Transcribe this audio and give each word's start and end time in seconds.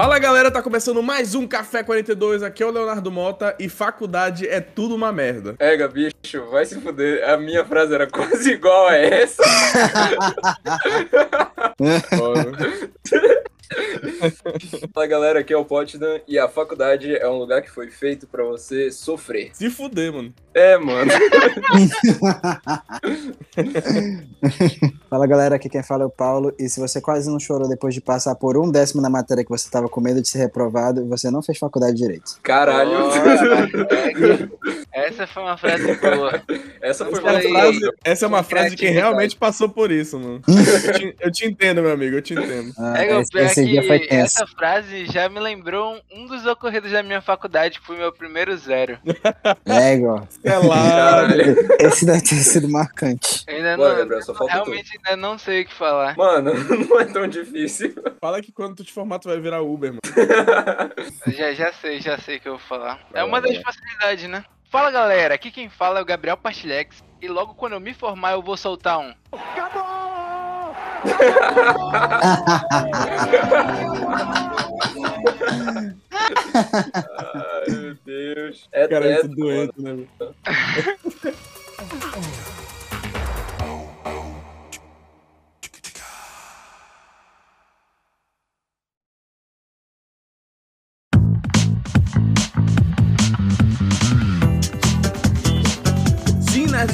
Fala 0.00 0.18
galera, 0.18 0.50
tá 0.50 0.62
começando 0.62 1.02
mais 1.02 1.34
um 1.34 1.46
Café 1.46 1.82
42. 1.82 2.42
Aqui 2.42 2.62
é 2.62 2.66
o 2.66 2.70
Leonardo 2.70 3.12
Mota 3.12 3.54
e 3.60 3.68
faculdade 3.68 4.48
é 4.48 4.58
tudo 4.58 4.94
uma 4.94 5.12
merda. 5.12 5.56
Ega, 5.58 5.86
bicho, 5.88 6.46
vai 6.50 6.64
se 6.64 6.80
fuder. 6.80 7.28
A 7.28 7.36
minha 7.36 7.62
frase 7.66 7.94
era 7.94 8.06
quase 8.06 8.52
igual 8.52 8.88
a 8.88 8.96
essa. 8.96 9.42
Fala 14.94 15.06
galera, 15.06 15.40
aqui 15.40 15.52
é 15.52 15.56
o 15.56 15.64
Potsdam 15.64 16.20
e 16.26 16.38
a 16.38 16.48
faculdade 16.48 17.14
é 17.14 17.28
um 17.28 17.38
lugar 17.38 17.62
que 17.62 17.70
foi 17.70 17.90
feito 17.90 18.26
pra 18.26 18.44
você 18.44 18.90
sofrer. 18.90 19.50
Se 19.52 19.70
fuder, 19.70 20.12
mano. 20.12 20.32
É, 20.54 20.76
mano. 20.76 21.10
Fala 25.08 25.26
galera, 25.26 25.56
aqui 25.56 25.68
quem 25.68 25.82
fala 25.82 26.04
é 26.04 26.06
o 26.06 26.10
Paulo. 26.10 26.54
E 26.58 26.68
se 26.68 26.80
você 26.80 27.00
quase 27.00 27.30
não 27.30 27.38
chorou 27.38 27.68
depois 27.68 27.94
de 27.94 28.00
passar 28.00 28.34
por 28.34 28.56
um 28.56 28.70
décimo 28.70 29.00
na 29.00 29.10
matéria 29.10 29.44
que 29.44 29.50
você 29.50 29.70
tava 29.70 29.88
com 29.88 30.00
medo 30.00 30.20
de 30.20 30.28
ser 30.28 30.38
reprovado, 30.38 31.06
você 31.06 31.30
não 31.30 31.42
fez 31.42 31.58
faculdade 31.58 31.96
direito. 31.96 32.38
Caralho. 32.42 32.90
Essa 34.92 35.26
foi 35.26 35.42
uma 35.42 35.56
frase 35.56 35.94
boa. 35.94 36.42
Essa 36.80 37.04
foi 37.04 37.20
uma 37.20 37.40
frase, 37.40 37.80
essa 38.04 38.24
é 38.24 38.28
uma 38.28 38.42
frase 38.42 38.70
de 38.70 38.76
quem 38.76 38.88
Criatividade. 38.88 39.14
realmente 39.14 39.36
passou 39.36 39.68
por 39.68 39.90
isso, 39.90 40.18
mano. 40.18 40.40
eu, 40.48 40.92
te, 40.92 41.16
eu 41.20 41.30
te 41.30 41.46
entendo, 41.46 41.80
meu 41.82 41.92
amigo, 41.92 42.16
eu 42.16 42.22
te 42.22 42.34
entendo. 42.34 42.72
Ah, 42.76 43.04
É, 43.04 43.16
o 43.16 43.20
esse 43.20 43.38
esse 43.38 43.64
dia 43.66 43.82
que 43.82 43.88
foi 43.98 44.06
tenso. 44.06 44.42
essa 44.42 44.46
frase 44.46 45.06
já 45.06 45.28
me 45.28 45.40
lembrou 45.40 46.00
um 46.12 46.26
dos 46.26 46.46
ocorridos 46.46 46.92
da 46.92 47.02
minha 47.02 47.20
faculdade, 47.20 47.80
que 47.80 47.86
foi 47.86 47.96
meu 47.96 48.12
primeiro 48.12 48.56
zero. 48.56 48.98
É, 49.66 49.94
igual. 49.94 50.26
É 50.44 50.56
lá. 50.58 50.88
Caralho. 50.88 51.56
Esse 51.80 52.06
deve 52.06 52.20
ter 52.22 52.36
sido 52.36 52.68
marcante. 52.68 53.44
Eu 53.46 53.56
ainda 53.56 53.76
Bora, 53.76 53.90
não, 53.90 53.98
Gabriel, 53.98 54.22
só 54.22 54.34
falta 54.34 54.52
realmente 54.52 54.90
ainda 54.96 55.16
não 55.16 55.38
sei 55.38 55.62
o 55.62 55.66
que 55.66 55.74
falar. 55.74 56.16
Mano, 56.16 56.52
não 56.88 57.00
é 57.00 57.04
tão 57.04 57.26
difícil. 57.26 57.94
Fala 58.20 58.40
que 58.40 58.52
quando 58.52 58.76
tu 58.76 58.84
te 58.84 58.92
formar, 58.92 59.18
tu 59.18 59.28
vai 59.28 59.40
virar 59.40 59.62
Uber, 59.62 59.90
mano. 59.90 60.00
Já, 61.26 61.52
já 61.52 61.72
sei, 61.72 62.00
já 62.00 62.18
sei 62.18 62.36
o 62.36 62.40
que 62.40 62.48
eu 62.48 62.52
vou 62.52 62.60
falar. 62.60 63.00
É 63.12 63.22
uma 63.24 63.40
das 63.40 63.56
facilidades, 63.58 64.28
né? 64.28 64.44
Fala 64.70 64.90
galera, 64.90 65.34
aqui 65.34 65.50
quem 65.50 65.68
fala 65.68 65.98
é 65.98 66.02
o 66.02 66.04
Gabriel 66.04 66.36
Pastilex. 66.36 67.02
E 67.20 67.28
logo 67.28 67.54
quando 67.54 67.74
eu 67.74 67.80
me 67.80 67.92
formar, 67.92 68.32
eu 68.32 68.42
vou 68.42 68.56
soltar 68.56 68.98
um. 68.98 69.12
Ai, 77.24 77.64
meu 77.68 77.96
Deus. 78.04 78.68
É 78.72 78.88
Cara, 78.88 79.06
teto, 79.06 79.26
esse 79.26 79.36
doente, 79.36 79.80
né, 79.80 80.06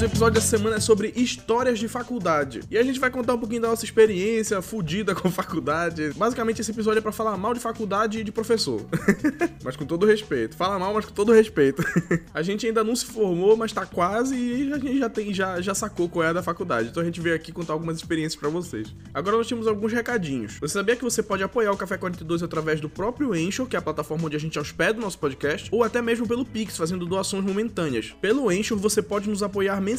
episódio 0.07 0.35
da 0.35 0.41
semana 0.41 0.77
é 0.77 0.81
sobre 0.81 1.12
histórias 1.17 1.79
de 1.79 1.89
faculdade. 1.89 2.61
E 2.71 2.79
a 2.79 2.83
gente 2.83 3.01
vai 3.01 3.11
contar 3.11 3.35
um 3.35 3.39
pouquinho 3.39 3.61
da 3.61 3.69
nossa 3.69 3.85
experiência 3.85 4.62
fudida 4.62 5.15
com 5.15 5.29
faculdade. 5.31 6.12
Basicamente, 6.17 6.61
esse 6.61 6.71
episódio 6.71 6.99
é 6.99 7.03
pra 7.03 7.11
falar 7.11 7.37
mal 7.37 7.53
de 7.53 7.61
faculdade 7.61 8.21
e 8.21 8.25
de 8.25 8.31
professor. 8.31 8.87
mas 9.65 9.75
com 9.75 9.84
todo 9.84 10.07
respeito. 10.07 10.57
Fala 10.57 10.79
mal, 10.79 10.95
mas 10.95 11.05
com 11.05 11.12
todo 11.12 11.33
respeito. 11.33 11.83
a 12.33 12.41
gente 12.41 12.67
ainda 12.67 12.84
não 12.84 12.95
se 12.95 13.05
formou, 13.05 13.57
mas 13.57 13.73
tá 13.73 13.84
quase 13.84 14.37
e 14.37 14.73
a 14.73 14.79
gente 14.79 14.99
já, 14.99 15.09
tem, 15.09 15.34
já, 15.34 15.61
já 15.61 15.75
sacou 15.75 16.09
qual 16.09 16.25
é 16.25 16.29
a 16.29 16.33
da 16.33 16.43
faculdade. 16.43 16.89
Então 16.89 17.03
a 17.03 17.07
gente 17.07 17.21
veio 17.21 17.34
aqui 17.34 17.51
contar 17.51 17.73
algumas 17.73 17.97
experiências 17.97 18.39
pra 18.39 18.49
vocês. 18.49 18.95
Agora 19.12 19.37
nós 19.37 19.49
temos 19.49 19.67
alguns 19.67 19.93
recadinhos. 19.93 20.59
Você 20.61 20.75
sabia 20.75 20.95
que 20.95 21.03
você 21.03 21.21
pode 21.21 21.43
apoiar 21.43 21.73
o 21.73 21.77
Café 21.77 21.97
42 21.97 22.45
através 22.45 22.81
do 22.81 22.89
próprio 22.89 23.33
Anchor, 23.33 23.66
que 23.66 23.75
é 23.75 23.78
a 23.78 23.83
plataforma 23.83 24.27
onde 24.27 24.37
a 24.37 24.41
gente 24.41 24.56
hospeda 24.56 24.99
o 24.99 25.03
nosso 25.03 25.19
podcast, 25.19 25.69
ou 25.72 25.83
até 25.83 26.00
mesmo 26.00 26.28
pelo 26.28 26.45
Pix, 26.45 26.77
fazendo 26.77 27.05
doações 27.05 27.45
momentâneas. 27.45 28.15
Pelo 28.21 28.49
Anchor, 28.49 28.78
você 28.78 29.03
pode 29.03 29.28
nos 29.28 29.43
apoiar 29.43 29.81
mensalmente, 29.81 29.96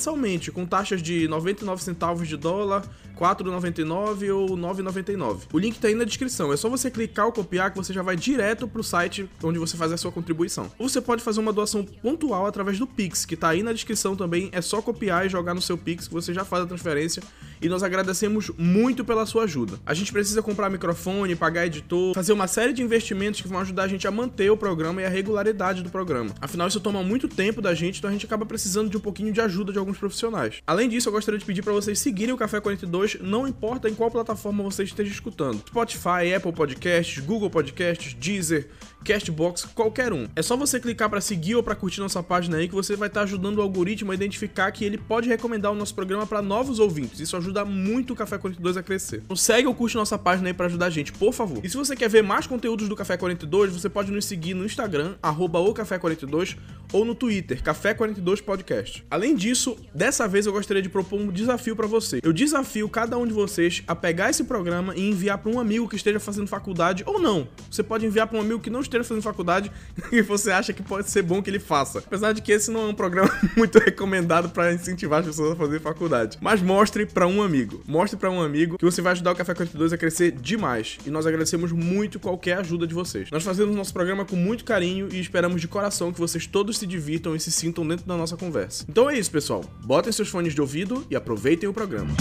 com 0.53 0.65
taxas 0.65 1.01
de 1.01 1.27
99 1.27 1.83
centavos 1.83 2.27
de 2.27 2.37
dólar, 2.37 2.83
4,99 3.17 4.33
ou 4.33 4.57
9,99. 4.57 5.41
O 5.51 5.57
link 5.57 5.79
tá 5.79 5.87
aí 5.87 5.95
na 5.95 6.03
descrição. 6.03 6.53
É 6.53 6.57
só 6.57 6.69
você 6.69 6.91
clicar 6.91 7.25
ou 7.25 7.31
copiar 7.31 7.71
que 7.71 7.77
você 7.77 7.91
já 7.91 8.01
vai 8.01 8.15
direto 8.15 8.67
pro 8.67 8.83
site 8.83 9.29
onde 9.43 9.57
você 9.57 9.75
faz 9.75 9.91
a 9.91 9.97
sua 9.97 10.11
contribuição. 10.11 10.71
Ou 10.77 10.87
você 10.87 11.01
pode 11.01 11.23
fazer 11.23 11.39
uma 11.39 11.51
doação 11.51 11.83
pontual 11.83 12.45
através 12.45 12.77
do 12.77 12.85
Pix, 12.85 13.25
que 13.25 13.35
tá 13.35 13.49
aí 13.49 13.63
na 13.63 13.73
descrição 13.73 14.15
também. 14.15 14.49
É 14.51 14.61
só 14.61 14.81
copiar 14.81 15.25
e 15.25 15.29
jogar 15.29 15.53
no 15.53 15.61
seu 15.61 15.77
Pix 15.77 16.07
que 16.07 16.13
você 16.13 16.33
já 16.33 16.45
faz 16.45 16.63
a 16.63 16.67
transferência. 16.67 17.23
E 17.59 17.67
nós 17.67 17.81
agradecemos 17.81 18.51
muito 18.55 19.03
pela 19.03 19.25
sua 19.25 19.43
ajuda. 19.43 19.79
A 19.85 19.93
gente 19.93 20.13
precisa 20.13 20.43
comprar 20.43 20.69
microfone, 20.69 21.35
pagar 21.35 21.65
editor, 21.65 22.13
fazer 22.13 22.31
uma 22.31 22.47
série 22.47 22.71
de 22.71 22.83
investimentos 22.83 23.41
que 23.41 23.47
vão 23.47 23.59
ajudar 23.59 23.83
a 23.83 23.87
gente 23.87 24.07
a 24.07 24.11
manter 24.11 24.51
o 24.51 24.57
programa 24.57 25.01
e 25.01 25.05
a 25.05 25.09
regularidade 25.09 25.81
do 25.81 25.89
programa. 25.89 26.35
Afinal, 26.39 26.67
isso 26.67 26.79
toma 26.79 27.01
muito 27.01 27.27
tempo 27.27 27.59
da 27.59 27.73
gente, 27.73 27.97
então 27.97 28.09
a 28.09 28.13
gente 28.13 28.25
acaba 28.25 28.45
precisando 28.45 28.89
de 28.89 28.97
um 28.97 28.99
pouquinho 28.99 29.33
de 29.33 29.41
ajuda 29.41 29.73
de 29.77 29.79
alguns 29.79 29.97
profissionais. 29.97 30.61
Além 30.65 30.89
disso, 30.89 31.07
eu 31.07 31.13
gostaria 31.13 31.39
de 31.39 31.45
pedir 31.45 31.61
para 31.61 31.73
vocês 31.73 31.99
seguirem 31.99 32.33
o 32.33 32.37
Café 32.37 32.59
42, 32.59 33.17
não 33.21 33.47
importa 33.47 33.87
em 33.87 33.93
qual 33.95 34.09
plataforma 34.09 34.63
você 34.63 34.83
esteja 34.83 35.11
escutando. 35.11 35.63
Spotify, 35.67 36.33
Apple 36.35 36.51
Podcasts, 36.51 37.23
Google 37.23 37.49
Podcasts, 37.49 38.13
Deezer, 38.13 38.69
Castbox, 39.03 39.65
qualquer 39.73 40.11
um. 40.11 40.27
É 40.35 40.41
só 40.41 40.57
você 40.57 40.79
clicar 40.79 41.09
para 41.09 41.21
seguir 41.21 41.55
ou 41.55 41.63
para 41.63 41.75
curtir 41.75 41.99
nossa 41.99 42.21
página 42.21 42.57
aí 42.57 42.67
que 42.67 42.75
você 42.75 42.95
vai 42.95 43.07
estar 43.07 43.21
ajudando 43.21 43.59
o 43.59 43.61
algoritmo 43.61 44.11
a 44.11 44.15
identificar 44.15 44.71
que 44.71 44.83
ele 44.83 44.97
pode 44.97 45.29
recomendar 45.29 45.71
o 45.71 45.75
nosso 45.75 45.95
programa 45.95 46.25
para 46.27 46.41
novos 46.41 46.79
ouvintes. 46.79 47.19
Isso 47.19 47.37
ajuda 47.37 47.63
muito 47.63 48.13
o 48.13 48.15
Café 48.15 48.37
42 48.37 48.77
a 48.77 48.83
crescer. 48.83 49.21
Então 49.23 49.37
segue 49.37 49.67
ou 49.67 49.73
curte 49.73 49.95
nossa 49.95 50.17
página 50.17 50.49
aí 50.49 50.53
para 50.53 50.65
ajudar 50.65 50.87
a 50.87 50.89
gente, 50.89 51.13
por 51.13 51.33
favor. 51.33 51.63
E 51.63 51.69
se 51.69 51.77
você 51.77 51.95
quer 51.95 52.09
ver 52.09 52.21
mais 52.21 52.47
conteúdos 52.47 52.89
do 52.89 52.95
Café 52.95 53.17
42, 53.17 53.73
você 53.73 53.89
pode 53.89 54.11
nos 54.11 54.25
seguir 54.25 54.53
no 54.53 54.65
Instagram, 54.65 55.15
arroba 55.21 55.59
o 55.59 55.73
Café 55.73 55.97
42, 55.97 56.57
ou 56.91 57.05
no 57.05 57.15
Twitter, 57.15 57.61
Café 57.61 57.93
42 57.93 58.41
Podcast. 58.41 59.05
Além 59.09 59.35
disso, 59.35 59.77
dessa 59.93 60.27
vez 60.27 60.45
eu 60.45 60.51
gostaria 60.51 60.81
de 60.81 60.89
propor 60.89 61.19
um 61.19 61.27
desafio 61.27 61.75
para 61.75 61.87
você. 61.87 62.19
Eu 62.23 62.33
desafio 62.33 62.89
cada 62.89 63.17
um 63.17 63.25
de 63.25 63.33
vocês 63.33 63.83
a 63.87 63.95
pegar 63.95 64.29
esse 64.29 64.43
programa 64.43 64.95
e 64.95 65.09
enviar 65.09 65.37
para 65.37 65.51
um 65.51 65.59
amigo 65.59 65.87
que 65.87 65.95
esteja 65.95 66.19
fazendo 66.19 66.47
faculdade 66.47 67.03
ou 67.05 67.19
não. 67.19 67.47
Você 67.69 67.83
pode 67.83 68.05
enviar 68.05 68.27
para 68.27 68.37
um 68.37 68.41
amigo 68.41 68.59
que 68.59 68.69
não 68.69 68.81
esteja 68.87 69.03
fazendo 69.03 69.23
faculdade 69.23 69.71
e 70.11 70.21
você 70.21 70.51
acha 70.51 70.73
que 70.73 70.81
pode 70.81 71.09
ser 71.09 71.21
bom 71.21 71.41
que 71.41 71.49
ele 71.49 71.59
faça. 71.59 71.99
Apesar 71.99 72.33
de 72.33 72.41
que 72.41 72.51
esse 72.51 72.71
não 72.71 72.81
é 72.81 72.85
um 72.87 72.93
programa 72.93 73.31
muito 73.55 73.79
recomendado 73.79 74.49
para 74.49 74.73
incentivar 74.73 75.19
as 75.19 75.25
pessoas 75.25 75.53
a 75.53 75.55
fazer 75.55 75.79
faculdade. 75.79 76.37
Mas 76.41 76.61
mostre 76.61 77.05
para 77.05 77.27
um 77.27 77.41
amigo. 77.41 77.81
Mostre 77.87 78.17
para 78.17 78.29
um 78.29 78.41
amigo 78.41 78.77
que 78.77 78.85
você 78.85 79.01
vai 79.01 79.13
ajudar 79.13 79.31
o 79.31 79.35
Café 79.35 79.53
42 79.53 79.93
a 79.93 79.97
crescer 79.97 80.31
demais. 80.31 80.97
E 81.05 81.09
nós 81.09 81.25
agradecemos 81.25 81.71
muito 81.71 82.19
qualquer 82.19 82.57
ajuda 82.57 82.87
de 82.87 82.93
vocês. 82.93 83.29
Nós 83.31 83.43
fazemos 83.43 83.75
nosso 83.75 83.93
programa 83.93 84.25
com 84.25 84.35
muito 84.35 84.63
carinho 84.63 85.09
e 85.11 85.19
esperamos 85.19 85.61
de 85.61 85.67
coração 85.67 86.11
que 86.11 86.19
vocês 86.19 86.45
todos 86.47 86.77
se 86.77 86.87
divirtam 86.87 87.35
e 87.35 87.39
se 87.39 87.51
sintam 87.51 87.87
dentro 87.87 88.05
da 88.05 88.15
nossa 88.15 88.37
conversa. 88.37 88.85
Então 88.89 89.09
é 89.09 89.17
isso, 89.17 89.31
pessoal. 89.31 89.63
Botem 89.83 90.11
seus 90.11 90.29
fones 90.29 90.53
de 90.53 90.61
ouvido 90.61 91.05
e 91.09 91.15
aproveitem 91.15 91.67
o 91.67 91.73
programa. 91.73 92.11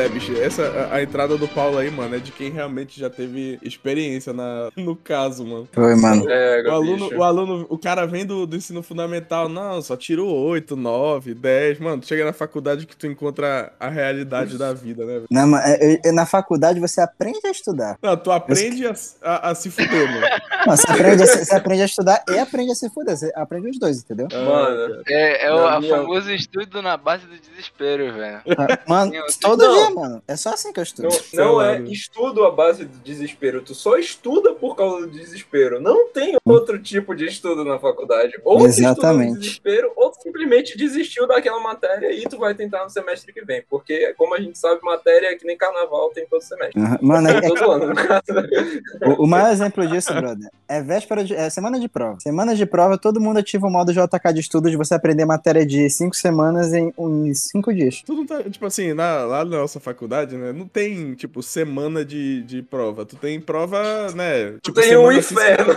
É, 0.00 0.08
bicho. 0.08 0.32
Essa, 0.40 0.62
a, 0.90 0.96
a 0.96 1.02
entrada 1.02 1.36
do 1.36 1.46
Paulo 1.48 1.78
aí, 1.78 1.90
mano, 1.90 2.16
é 2.16 2.18
de 2.18 2.32
quem 2.32 2.50
realmente 2.50 2.98
já 2.98 3.08
teve 3.10 3.58
experiência 3.62 4.32
na, 4.32 4.68
no 4.76 4.94
caso, 4.96 5.44
mano. 5.44 5.68
Foi, 5.72 5.94
mano. 5.94 6.24
É, 6.28 6.62
O 6.68 6.70
aluno, 6.72 7.04
bicho. 7.08 7.16
o 7.18 7.22
aluno, 7.22 7.66
o 7.68 7.78
cara 7.78 8.06
vem 8.06 8.24
do, 8.26 8.46
do 8.46 8.56
ensino 8.56 8.82
fundamental, 8.82 9.48
não, 9.48 9.80
só 9.82 9.96
tirou 9.96 10.28
8, 10.48 10.76
9, 10.76 11.34
10. 11.34 11.78
Mano, 11.80 12.00
tu 12.02 12.06
chega 12.08 12.24
na 12.24 12.32
faculdade 12.32 12.86
que 12.86 12.96
tu 12.96 13.06
encontra 13.06 13.72
a 13.78 13.88
realidade 13.88 14.56
da 14.58 14.72
vida, 14.72 15.04
né? 15.04 15.12
velho? 15.14 15.26
Não, 15.30 15.46
mas, 15.46 15.64
é, 15.68 16.00
é, 16.04 16.12
na 16.12 16.26
faculdade 16.26 16.80
você 16.80 17.00
aprende 17.00 17.40
a 17.44 17.50
estudar. 17.50 17.96
Não, 18.02 18.16
tu 18.16 18.30
aprende 18.30 18.86
a, 18.86 18.94
a- 19.22 19.50
a 19.50 19.54
se 19.54 19.70
fuder, 19.70 20.08
mano. 20.08 20.26
Não, 20.66 20.76
você, 20.76 20.90
aprende 20.90 21.22
a, 21.22 21.26
você 21.26 21.54
aprende 21.54 21.82
a 21.82 21.86
estudar 21.86 22.22
e 22.28 22.38
aprende 22.38 22.72
a 22.72 22.74
se 22.74 22.90
fuder. 22.90 23.16
Você 23.16 23.32
aprende 23.34 23.68
os 23.70 23.78
dois, 23.78 23.98
entendeu? 23.98 24.28
Mano, 24.32 25.02
É, 25.08 25.46
é 25.46 25.52
o 25.54 25.60
Na 25.62 25.76
a 25.76 25.80
minha- 25.80 25.96
famoso 25.96 26.30
estudo 26.30 26.82
na 26.82 26.96
base 26.96 27.26
do 27.26 27.36
desespero, 27.38 28.12
velho. 28.12 28.40
Mano, 28.86 29.10
Meu 29.12 29.22
Deus. 29.22 29.36
todo 29.36 29.62
Não. 29.62 29.89
Mano. 29.94 30.22
É 30.26 30.36
só 30.36 30.50
assim 30.54 30.72
que 30.72 30.80
eu 30.80 30.84
estudo. 30.84 31.08
não, 31.34 31.44
não 31.54 31.62
é 31.62 31.80
estudo 31.82 32.44
à 32.44 32.50
base 32.50 32.84
do 32.84 32.98
desespero. 32.98 33.60
Tu 33.62 33.74
só 33.74 33.96
estuda 33.96 34.52
por 34.54 34.76
causa 34.76 35.06
do 35.06 35.10
desespero. 35.12 35.80
Não 35.80 36.08
tem 36.08 36.36
outro 36.44 36.78
tipo 36.80 37.14
de 37.14 37.26
estudo 37.26 37.64
na 37.64 37.78
faculdade. 37.78 38.32
Ou 38.44 38.58
tu 38.58 38.66
Exatamente. 38.66 39.38
desespero, 39.40 39.92
ou 39.96 40.10
tu 40.10 40.22
simplesmente 40.22 40.76
desistiu 40.76 41.26
daquela 41.26 41.60
matéria 41.60 42.12
e 42.12 42.22
tu 42.24 42.38
vai 42.38 42.54
tentar 42.54 42.84
no 42.84 42.90
semestre 42.90 43.32
que 43.32 43.44
vem. 43.44 43.62
Porque, 43.68 44.14
como 44.16 44.34
a 44.34 44.40
gente 44.40 44.58
sabe, 44.58 44.80
matéria 44.82 45.28
é 45.28 45.34
que 45.34 45.46
nem 45.46 45.56
carnaval 45.56 46.10
tem 46.10 46.26
todo 46.26 46.42
semestre. 46.42 46.80
Aham. 46.80 46.98
Mano, 47.02 47.28
é- 47.28 47.36
é- 47.38 47.40
Todo 47.50 47.70
ano, 47.70 47.86
no 47.88 47.94
caso. 47.94 48.22
o, 49.20 49.24
o 49.24 49.26
maior 49.26 49.50
exemplo 49.52 49.86
disso, 49.86 50.12
brother, 50.14 50.48
é 50.68 50.80
véspera 50.82 51.24
de. 51.24 51.34
É 51.34 51.48
semana 51.50 51.78
de 51.80 51.88
prova. 51.88 52.18
Semana 52.20 52.54
de 52.54 52.64
prova, 52.66 52.96
todo 52.98 53.20
mundo 53.20 53.38
ativa 53.38 53.66
o 53.66 53.70
modo 53.70 53.92
JK 53.92 54.32
de 54.32 54.40
estudo 54.40 54.70
de 54.70 54.76
você 54.76 54.94
aprender 54.94 55.24
matéria 55.24 55.64
de 55.66 55.88
cinco 55.90 56.14
semanas 56.14 56.72
em, 56.72 56.92
em 56.98 57.34
cinco 57.34 57.72
dias. 57.72 58.02
Tu 58.04 58.12
não 58.14 58.26
tá, 58.26 58.42
tipo 58.44 58.64
assim, 58.66 58.92
na- 58.92 59.24
lá 59.24 59.44
na 59.44 59.58
nossa 59.58 59.79
faculdade, 59.80 60.36
né, 60.36 60.52
não 60.52 60.66
tem, 60.68 61.14
tipo, 61.14 61.42
semana 61.42 62.04
de, 62.04 62.42
de 62.42 62.62
prova. 62.62 63.04
Tu 63.04 63.16
tem 63.16 63.40
prova, 63.40 64.10
né? 64.14 64.52
Tu 64.62 64.70
Tipo, 64.70 64.80
tem 64.80 64.96
um 64.96 65.10
semana 65.10 65.22
sim, 65.22 65.34
inferno. 65.34 65.74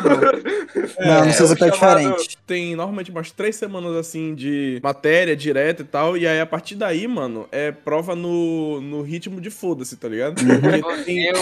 não. 1.00 1.06
não, 1.06 1.24
é, 1.26 1.32
seu 1.32 1.48
o 1.48 1.52
é 1.52 1.70
diferente. 1.70 2.38
Tem 2.46 2.76
normalmente 2.76 3.10
umas 3.12 3.32
três 3.32 3.56
semanas 3.56 3.96
assim 3.96 4.36
de 4.36 4.80
matéria 4.84 5.36
direta 5.36 5.82
e 5.82 5.86
tal. 5.86 6.18
E 6.18 6.28
aí 6.28 6.40
a 6.40 6.46
partir 6.46 6.76
daí, 6.76 7.08
mano, 7.08 7.48
é 7.52 7.72
prova 7.72 8.16
no, 8.16 8.80
no 8.82 9.02
ritmo 9.02 9.40
de 9.42 9.50
foda-se, 9.50 9.96
tá 9.98 10.08
ligado? 10.08 10.36
Porque 10.36 11.04
tem- 11.06 11.24
Eu, 11.26 11.36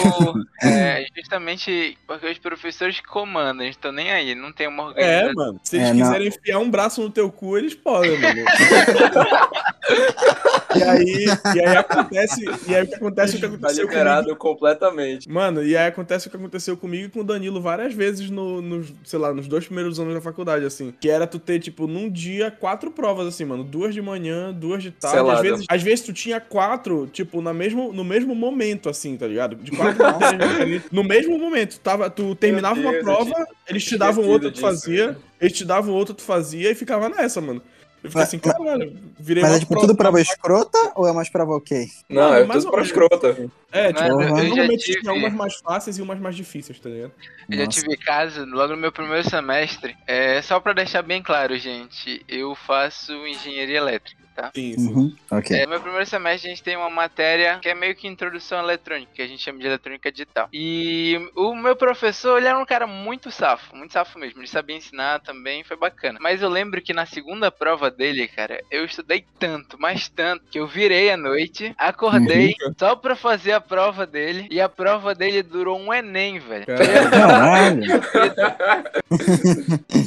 é, 0.68 1.06
justamente 1.16 1.98
porque 2.06 2.26
os 2.26 2.38
professores 2.38 3.00
comandam, 3.00 3.62
eles 3.64 3.76
estão 3.76 3.92
nem 3.92 4.10
aí, 4.12 4.34
não 4.34 4.52
tem 4.52 4.68
uma 4.68 4.84
É, 4.84 4.86
organização. 5.26 5.34
mano. 5.34 5.60
Se 5.62 5.76
eles 5.76 5.88
É, 5.88 5.92
não. 5.94 6.00
quiserem 6.00 6.28
enfiar 6.28 6.58
um 6.58 6.70
braço 6.70 7.02
no 7.02 7.10
teu 7.10 7.30
cu, 7.30 7.58
eles 7.58 7.74
podem, 7.74 8.18
mano. 8.18 8.42
e 10.76 10.82
aí, 10.82 11.24
e 11.56 11.60
aí 11.60 11.76
acontece. 11.76 12.41
E 12.68 12.74
aí 12.74 12.88
acontece 12.94 13.34
é 13.34 13.36
o 13.38 13.40
que 13.40 13.46
Tá 13.48 13.54
aconteceu 13.54 13.88
comigo. 13.88 14.36
completamente. 14.36 15.28
Mano, 15.28 15.62
e 15.64 15.76
aí 15.76 15.86
acontece 15.86 16.26
o 16.26 16.30
que 16.30 16.36
aconteceu 16.36 16.76
comigo 16.76 17.06
e 17.06 17.08
com 17.08 17.20
o 17.20 17.24
Danilo 17.24 17.60
várias 17.60 17.92
vezes 17.94 18.30
no, 18.30 18.60
nos, 18.62 18.92
sei 19.04 19.18
lá, 19.18 19.32
nos 19.32 19.46
dois 19.48 19.66
primeiros 19.66 19.98
anos 19.98 20.14
da 20.14 20.20
faculdade, 20.20 20.64
assim. 20.64 20.92
Que 21.00 21.08
era 21.10 21.26
tu 21.26 21.38
ter, 21.38 21.58
tipo, 21.60 21.86
num 21.86 22.08
dia, 22.10 22.50
quatro 22.50 22.90
provas, 22.90 23.26
assim, 23.26 23.44
mano. 23.44 23.64
Duas 23.64 23.94
de 23.94 24.02
manhã, 24.02 24.52
duas 24.52 24.82
de 24.82 24.90
tarde. 24.90 25.30
Às 25.30 25.40
vezes, 25.40 25.66
às 25.68 25.82
vezes 25.82 26.04
tu 26.04 26.12
tinha 26.12 26.40
quatro, 26.40 27.06
tipo, 27.12 27.40
na 27.40 27.52
mesmo, 27.52 27.92
no 27.92 28.04
mesmo 28.04 28.34
momento, 28.34 28.88
assim, 28.88 29.16
tá 29.16 29.26
ligado? 29.26 29.56
De 29.56 29.70
quatro 29.70 30.02
matérias 30.02 30.48
diferentes. 30.48 30.90
No 30.90 31.04
mesmo 31.04 31.38
momento. 31.38 31.78
Tava, 31.80 32.08
tu 32.10 32.34
terminava 32.34 32.78
uma 32.78 32.92
Deus, 32.92 33.06
eu 33.06 33.14
prova, 33.14 33.46
eles 33.68 33.84
te 33.84 33.96
davam 33.96 34.24
outra, 34.28 34.50
tu 34.50 34.60
fazia. 34.60 35.16
Eles 35.40 35.52
te 35.56 35.64
davam 35.64 35.94
outra, 35.94 36.14
tu 36.14 36.22
fazia 36.22 36.70
e 36.70 36.74
ficava 36.74 37.08
nessa, 37.08 37.40
mano. 37.40 37.60
Eu 38.02 38.10
fiquei 38.10 38.20
Mas- 38.20 38.28
assim, 38.28 38.38
caralho, 38.40 38.98
virei 39.18 39.42
Mas 39.44 39.52
é 39.54 39.58
tipo 39.60 39.78
tudo 39.78 39.94
prova 39.94 40.20
escrota 40.20 40.76
ou 40.96 41.06
é 41.06 41.12
mais 41.12 41.28
prova 41.30 41.52
ok? 41.56 41.86
Não, 42.08 42.22
Mano, 42.22 42.34
é 42.36 42.44
mais 42.44 42.64
tudo 42.64 42.72
menos. 42.72 42.88
escrota. 42.88 43.50
É, 43.70 43.92
tipo, 43.92 44.00
Mano, 44.02 44.22
eu 44.22 44.28
já 44.28 44.42
normalmente 44.42 44.84
tive- 44.84 45.00
tinha 45.00 45.12
umas 45.12 45.32
mais 45.32 45.54
fáceis 45.56 45.98
e 45.98 46.02
umas 46.02 46.18
mais 46.18 46.34
difíceis, 46.34 46.80
tá 46.80 46.88
ligado? 46.88 47.12
Eu 47.48 47.58
já 47.58 47.64
Nossa. 47.64 47.80
tive 47.80 47.96
caso, 47.98 48.44
logo 48.46 48.74
no 48.74 48.76
meu 48.80 48.90
primeiro 48.90 49.28
semestre, 49.28 49.96
é, 50.06 50.42
só 50.42 50.58
pra 50.58 50.72
deixar 50.72 51.02
bem 51.02 51.22
claro, 51.22 51.56
gente, 51.58 52.24
eu 52.28 52.54
faço 52.56 53.12
engenharia 53.26 53.78
elétrica, 53.78 54.20
tá? 54.34 54.50
Sim, 54.54 54.76
sim. 54.78 54.92
Uhum, 54.92 55.16
ok. 55.30 55.56
É, 55.56 55.64
no 55.64 55.70
meu 55.70 55.80
primeiro 55.80 56.06
semestre 56.06 56.48
a 56.48 56.50
gente 56.50 56.62
tem 56.62 56.76
uma 56.76 56.90
matéria 56.90 57.58
que 57.60 57.68
é 57.68 57.74
meio 57.74 57.94
que 57.94 58.08
introdução 58.08 58.60
à 58.60 58.62
eletrônica, 58.62 59.12
que 59.14 59.22
a 59.22 59.26
gente 59.26 59.42
chama 59.42 59.58
de 59.58 59.66
eletrônica 59.66 60.10
digital. 60.10 60.48
E 60.52 61.30
o 61.36 61.54
meu 61.54 61.76
professor, 61.76 62.38
ele 62.38 62.48
era 62.48 62.58
um 62.58 62.66
cara 62.66 62.86
muito 62.86 63.30
safo, 63.30 63.74
muito 63.76 63.92
safo 63.92 64.18
mesmo. 64.18 64.40
Ele 64.40 64.48
sabia 64.48 64.76
ensinar 64.76 65.20
também, 65.20 65.64
foi 65.64 65.76
bacana. 65.76 66.18
Mas 66.20 66.42
eu 66.42 66.48
lembro 66.48 66.82
que 66.82 66.92
na 66.92 67.06
segunda 67.06 67.50
prova 67.50 67.90
dele, 67.90 68.28
cara, 68.28 68.62
eu 68.70 68.84
estudei 68.84 69.24
tanto, 69.38 69.76
mas 69.78 70.08
tanto, 70.08 70.44
que 70.50 70.58
eu 70.58 70.66
virei 70.66 71.10
à 71.10 71.16
noite, 71.16 71.74
acordei 71.78 72.54
só 72.78 72.96
pra 72.96 73.14
fazer 73.14 73.52
a 73.52 73.60
prova 73.60 74.06
dele. 74.06 74.46
E 74.50 74.60
a 74.60 74.68
prova 74.68 75.14
dele 75.14 75.42
durou 75.42 75.78
um 75.78 75.92
Enem, 75.92 76.38
velho. 76.38 76.66
Caralho. 76.66 77.10
Caralho. 77.10 78.92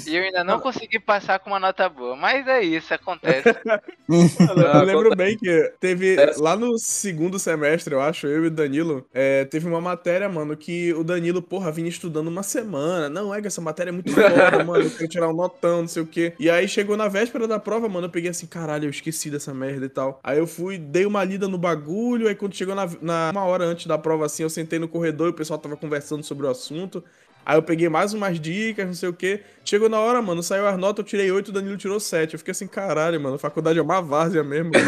E 0.07 0.16
eu 0.16 0.24
ainda 0.24 0.44
não 0.44 0.60
consegui 0.60 1.00
passar 1.00 1.39
com 1.39 1.50
uma 1.50 1.60
nota 1.60 1.88
boa. 1.89 2.16
Mas 2.16 2.48
é 2.48 2.62
isso, 2.62 2.94
acontece. 2.94 3.50
Mano, 4.48 4.62
eu 4.62 4.68
Ah, 4.68 4.84
lembro 4.84 5.12
bem 5.14 5.38
que 5.38 5.74
teve 5.80 6.16
Essa- 6.22 6.42
lá 6.42 6.56
no 6.56 6.78
segundo 6.78 7.40
semestre, 7.40 7.94
eu 7.94 8.02
acho, 8.02 8.28
eu 8.28 8.44
e 8.46 8.48
o 8.48 8.52
Danilo, 8.52 9.08
é, 9.14 9.46
teve 9.46 9.68
uma 9.68 9.82
matéria, 9.82 10.30
mano, 10.30 10.56
que 10.56 10.94
o 10.94 11.04
Danilo, 11.04 11.42
porra, 11.42 11.72
vinha 11.72 11.90
estudando 11.90 12.28
uma 12.28 12.44
semana. 12.44 13.10
Não, 13.10 13.34
é 13.34 13.42
que 13.42 13.48
essa 13.48 13.62
matéria 13.62 13.90
é 13.90 13.94
muito 13.94 14.14
foda, 14.16 14.60
mano, 14.60 14.86
eu 14.88 14.92
quero 14.92 15.08
tirar 15.10 15.30
um 15.30 15.34
notão, 15.36 15.82
não 15.82 15.88
sei 15.88 16.04
o 16.04 16.08
quê. 16.08 16.34
E 16.40 16.50
aí 16.50 16.68
chegou 16.68 16.96
na 16.96 17.08
véspera 17.08 17.48
da 17.48 17.60
prova, 17.60 17.90
mano, 17.90 18.08
eu 18.08 18.12
peguei 18.12 18.30
assim, 18.30 18.46
caralho, 18.48 18.86
eu 18.86 18.90
esqueci 18.90 19.30
dessa 19.32 19.54
merda 19.54 19.86
e 19.86 19.90
tal. 19.90 20.20
Aí 20.24 20.38
eu 20.38 20.48
fui, 20.48 20.78
dei 20.78 21.06
uma 21.06 21.24
lida 21.24 21.48
no 21.48 21.58
bagulho, 21.58 22.28
aí 22.28 22.36
quando 22.36 22.54
chegou 22.56 22.76
na, 22.76 22.86
na- 23.02 23.32
uma 23.32 23.44
hora 23.46 23.66
antes 23.66 23.86
da 23.88 23.98
prova, 23.98 24.26
assim, 24.26 24.44
eu 24.44 24.50
sentei 24.50 24.80
no 24.80 24.88
corredor 24.88 25.28
e 25.28 25.32
o 25.32 25.34
pessoal 25.34 25.60
tava 25.60 25.76
conversando 25.78 26.24
sobre 26.24 26.46
o 26.46 26.50
assunto. 26.50 27.04
Aí 27.45 27.57
eu 27.57 27.62
peguei 27.63 27.88
mais 27.88 28.13
umas 28.13 28.39
dicas, 28.39 28.88
não 28.88 28.94
sei 28.94 29.09
o 29.09 29.13
quê. 29.13 29.42
Chegou 29.63 29.88
na 29.88 30.00
hora, 30.00 30.21
mano, 30.21 30.42
saiu 30.42 30.68
as 30.68 30.77
notas, 30.77 31.03
eu 31.03 31.09
tirei 31.09 31.31
8, 31.31 31.50
o 31.50 31.51
Danilo 31.51 31.77
tirou 31.77 32.00
7. 32.00 32.33
Eu 32.33 32.39
fiquei 32.39 32.51
assim, 32.51 32.68
caralho, 32.68 33.21
mano, 33.21 33.38
faculdade 33.38 33.77
é 33.77 33.81
uma 33.81 34.01
várzea 34.01 34.44
mesmo. 34.44 34.71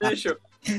Bicho, 0.08 0.36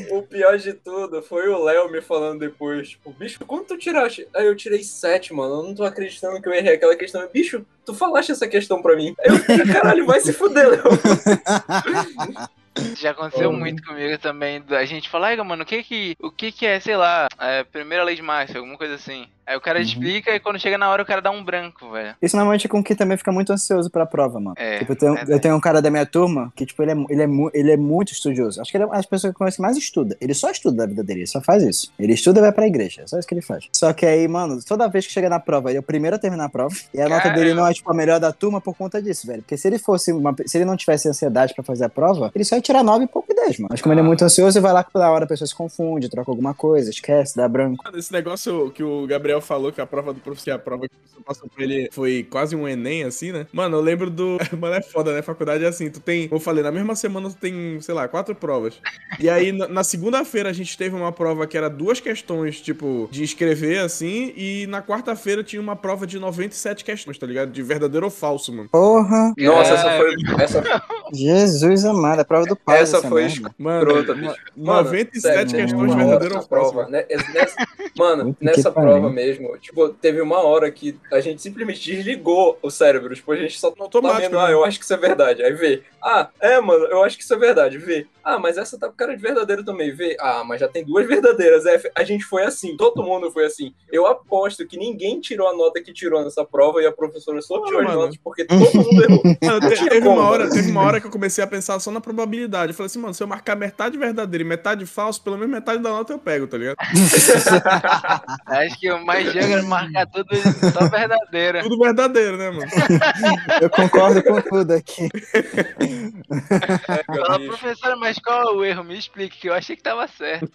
o 0.10 0.24
pior 0.24 0.58
de 0.58 0.74
tudo 0.74 1.22
foi 1.22 1.48
o 1.48 1.64
Léo 1.64 1.92
me 1.92 2.02
falando 2.02 2.40
depois, 2.40 2.90
tipo, 2.90 3.12
bicho, 3.12 3.40
quanto 3.46 3.68
tu 3.68 3.78
tiraste? 3.78 4.28
Aí 4.34 4.48
eu 4.48 4.56
tirei 4.56 4.84
sete, 4.84 5.34
mano. 5.34 5.56
Eu 5.56 5.64
não 5.64 5.76
tô 5.76 5.84
acreditando 5.84 6.42
que 6.42 6.48
eu 6.48 6.54
errei 6.54 6.74
aquela 6.74 6.96
questão. 6.96 7.28
Bicho, 7.32 7.66
tu 7.86 7.94
falaste 7.94 8.32
essa 8.32 8.48
questão 8.48 8.82
pra 8.82 8.96
mim. 8.96 9.14
Aí 9.20 9.30
eu 9.30 9.38
fiquei, 9.38 9.74
caralho, 9.74 10.06
vai 10.06 10.20
se 10.20 10.34
fuder, 10.34 10.70
Léo. 10.70 10.84
Já 12.98 13.12
aconteceu 13.12 13.52
muito 13.54 13.84
comigo 13.84 14.18
também. 14.18 14.64
A 14.72 14.86
gente 14.86 15.10
fala, 15.10 15.28
ai, 15.28 15.36
mano, 15.38 15.64
o 15.64 15.66
que 15.66 15.84
que, 15.84 16.16
o 16.22 16.32
que 16.32 16.52
que 16.52 16.66
é, 16.66 16.80
sei 16.80 16.96
lá, 16.98 17.28
é, 17.40 17.64
primeira 17.64 18.04
lei 18.04 18.16
de 18.16 18.22
Marx, 18.22 18.56
alguma 18.56 18.78
coisa 18.78 18.96
assim. 18.96 19.26
Aí 19.48 19.56
o 19.56 19.62
cara 19.62 19.78
Uhum. 19.78 19.86
explica 19.86 20.34
e 20.36 20.40
quando 20.40 20.60
chega 20.60 20.76
na 20.76 20.90
hora 20.90 21.04
o 21.04 21.06
cara 21.06 21.22
dá 21.22 21.30
um 21.30 21.44
branco, 21.44 21.92
velho. 21.92 22.16
Isso 22.20 22.36
normalmente 22.36 22.66
é 22.66 22.70
com 22.70 22.84
quem 22.84 22.96
também 22.96 23.16
fica 23.16 23.32
muito 23.32 23.54
ansioso 23.54 23.92
pra 23.92 24.04
prova, 24.04 24.40
mano. 24.40 24.56
É, 24.58 24.80
tipo, 24.80 24.94
eu 24.94 24.96
tenho, 24.96 25.14
verdade. 25.14 25.32
eu 25.34 25.40
tenho 25.40 25.56
um 25.56 25.60
cara 25.60 25.80
da 25.84 25.92
minha 25.92 26.06
turma 26.06 26.52
que, 26.56 26.66
tipo, 26.66 26.82
ele 26.82 26.94
é, 26.94 26.96
ele 27.10 27.22
é, 27.22 27.28
ele 27.54 27.72
é 27.72 27.78
muito 27.78 28.12
estudioso. 28.12 28.60
Acho 28.60 28.72
que 28.72 28.78
ele 28.78 28.86
é 28.86 28.88
uma 28.88 28.96
das 28.96 29.06
pessoas 29.06 29.32
que 29.32 29.36
eu 29.36 29.38
conheço 29.38 29.58
que 29.58 29.62
mais 29.62 29.78
estuda. 29.78 30.18
Ele 30.20 30.34
só 30.34 30.50
estuda 30.50 30.78
da 30.78 30.86
vida 30.88 31.04
dele, 31.04 31.20
ele 31.20 31.28
só 31.28 31.42
faz 31.42 31.62
isso. 31.62 31.94
Ele 32.00 32.14
estuda 32.14 32.40
e 32.40 32.42
vai 32.42 32.52
pra 32.52 32.66
igreja. 32.66 33.04
É 33.04 33.08
só 33.08 33.20
isso 33.20 33.28
que 33.28 33.36
ele 33.36 33.42
faz. 33.44 33.66
Só 33.72 33.94
que 33.94 34.04
aí, 34.08 34.28
mano, 34.28 34.60
toda 34.64 34.88
vez 34.88 35.06
que 35.06 35.14
chega 35.14 35.30
na 35.30 35.40
prova, 35.40 35.70
ele 35.70 35.78
é 35.78 35.80
o 35.80 35.84
primeiro 35.84 36.16
a 36.16 36.20
terminar 36.20 36.46
a 36.46 36.50
prova. 36.50 36.76
E 36.92 37.00
a 37.00 37.08
nota 37.08 37.30
dele 37.30 37.42
Caramba. 37.52 37.62
não 37.62 37.68
é, 37.68 37.74
tipo, 37.74 37.92
a 37.92 37.94
melhor 37.94 38.20
da 38.20 38.32
turma 38.34 38.60
por 38.60 38.76
conta 38.76 39.00
disso, 39.00 39.28
velho. 39.28 39.44
Porque 39.44 39.58
se 39.58 39.68
ele 39.68 39.78
fosse 39.78 40.12
uma, 40.12 40.36
se 40.48 40.58
ele 40.58 40.66
não 40.66 40.76
tivesse 40.76 41.08
ansiedade 41.08 41.54
pra 41.54 41.64
fazer 41.64 41.86
a 41.86 41.90
prova, 41.90 42.32
ele 42.34 42.44
só 42.44 42.56
ia 42.56 42.62
tirar 42.66 42.84
9 42.84 43.06
e 43.06 43.08
pouco 43.08 43.32
e 43.32 43.36
10, 43.36 43.60
mano. 43.60 43.68
Mas 43.72 43.82
como 43.82 43.94
ele 43.94 44.02
é 44.02 44.04
muito 44.04 44.24
ansioso, 44.24 44.60
vai 44.62 44.74
lá 44.74 44.84
que 44.84 44.92
toda 44.92 45.10
hora 45.10 45.26
a 45.26 45.28
pessoa 45.28 45.48
se 45.48 45.56
confunde, 45.56 46.10
troca 46.10 46.32
alguma 46.32 46.54
coisa, 46.54 46.90
esquece, 46.90 47.36
dá 47.36 47.48
branco. 47.48 47.84
Mano, 47.84 47.98
Esse 47.98 48.12
negócio 48.12 48.72
que 48.72 48.84
o 48.84 49.06
Gabriel 49.08 49.42
falou, 49.42 49.72
que 49.72 49.80
a 49.82 49.86
prova 49.86 50.14
do 50.14 50.20
professor, 50.20 50.52
a 50.54 50.60
prova 50.60 50.88
que 50.88 50.96
professor 50.96 51.24
passou 51.24 51.50
pra 51.50 51.64
ele 51.64 51.90
foi 51.92 52.28
quase 52.30 52.56
um 52.56 52.68
Enem, 52.68 53.04
assim, 53.04 53.32
né? 53.32 53.48
Mano, 53.54 53.78
eu 53.78 53.82
lembro 53.82 54.10
do. 54.10 54.38
Mano, 54.60 54.76
é 54.76 54.82
foda, 54.82 55.14
né? 55.14 55.22
Faculdade 55.22 55.64
é 55.64 55.68
assim, 55.68 55.90
tu 55.90 56.00
tem. 56.00 56.28
Como 56.28 56.40
eu 56.40 56.44
falei, 56.44 56.64
na 56.64 56.72
mesma 56.72 56.96
semana 56.96 57.30
tu 57.30 57.36
tem, 57.36 57.80
sei 57.82 57.94
lá, 57.96 58.08
quatro 58.08 58.36
provas. 58.36 58.76
E 59.20 59.30
aí, 59.30 59.52
na, 59.52 59.84
segunda-feira, 59.84 60.50
a 60.50 60.54
gente 60.54 60.78
teve 60.78 60.96
uma 60.96 61.12
prova 61.12 61.46
que 61.48 61.58
era 61.58 61.70
duas 61.70 62.00
questões, 62.00 62.60
tipo, 62.62 63.08
de 63.12 63.24
escrever, 63.24 63.80
assim, 63.80 64.34
e 64.36 64.66
na 64.68 64.82
quarta-feira 64.82 65.44
tinha 65.44 65.62
uma 65.62 65.76
prova 65.76 66.06
de 66.08 66.20
97 66.20 66.84
questões, 66.84 67.18
tá 67.18 67.26
ligado? 67.28 67.52
De 67.52 67.62
verdadeiro 67.62 68.06
ou 68.06 68.12
falso, 68.12 68.52
mano. 68.54 68.70
Porra, 68.70 69.34
Nossa, 69.38 69.74
essa 69.74 69.90
É. 69.90 69.98
foi. 69.98 70.16
Essa, 70.44 70.64
Jesus 71.14 71.86
amado, 71.86 72.20
a 72.22 72.26
prova 72.26 72.46
do 72.46 72.55
essa 72.68 73.02
foi 73.02 73.26
Escrota, 73.26 74.14
bicho. 74.14 74.36
Mano, 74.56 74.84
97 74.84 75.22
sério, 75.22 75.52
questões 75.52 75.92
de 75.92 75.98
verdadeiro 75.98 76.38
ou 76.38 76.48
prova? 76.48 76.88
Nessa- 76.88 77.68
mano, 77.98 78.38
nessa 78.40 78.72
prova 78.72 79.10
mesmo, 79.10 79.58
tipo, 79.58 79.90
teve 79.90 80.22
uma 80.22 80.44
hora 80.44 80.72
que 80.72 80.98
a 81.12 81.20
gente 81.20 81.42
simplesmente 81.42 81.84
desligou 81.84 82.58
o 82.62 82.70
cérebro. 82.70 83.14
Tipo, 83.16 83.32
a 83.32 83.38
gente 83.38 83.60
só 83.60 83.72
tá 83.72 83.86
vendo, 84.20 84.40
ah, 84.40 84.48
né? 84.48 84.54
eu 84.54 84.64
acho 84.64 84.78
que 84.78 84.86
isso 84.86 84.94
é 84.94 84.98
verdade. 84.98 85.44
Aí 85.44 85.54
vê, 85.54 85.84
ah, 86.04 86.30
é, 86.40 86.60
mano, 86.60 86.86
eu 86.86 87.04
acho 87.04 87.18
que 87.18 87.24
isso 87.24 87.34
é 87.34 87.38
verdade. 87.38 87.78
Vê, 87.78 88.06
ah, 88.24 88.38
mas 88.38 88.58
essa 88.58 88.78
tá 88.78 88.88
com 88.88 88.96
cara 88.96 89.16
de 89.16 89.22
verdadeiro 89.22 89.64
também. 89.64 89.92
Vê, 89.92 90.16
ah, 90.20 90.44
mas 90.44 90.60
já 90.60 90.68
tem 90.68 90.84
duas 90.84 91.08
verdadeiras. 91.08 91.66
F. 91.66 91.90
A 91.96 92.04
gente 92.04 92.24
foi 92.24 92.44
assim, 92.44 92.78
todo 92.78 93.04
mundo 93.04 93.32
foi 93.32 93.46
assim. 93.46 93.74
Eu 93.92 94.06
aposto 94.06 94.68
que 94.68 94.78
ninguém 94.78 95.20
tirou 95.20 95.48
a 95.48 95.56
nota 95.56 95.82
que 95.82 95.94
tirou 95.94 96.24
nessa 96.24 96.46
prova 96.46 96.82
e 96.82 96.86
a 96.86 96.92
professora 96.92 97.42
só 97.42 97.62
tirou 97.64 97.82
as 97.82 97.88
mano. 97.88 98.00
notas 98.02 98.18
porque 98.18 98.46
todo 98.46 98.60
mundo 98.60 99.04
errou. 99.04 99.24
Mano, 99.44 99.70
teve, 99.70 100.02
como, 100.02 100.20
uma 100.20 100.30
hora, 100.30 100.44
mano. 100.44 100.56
teve 100.56 100.72
uma 100.72 100.82
hora 100.82 101.02
que 101.02 101.08
eu 101.08 101.12
comecei 101.12 101.44
a 101.44 101.48
pensar 101.48 101.80
só 101.80 101.92
na 101.92 102.02
probabilidade. 102.02 102.45
Eu 102.46 102.74
falei 102.74 102.88
assim, 102.88 103.00
mano, 103.00 103.14
se 103.14 103.22
eu 103.22 103.28
marcar 103.28 103.56
metade 103.56 103.98
verdadeiro 103.98 104.44
e 104.44 104.48
metade 104.48 104.86
falso, 104.86 105.22
pelo 105.22 105.38
menos 105.38 105.54
metade 105.54 105.82
da 105.82 105.90
nota 105.90 106.14
eu 106.14 106.20
pego, 106.20 106.48
tá 106.48 106.58
ligado? 106.58 106.78
Acho 108.46 108.80
que 108.80 108.92
o 108.92 109.06
mais 109.06 109.26
jogo 109.26 109.40
era 109.40 109.64
marcar 109.64 110.06
tudo 110.08 110.30
só 110.72 110.88
verdadeira. 110.88 111.64
Tudo 111.64 111.78
verdadeiro, 111.78 112.38
né, 112.38 112.52
mano? 112.52 112.66
Eu 113.62 113.70
concordo 113.70 114.22
com 114.24 114.42
tudo 114.42 114.74
aqui. 114.74 115.10
Fala, 117.06 117.40
professora, 117.40 117.96
mas 117.96 118.20
qual 118.20 118.42
é 118.42 118.52
o 118.52 118.64
erro? 118.64 118.84
Me 118.84 118.98
explique, 118.98 119.40
que 119.40 119.48
eu 119.48 119.54
achei 119.54 119.76
que 119.76 119.84
tava 119.84 120.08
certo. 120.08 120.52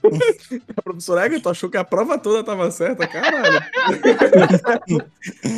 A 0.77 0.83
professora 0.83 1.27
Ega, 1.27 1.41
tu 1.41 1.49
achou 1.49 1.71
que 1.71 1.77
a 1.77 1.85
prova 1.85 2.19
toda 2.19 2.45
tava 2.45 2.71
certa? 2.71 3.07
Caralho. 3.07 3.61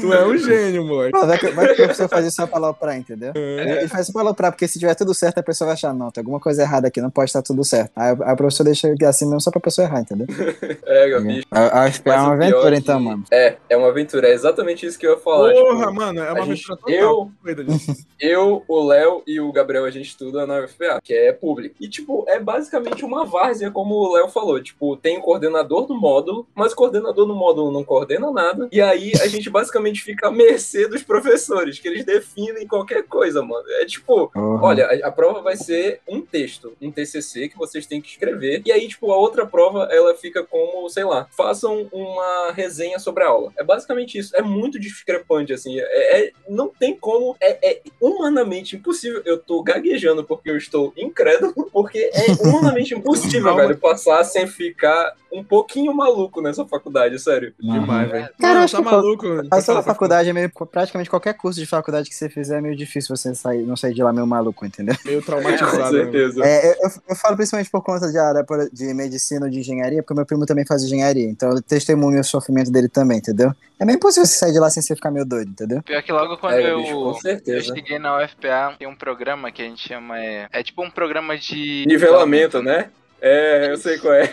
tu 0.00 0.12
é 0.12 0.26
um 0.26 0.36
gênio, 0.38 0.84
moleque. 0.86 1.18
Vai, 1.18 1.38
que, 1.38 1.50
vai 1.50 1.66
que 1.66 1.72
o 1.72 1.76
professor 1.76 2.08
faz 2.08 2.26
isso 2.26 2.36
só 2.36 2.46
pra 2.46 2.58
aloprar, 2.58 2.96
entendeu? 2.96 3.32
Ele, 3.34 3.70
ele 3.72 3.88
faz 3.88 4.04
isso 4.04 4.12
pra 4.12 4.22
aloprar, 4.22 4.52
porque 4.52 4.68
se 4.68 4.78
tiver 4.78 4.94
tudo 4.94 5.14
certo, 5.14 5.38
a 5.38 5.42
pessoa 5.42 5.66
vai 5.66 5.74
achar, 5.74 5.92
não, 5.92 6.10
tem 6.10 6.21
alguma 6.22 6.40
coisa 6.40 6.62
errada 6.62 6.88
aqui, 6.88 7.00
não 7.00 7.10
pode 7.10 7.28
estar 7.30 7.42
tudo 7.42 7.62
certo. 7.64 7.92
Aí 7.96 8.10
a, 8.22 8.36
professora 8.36 8.70
deixa 8.70 8.88
assim 9.06 9.24
mesmo 9.26 9.40
só 9.40 9.50
pra 9.50 9.60
pessoa 9.60 9.86
errar, 9.86 10.00
entendeu? 10.00 10.26
É, 10.84 11.04
a, 11.50 11.86
é 11.88 11.92
Mas 12.04 12.22
uma 12.22 12.32
aventura, 12.32 12.74
é 12.74 12.78
então, 12.78 12.98
que- 12.98 13.04
mano. 13.04 13.24
É, 13.30 13.56
é 13.68 13.76
uma 13.76 13.88
aventura. 13.88 14.28
É 14.28 14.32
exatamente 14.32 14.84
isso 14.86 14.98
que 14.98 15.06
eu 15.06 15.12
ia 15.12 15.18
falar. 15.18 15.52
Porra, 15.52 15.78
tipo, 15.80 15.92
mano, 15.94 16.20
é 16.20 16.32
uma 16.32 16.44
gente- 16.46 16.70
aventura 16.70 16.76
total. 16.76 16.94
eu- 16.94 17.30
Cuida 17.42 17.64
disso. 17.64 17.96
eu, 18.20 18.62
o 18.68 18.84
Léo 18.86 19.22
e 19.26 19.40
o 19.40 19.50
Gabriel, 19.52 19.84
a 19.84 19.90
gente 19.90 20.06
estuda 20.08 20.46
na 20.46 20.60
UFPA, 20.60 21.00
que 21.02 21.14
é 21.14 21.32
público. 21.32 21.74
E, 21.80 21.88
tipo, 21.88 22.24
é 22.28 22.38
basicamente 22.38 23.04
uma 23.04 23.24
várzea, 23.24 23.70
como 23.70 23.94
o 23.94 24.12
Léo 24.14 24.28
falou. 24.28 24.62
Tipo, 24.62 24.96
tem 24.96 25.18
o 25.18 25.22
coordenador 25.22 25.86
do 25.86 25.94
módulo, 25.98 26.46
mas 26.54 26.72
o 26.72 26.76
coordenador 26.76 27.26
do 27.26 27.34
módulo 27.34 27.70
não 27.72 27.84
coordena 27.84 28.30
nada. 28.30 28.68
E 28.70 28.80
aí 28.80 29.12
a 29.20 29.26
gente 29.26 29.48
basicamente 29.50 30.02
fica 30.02 30.28
à 30.28 30.30
mercê 30.30 30.86
dos 30.88 31.02
professores, 31.02 31.78
que 31.78 31.88
eles 31.88 32.04
definem 32.04 32.66
qualquer 32.66 33.02
coisa, 33.04 33.42
mano. 33.42 33.64
É 33.80 33.84
tipo, 33.86 34.28
Porra. 34.28 34.62
olha, 34.62 34.86
a, 34.86 35.08
a 35.08 35.12
prova 35.12 35.40
vai 35.42 35.56
ser 35.56 36.00
um 36.12 36.20
texto, 36.20 36.76
um 36.80 36.90
TCC 36.90 37.48
que 37.48 37.56
vocês 37.56 37.86
têm 37.86 38.00
que 38.00 38.10
escrever. 38.10 38.60
E 38.66 38.70
aí, 38.70 38.86
tipo, 38.86 39.10
a 39.10 39.16
outra 39.16 39.46
prova, 39.46 39.88
ela 39.90 40.14
fica 40.14 40.44
como, 40.44 40.88
sei 40.90 41.04
lá, 41.04 41.26
façam 41.30 41.88
uma 41.90 42.52
resenha 42.52 42.98
sobre 42.98 43.24
a 43.24 43.28
aula. 43.28 43.50
É 43.56 43.64
basicamente 43.64 44.18
isso. 44.18 44.36
É 44.36 44.42
muito 44.42 44.78
discrepante, 44.78 45.52
assim. 45.52 45.78
É, 45.78 46.20
é- 46.26 46.32
não 46.48 46.68
tem 46.68 46.94
como. 46.94 47.34
É, 47.40 47.70
é 47.72 47.80
humanamente 48.00 48.76
impossível. 48.76 49.22
Eu 49.24 49.38
tô 49.38 49.62
gaguejando 49.62 50.22
porque 50.22 50.50
eu 50.50 50.56
estou 50.56 50.92
incrédulo, 50.96 51.70
porque 51.72 52.10
é 52.12 52.26
humanamente 52.46 52.94
impossível, 52.94 53.56
velho, 53.56 53.78
passar 53.78 54.22
sem 54.24 54.46
ficar 54.46 55.14
um 55.32 55.42
pouquinho 55.42 55.94
maluco 55.94 56.42
nessa 56.42 56.66
faculdade, 56.66 57.18
sério. 57.18 57.54
Demais, 57.58 58.10
velho. 58.10 58.28
Cara, 58.38 58.54
Mano, 58.54 58.64
acho 58.64 58.76
tá 58.76 58.82
que 58.82 58.84
maluco. 58.84 59.26
A 59.26 59.36
Pode 59.36 59.48
sua 59.48 59.62
falar, 59.62 59.82
faculdade 59.82 60.28
é 60.28 60.32
meio. 60.32 60.50
Praticamente 60.70 61.08
qualquer 61.08 61.32
curso 61.34 61.58
de 61.58 61.66
faculdade 61.66 62.10
que 62.10 62.14
você 62.14 62.28
fizer 62.28 62.58
é 62.58 62.60
meio 62.60 62.76
difícil 62.76 63.16
você 63.16 63.34
sair, 63.34 63.62
não 63.62 63.76
sair 63.76 63.94
de 63.94 64.02
lá 64.02 64.12
meio 64.12 64.26
maluco, 64.26 64.66
entendeu? 64.66 64.94
Meio 65.04 65.22
traumatizado. 65.22 65.91
certeza. 65.92 66.44
É, 66.44 66.72
eu, 66.84 66.90
eu- 67.08 67.16
falo 67.16 67.36
principalmente 67.36 67.70
por 67.70 67.82
conta 67.82 68.10
de 68.10 68.18
área 68.18 68.44
por- 68.44 68.68
de 68.70 68.92
medicina 68.94 69.46
ou 69.46 69.50
de 69.50 69.60
engenharia, 69.60 70.02
porque 70.02 70.14
meu 70.14 70.26
primo 70.26 70.46
também 70.46 70.66
faz 70.66 70.82
engenharia, 70.82 71.28
então 71.28 71.50
eu 71.50 71.62
testemunho 71.62 72.20
o 72.20 72.24
sofrimento 72.24 72.70
dele 72.70 72.88
também, 72.88 73.18
entendeu? 73.18 73.52
É 73.78 73.84
meio 73.84 73.96
impossível 73.96 74.26
você 74.26 74.34
sair 74.38 74.52
de 74.52 74.58
lá 74.58 74.70
sem 74.70 74.82
você 74.82 74.94
ficar 74.94 75.10
meio 75.10 75.24
doido, 75.24 75.50
entendeu? 75.50 75.82
Pior 75.82 76.02
que 76.02 76.12
logo 76.12 76.36
quando 76.38 76.54
É, 76.54 76.70
eu, 76.72 76.78
bicho, 76.78 76.92
com 76.92 77.50
eu 77.50 77.62
cheguei 77.62 77.98
na 77.98 78.18
UFPA, 78.18 78.74
tem 78.78 78.86
um 78.88 78.94
programa 78.94 79.50
que 79.50 79.60
a 79.62 79.64
gente 79.64 79.86
chama. 79.88 80.18
É, 80.18 80.48
é 80.52 80.62
tipo 80.62 80.82
um 80.84 80.90
programa 80.90 81.36
de. 81.36 81.84
Nivelamento, 81.86 82.62
né? 82.62 82.90
É, 83.24 83.70
eu 83.70 83.76
sei 83.76 83.98
qual 83.98 84.14
é. 84.14 84.24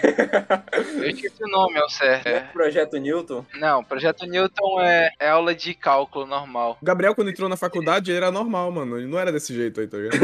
Eu 0.98 1.10
esqueci 1.10 1.44
o 1.44 1.48
nome, 1.48 1.78
ao 1.80 1.90
certo. 1.90 2.26
É 2.28 2.32
É. 2.38 2.40
Projeto 2.52 2.98
Newton. 2.98 3.46
Não, 3.60 3.84
Projeto 3.84 4.26
Newton 4.26 4.82
é, 4.82 5.12
é 5.20 5.30
aula 5.30 5.54
de 5.54 5.74
cálculo 5.76 6.26
normal. 6.26 6.78
O 6.82 6.86
Gabriel, 6.86 7.14
quando 7.14 7.30
entrou 7.30 7.48
na 7.48 7.56
faculdade, 7.56 8.10
ele 8.10 8.18
era 8.18 8.32
normal, 8.32 8.72
mano. 8.72 8.98
Ele 8.98 9.06
não 9.08 9.20
era 9.20 9.32
desse 9.32 9.54
jeito 9.54 9.80
aí, 9.80 9.88
tá 9.88 9.98
ligado? 9.98 10.20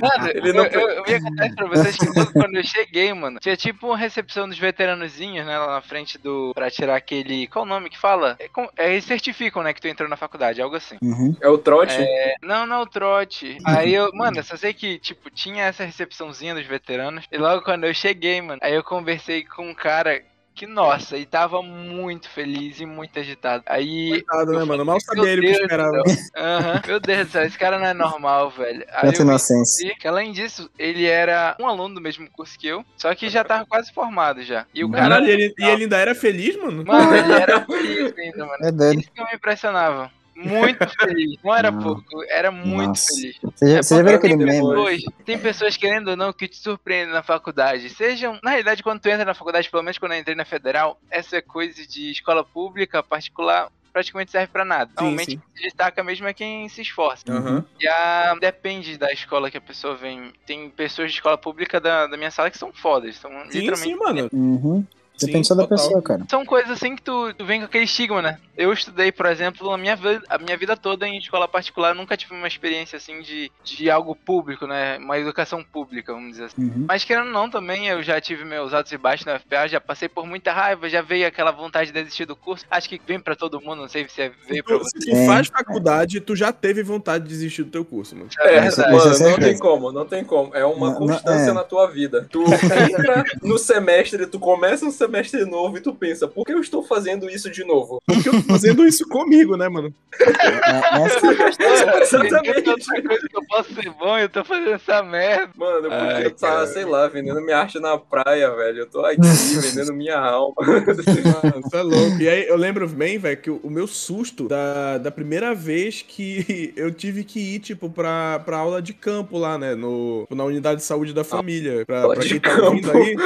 Mano, 0.00 0.28
Ele 0.30 0.50
eu, 0.50 0.54
não- 0.54 0.66
eu, 0.66 0.88
eu 0.90 1.04
ia 1.08 1.20
contar 1.22 1.46
isso 1.46 1.56
pra 1.56 1.66
vocês 1.68 1.96
que 1.96 2.06
logo 2.18 2.32
quando 2.32 2.56
eu 2.56 2.64
cheguei, 2.64 3.12
mano, 3.14 3.38
tinha 3.40 3.56
tipo 3.56 3.86
uma 3.86 3.96
recepção 3.96 4.48
dos 4.48 4.58
veteranozinhos, 4.58 5.46
né, 5.46 5.58
lá 5.58 5.74
na 5.74 5.80
frente 5.82 6.18
do. 6.18 6.52
pra 6.54 6.70
tirar 6.70 6.96
aquele. 6.96 7.46
Qual 7.48 7.64
o 7.64 7.68
nome 7.68 7.88
que 7.90 7.98
fala? 7.98 8.36
É, 8.38 8.48
com- 8.48 8.68
é, 8.76 8.92
eles 8.92 9.04
certificam, 9.04 9.62
né, 9.62 9.72
que 9.72 9.80
tu 9.80 9.88
entrou 9.88 10.08
na 10.08 10.16
faculdade, 10.16 10.60
algo 10.60 10.76
assim. 10.76 10.96
Uhum. 11.02 11.34
É 11.40 11.48
o 11.48 11.56
trote? 11.58 11.96
Não, 12.42 12.66
não, 12.66 12.82
o 12.82 12.86
trote. 12.86 13.56
Aí 13.64 13.94
eu, 13.94 14.10
mano, 14.12 14.38
eu 14.38 14.42
só 14.44 14.56
sei 14.56 14.72
que, 14.74 14.98
tipo, 14.98 15.30
tinha 15.30 15.64
essa 15.64 15.84
recepçãozinha 15.84 16.54
dos 16.54 16.66
veteranos. 16.66 17.05
E 17.30 17.38
logo 17.38 17.62
quando 17.62 17.84
eu 17.84 17.94
cheguei, 17.94 18.40
mano, 18.40 18.60
aí 18.62 18.74
eu 18.74 18.82
conversei 18.84 19.44
com 19.44 19.70
um 19.70 19.74
cara 19.74 20.22
que, 20.54 20.66
nossa, 20.66 21.18
e 21.18 21.26
tava 21.26 21.60
muito 21.62 22.30
feliz 22.30 22.80
e 22.80 22.86
muito 22.86 23.18
agitado. 23.18 23.62
Aí. 23.66 24.08
Coitado, 24.08 24.52
né, 24.52 24.62
eu 24.62 24.66
mano? 24.66 24.86
Mal 24.86 24.98
sabia 25.02 25.28
ele 25.30 25.40
o 25.40 25.44
que 25.44 25.50
"Meu 25.50 25.58
Deus 25.58 25.60
esperava. 25.60 26.02
do 26.02 26.08
céu." 26.08 26.30
Aham. 26.36 26.82
Meu 26.86 27.00
Deus 27.00 27.26
do 27.26 27.30
céu, 27.30 27.42
esse 27.44 27.58
cara 27.58 27.78
não 27.78 27.86
é 27.86 27.92
normal, 27.92 28.50
velho. 28.50 28.82
Aí 28.88 29.02
Tanta 29.02 29.18
vi 29.18 29.22
inocência. 29.22 29.94
que, 30.00 30.08
além 30.08 30.32
disso, 30.32 30.70
ele 30.78 31.04
era 31.04 31.54
um 31.60 31.66
aluno 31.66 31.96
do 31.96 32.00
mesmo 32.00 32.26
curso 32.30 32.58
que 32.58 32.66
eu, 32.66 32.82
só 32.96 33.14
que 33.14 33.28
já 33.28 33.44
tava 33.44 33.66
quase 33.66 33.92
formado 33.92 34.42
já. 34.42 34.64
E 34.72 34.82
o 34.82 34.90
cara. 34.90 35.02
Caralho, 35.10 35.26
e 35.26 35.30
ele, 35.30 35.54
e 35.58 35.64
ele 35.64 35.82
ainda 35.82 35.98
era 35.98 36.14
feliz, 36.14 36.56
mano? 36.56 36.82
Mano, 36.86 37.14
ele 37.14 37.32
era 37.34 37.60
feliz 37.66 38.14
ainda, 38.16 38.46
mano. 38.46 38.64
É 38.66 38.72
doido. 38.72 39.00
Isso 39.00 39.10
que 39.12 39.20
eu 39.20 39.26
me 39.26 39.34
impressionava. 39.34 40.10
Muito 40.36 40.78
feliz. 41.00 41.38
Não 41.42 41.54
era 41.54 41.70
Não. 41.70 41.82
pouco, 41.82 42.22
era 42.28 42.50
muito 42.50 42.88
Nossa. 42.88 43.14
feliz. 43.14 43.36
Você 43.42 43.70
já, 43.70 43.78
É 43.78 43.82
você 43.82 43.96
já 43.96 44.02
viu 44.02 44.14
aquele 44.16 44.36
tem 44.36 44.46
meme? 44.46 44.58
pessoas, 44.58 45.02
tem 45.24 45.38
pessoas, 45.38 45.76
querendo 45.76 46.08
ou 46.08 46.16
não, 46.16 46.32
que 46.32 46.46
te 46.46 46.56
surpreendem 46.56 47.14
na 47.14 47.22
faculdade. 47.22 47.88
Sejam, 47.90 48.38
na 48.42 48.50
realidade, 48.50 48.82
quando 48.82 49.00
tu 49.00 49.08
entra 49.08 49.24
na 49.24 49.34
faculdade, 49.34 49.70
pelo 49.70 49.82
menos 49.82 49.98
quando 49.98 50.12
eu 50.12 50.18
entrei 50.18 50.36
na 50.36 50.44
federal, 50.44 51.00
essa 51.10 51.40
coisa 51.40 51.86
de 51.86 52.10
escola 52.10 52.44
pública, 52.44 53.02
particular, 53.02 53.70
praticamente 53.92 54.30
serve 54.30 54.48
pra 54.48 54.62
nada. 54.64 54.90
Sim, 54.90 54.94
Normalmente 54.96 55.30
sim. 55.30 55.38
quem 55.38 55.56
se 55.56 55.62
destaca 55.62 56.04
mesmo 56.04 56.28
é 56.28 56.34
quem 56.34 56.68
se 56.68 56.82
esforça. 56.82 57.24
Aham. 57.30 57.64
E 57.80 57.88
a, 57.88 58.34
depende 58.38 58.98
da 58.98 59.10
escola 59.10 59.50
que 59.50 59.56
a 59.56 59.60
pessoa 59.60 59.94
vem. 59.94 60.34
Tem 60.46 60.68
pessoas 60.68 61.10
de 61.10 61.16
escola 61.16 61.38
pública 61.38 61.80
da, 61.80 62.06
da 62.06 62.16
minha 62.16 62.30
sala 62.30 62.50
que 62.50 62.58
são 62.58 62.70
fodas. 62.74 63.16
São 63.16 63.30
Sim, 63.50 63.60
literalmente. 63.60 63.82
sim, 63.90 63.96
mano. 63.96 64.28
Uhum. 64.32 64.86
Sim, 65.16 65.26
Depende 65.26 65.46
só 65.48 65.54
da 65.54 65.62
total. 65.62 65.78
pessoa, 65.78 66.02
cara. 66.02 66.22
São 66.28 66.44
coisas 66.44 66.70
assim 66.70 66.94
que 66.94 67.02
tu, 67.02 67.32
tu 67.34 67.44
vem 67.46 67.60
com 67.60 67.66
aquele 67.66 67.84
estigma, 67.84 68.20
né? 68.20 68.38
Eu 68.56 68.72
estudei, 68.72 69.12
por 69.12 69.26
exemplo, 69.26 69.70
a 69.70 69.76
minha, 69.78 69.94
vida, 69.96 70.22
a 70.28 70.38
minha 70.38 70.56
vida 70.56 70.76
toda 70.76 71.06
em 71.06 71.18
escola 71.18 71.46
particular, 71.46 71.94
nunca 71.94 72.16
tive 72.16 72.34
uma 72.34 72.46
experiência 72.48 72.96
assim 72.96 73.20
de, 73.20 73.50
de 73.64 73.90
algo 73.90 74.14
público, 74.14 74.66
né? 74.66 74.96
Uma 74.98 75.18
educação 75.18 75.62
pública, 75.62 76.12
vamos 76.12 76.30
dizer 76.32 76.44
assim. 76.44 76.62
Uhum. 76.64 76.84
Mas 76.88 77.04
querendo 77.04 77.26
ou 77.26 77.32
não, 77.32 77.50
também 77.50 77.86
eu 77.88 78.02
já 78.02 78.20
tive 78.20 78.44
meus 78.44 78.72
altos 78.72 78.92
e 78.92 78.98
baixos 78.98 79.26
na 79.26 79.38
FPA, 79.38 79.68
já 79.68 79.80
passei 79.80 80.08
por 80.08 80.26
muita 80.26 80.52
raiva, 80.52 80.88
já 80.88 81.02
veio 81.02 81.26
aquela 81.26 81.50
vontade 81.50 81.92
de 81.92 81.98
desistir 82.00 82.24
do 82.24 82.34
curso. 82.36 82.64
Acho 82.70 82.88
que 82.88 83.00
vem 83.06 83.20
pra 83.20 83.34
todo 83.36 83.60
mundo, 83.60 83.82
não 83.82 83.88
sei 83.88 84.06
se 84.08 84.22
é- 84.22 84.32
veio 84.48 84.64
pra 84.64 84.78
Tu- 84.78 84.84
você. 84.84 85.00
se 85.00 85.10
tu 85.10 85.26
faz 85.26 85.48
faculdade, 85.48 86.20
tu 86.20 86.34
já 86.36 86.52
teve 86.52 86.82
vontade 86.82 87.24
de 87.24 87.30
desistir 87.30 87.62
do 87.64 87.70
teu 87.70 87.84
curso, 87.84 88.14
mano. 88.16 88.28
É, 88.40 88.56
mano, 88.56 88.68
isso 88.68 88.80
é 88.82 88.90
não 88.90 89.00
certeza. 89.00 89.40
tem 89.40 89.58
como, 89.58 89.92
não 89.92 90.06
tem 90.06 90.24
como. 90.24 90.54
É 90.54 90.64
uma 90.64 90.90
Não- 90.92 91.00
não- 91.00 91.06
constância 91.08 91.50
é. 91.50 91.54
na 91.54 91.62
tua 91.64 91.86
vida. 91.88 92.26
Tu 92.30 92.42
entra 93.14 93.24
no 93.42 93.58
semestre, 93.58 94.26
tu 94.26 94.38
começa 94.38 94.84
um 94.84 94.90
semestre 94.90 95.05
novo 95.46 95.76
e 95.78 95.80
tu 95.80 95.94
pensa, 95.94 96.26
por 96.28 96.44
que 96.44 96.52
eu 96.52 96.60
estou 96.60 96.82
fazendo 96.82 97.28
isso 97.30 97.50
de 97.50 97.64
novo? 97.64 98.00
Porque 98.06 98.28
eu 98.28 98.32
tô 98.42 98.48
fazendo 98.48 98.86
isso 98.86 99.06
comigo, 99.08 99.56
né, 99.56 99.68
mano? 99.68 99.92
É, 100.26 101.02
essa- 101.06 102.16
Exatamente. 102.16 102.62
Que 102.62 103.36
eu 103.36 103.44
posso 103.48 103.74
ser 103.74 103.90
bom, 103.90 104.16
eu 104.18 104.28
tô 104.28 104.44
fazendo 104.44 104.70
essa 104.72 105.02
merda. 105.02 105.50
Mano, 105.56 105.86
eu 105.86 105.92
Ai, 105.92 106.14
podia 106.14 106.28
estar, 106.28 106.48
cara. 106.48 106.66
sei 106.66 106.84
lá, 106.84 107.06
vendendo 107.08 107.40
minha 107.42 107.58
arte 107.58 107.78
na 107.78 107.98
praia, 107.98 108.50
velho. 108.54 108.78
Eu 108.80 108.86
tô 108.86 109.00
aqui 109.04 109.20
vendendo 109.60 109.92
minha 109.92 110.18
alma. 110.18 110.54
Mano, 110.60 111.60
isso 111.66 111.76
é 111.76 111.82
louco. 111.82 112.16
E 112.22 112.28
aí 112.28 112.46
eu 112.48 112.56
lembro 112.56 112.88
bem, 112.88 113.18
velho, 113.18 113.36
que 113.36 113.50
o, 113.50 113.60
o 113.62 113.70
meu 113.70 113.86
susto 113.86 114.48
da, 114.48 114.98
da 114.98 115.10
primeira 115.10 115.54
vez 115.54 116.02
que 116.06 116.72
eu 116.76 116.90
tive 116.92 117.24
que 117.24 117.38
ir, 117.56 117.58
tipo, 117.60 117.90
pra, 117.90 118.38
pra 118.44 118.56
aula 118.58 118.80
de 118.80 118.92
campo 118.94 119.38
lá, 119.38 119.58
né? 119.58 119.74
No, 119.74 120.26
na 120.30 120.44
unidade 120.44 120.80
de 120.80 120.86
saúde 120.86 121.12
da 121.12 121.24
família. 121.24 121.84
Pra, 121.84 122.02
Aula 122.02 122.14
pra 122.14 122.22
de 122.24 122.28
quem 122.30 122.40
tá 122.40 122.50
campo. 122.56 122.66
ouvindo 122.68 122.90
aí. 122.92 123.16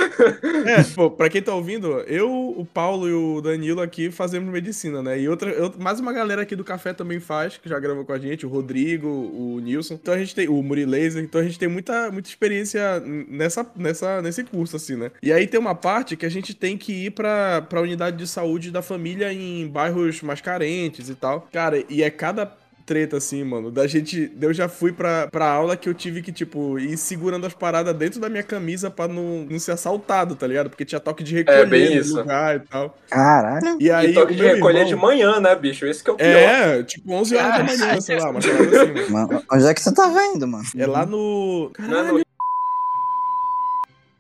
É, 0.66 0.82
pô, 0.94 1.10
pra 1.10 1.28
quem 1.28 1.42
tá 1.42 1.54
ouvindo, 1.54 1.69
eu, 2.06 2.30
o 2.56 2.64
Paulo 2.64 3.08
e 3.08 3.12
o 3.12 3.40
Danilo 3.40 3.80
aqui 3.80 4.10
fazemos 4.10 4.50
medicina, 4.52 5.02
né? 5.02 5.20
E 5.20 5.28
outra, 5.28 5.50
eu- 5.50 5.72
mais 5.78 6.00
uma 6.00 6.12
galera 6.12 6.42
aqui 6.42 6.56
do 6.56 6.64
café 6.64 6.92
também 6.92 7.20
faz, 7.20 7.56
que 7.56 7.68
já 7.68 7.78
gravou 7.78 8.04
com 8.04 8.12
a 8.12 8.18
gente, 8.18 8.44
o 8.46 8.48
Rodrigo, 8.48 9.06
o 9.08 9.60
Nilson. 9.60 9.94
Então 9.94 10.14
a 10.14 10.18
gente 10.18 10.34
tem, 10.34 10.48
o 10.48 10.62
Muri 10.62 10.84
Laser, 10.84 11.22
então 11.22 11.40
a 11.40 11.44
gente 11.44 11.58
tem 11.58 11.68
muita, 11.68 12.10
muita 12.10 12.28
experiência 12.28 13.00
nessa, 13.28 13.66
nessa, 13.76 14.22
nesse 14.22 14.44
curso, 14.44 14.76
assim, 14.76 14.96
né? 14.96 15.10
E 15.22 15.32
aí 15.32 15.46
tem 15.46 15.58
uma 15.60 15.74
parte 15.74 16.16
que 16.16 16.26
a 16.26 16.30
gente 16.30 16.54
tem 16.54 16.76
que 16.76 17.06
ir 17.06 17.10
pra, 17.10 17.62
pra 17.62 17.80
unidade 17.80 18.16
de 18.16 18.26
saúde 18.26 18.70
da 18.70 18.82
família 18.82 19.32
em 19.32 19.66
bairros 19.68 20.22
mais 20.22 20.40
carentes 20.40 21.08
e 21.08 21.14
tal. 21.14 21.48
Cara, 21.52 21.82
e 21.88 22.02
é 22.02 22.10
cada 22.10 22.46
treta, 22.90 23.18
assim, 23.18 23.44
mano. 23.44 23.70
Da 23.70 23.87
gente. 23.87 24.32
Eu 24.40 24.52
já 24.52 24.68
fui 24.68 24.90
pra, 24.90 25.28
pra 25.28 25.49
aula 25.49 25.76
que 25.76 25.88
eu 25.88 25.94
tive 25.94 26.23
que, 26.23 26.32
tipo, 26.32 26.76
ir 26.76 26.97
segurando 26.97 27.47
as 27.47 27.54
paradas 27.54 27.94
dentro 27.94 28.18
da 28.18 28.28
minha 28.28 28.42
camisa 28.42 28.90
pra 28.90 29.06
não, 29.06 29.47
não 29.49 29.59
ser 29.61 29.70
assaltado, 29.70 30.35
tá 30.35 30.44
ligado? 30.44 30.68
Porque 30.70 30.85
tinha 30.85 30.99
toque 30.99 31.23
de 31.23 31.32
recolher 31.37 31.61
É, 31.61 31.66
bem 31.66 31.90
no 31.94 32.00
isso. 32.00 32.16
lugar 32.16 32.56
e 32.56 32.61
tal. 32.61 32.99
Caralho. 33.09 33.76
E 33.78 33.88
aí. 33.92 34.11
e 34.11 34.14
toque 34.14 34.35
de 34.35 34.42
recolher 34.42 34.87
irmão- 34.88 34.88
de 34.88 34.97
manhã, 34.97 35.38
né, 35.40 35.54
bicho? 35.54 35.87
Esse 35.87 36.02
que 36.02 36.11
é 36.11 36.12
o 36.12 36.16
pior. 36.16 36.26
É, 36.28 36.82
tipo 36.82 37.12
11 37.12 37.37
horas 37.37 37.56
da 37.59 37.62
manhã, 37.64 38.00
sei 38.00 38.18
lá, 38.18 38.32
parada 38.32 38.38
assim, 38.82 38.92
mano. 39.12 39.28
Mano, 39.28 39.44
onde 39.52 39.66
é 39.68 39.73
que 39.75 39.80
você 39.80 39.94
tava 39.94 40.20
indo, 40.26 40.49
mano? 40.49 40.64
É 40.76 40.87
lá 40.87 41.06
no. 41.06 41.70
Não 41.78 41.99
é 41.99 42.02
no 42.12 42.20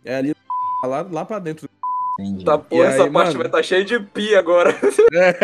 É 0.04 0.16
ali. 0.16 0.34
Lá, 0.84 1.06
lá 1.10 1.24
pra 1.24 1.38
dentro. 1.40 1.68
Entendi. 2.22 2.44
Tá, 2.44 2.58
pô, 2.58 2.82
essa 2.84 3.04
aí, 3.04 3.10
parte 3.10 3.26
mano? 3.28 3.38
vai 3.38 3.46
estar 3.46 3.62
cheia 3.62 3.84
de 3.84 3.98
pi 4.00 4.34
agora. 4.34 4.74